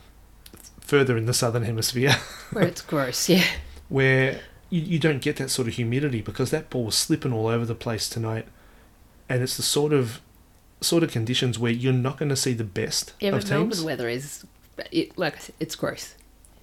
further 0.80 1.18
in 1.18 1.26
the 1.26 1.34
southern 1.34 1.64
hemisphere 1.64 2.12
Where 2.52 2.66
it's 2.66 2.82
gross, 2.82 3.30
yeah. 3.30 3.44
where 3.90 4.42
you, 4.70 4.82
you 4.82 5.00
don't 5.00 5.22
get 5.22 5.38
that 5.38 5.50
sort 5.50 5.68
of 5.68 5.76
humidity 5.76 6.22
because 6.22 6.52
that 6.52 6.70
ball 6.70 6.86
was 6.86 6.96
slipping 6.96 7.34
all 7.34 7.48
over 7.48 7.66
the 7.66 7.76
place 7.76 8.10
tonight, 8.10 8.48
and 9.28 9.42
it's 9.44 9.58
the 9.58 9.64
sort 9.64 9.94
of 9.94 10.22
sort 10.82 11.04
of 11.04 11.12
conditions 11.12 11.60
where 11.60 11.72
you're 11.72 11.92
not 11.94 12.18
going 12.18 12.30
to 12.30 12.36
see 12.36 12.54
the 12.54 12.64
best 12.64 13.14
Yeah, 13.20 13.30
of 13.30 13.42
but 13.42 13.50
Melbourne 13.50 13.84
weather 13.84 14.08
is, 14.08 14.46
it, 14.92 15.18
like 15.18 15.36
I 15.36 15.40
said, 15.40 15.56
it's 15.60 15.76
gross. 15.76 16.16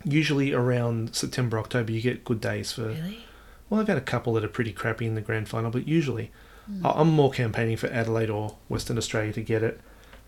Usually 0.04 0.52
around 0.52 1.14
September, 1.14 1.58
October, 1.58 1.92
you 1.92 2.00
get 2.00 2.24
good 2.24 2.40
days 2.40 2.72
for 2.72 2.88
Really? 2.88 3.24
Well, 3.68 3.80
I've 3.80 3.88
had 3.88 3.98
a 3.98 4.02
couple 4.02 4.32
that 4.34 4.44
are 4.44 4.48
pretty 4.48 4.72
crappy 4.72 5.06
in 5.06 5.14
the 5.14 5.20
grand 5.20 5.48
final, 5.48 5.70
but 5.70 5.88
usually 5.88 6.30
hmm. 6.66 6.86
I- 6.86 7.00
I'm 7.00 7.10
more 7.10 7.30
campaigning 7.30 7.76
for 7.76 7.88
Adelaide 7.88 8.30
or 8.30 8.56
Western 8.68 8.98
Australia 8.98 9.32
to 9.32 9.42
get 9.42 9.62
it. 9.62 9.80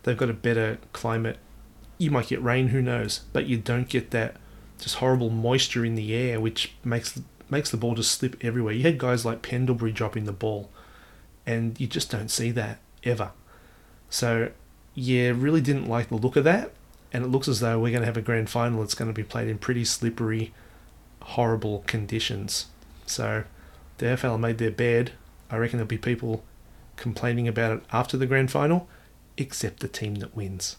They've 0.03 0.16
got 0.16 0.30
a 0.30 0.34
better 0.34 0.78
climate. 0.93 1.39
You 1.99 2.11
might 2.11 2.28
get 2.28 2.43
rain, 2.43 2.68
who 2.68 2.80
knows? 2.80 3.20
But 3.32 3.47
you 3.47 3.57
don't 3.59 3.89
get 3.89 4.11
that 4.12 4.36
just 4.78 4.97
horrible 4.97 5.30
moisture 5.30 5.84
in 5.84 5.97
the 5.97 6.14
air, 6.14 6.41
which 6.41 6.74
makes 6.84 7.20
makes 7.51 7.70
the 7.70 7.76
ball 7.76 7.95
just 7.95 8.12
slip 8.12 8.36
everywhere. 8.43 8.74
You 8.74 8.82
had 8.82 8.99
guys 8.99 9.24
like 9.24 9.43
Pendlebury 9.43 9.93
dropping 9.93 10.24
the 10.24 10.32
ball, 10.32 10.70
and 11.47 11.78
you 11.80 11.86
just 11.86 12.11
don't 12.11 12.30
see 12.30 12.51
that 12.53 12.78
ever. 13.05 13.32
So, 14.11 14.51
yeah, 14.95 15.32
really 15.34 15.61
didn't 15.61 15.89
like 15.89 16.09
the 16.09 16.16
look 16.16 16.36
of 16.36 16.45
that. 16.45 16.72
And 17.12 17.24
it 17.24 17.28
looks 17.28 17.49
as 17.49 17.61
though 17.61 17.78
we're 17.78 17.91
going 17.91 18.03
to 18.03 18.07
have 18.07 18.18
a 18.18 18.22
grand 18.22 18.51
final 18.51 18.80
that's 18.80 18.95
going 18.95 19.09
to 19.09 19.14
be 19.14 19.22
played 19.22 19.49
in 19.49 19.59
pretty 19.59 19.84
slippery, 19.84 20.53
horrible 21.22 21.84
conditions. 21.86 22.66
So, 23.09 23.44
the 23.98 24.06
AFL 24.06 24.38
made 24.38 24.59
their 24.59 24.70
bed. 24.70 25.12
I 25.50 25.56
reckon 25.56 25.78
there'll 25.78 25.88
be 25.88 25.98
people 25.98 26.44
complaining 26.96 27.48
about 27.48 27.72
it 27.78 27.82
after 27.92 28.16
the 28.16 28.26
grand 28.26 28.50
final, 28.50 28.88
except 29.36 29.80
the 29.80 29.88
team 29.88 30.16
that 30.16 30.36
wins. 30.36 30.76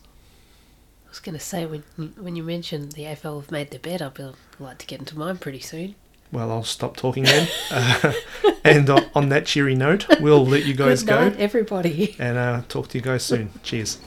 I 1.05 1.09
was 1.09 1.19
going 1.19 1.37
to 1.37 1.43
say, 1.43 1.65
when, 1.65 1.83
when 2.19 2.35
you 2.35 2.43
mentioned 2.43 2.91
the 2.91 3.03
AFL 3.03 3.41
have 3.41 3.51
made 3.51 3.71
their 3.71 3.79
bed, 3.79 4.01
I'd 4.01 4.13
be 4.13 4.31
like 4.59 4.77
to 4.77 4.85
get 4.85 4.99
into 4.99 5.17
mine 5.17 5.37
pretty 5.37 5.59
soon. 5.59 5.95
Well, 6.31 6.51
I'll 6.51 6.63
stop 6.63 6.95
talking 6.95 7.23
then. 7.23 7.47
uh, 7.71 8.13
and 8.63 8.87
on, 8.91 9.05
on 9.15 9.29
that 9.29 9.47
cheery 9.47 9.73
note, 9.73 10.05
we'll 10.21 10.45
let 10.45 10.65
you 10.65 10.73
guys 10.75 11.01
Good 11.01 11.09
go 11.09 11.19
night, 11.29 11.39
everybody. 11.39 12.15
and 12.19 12.37
uh, 12.37 12.61
talk 12.69 12.89
to 12.89 12.97
you 12.99 13.01
guys 13.03 13.23
soon. 13.23 13.49
Cheers. 13.63 13.97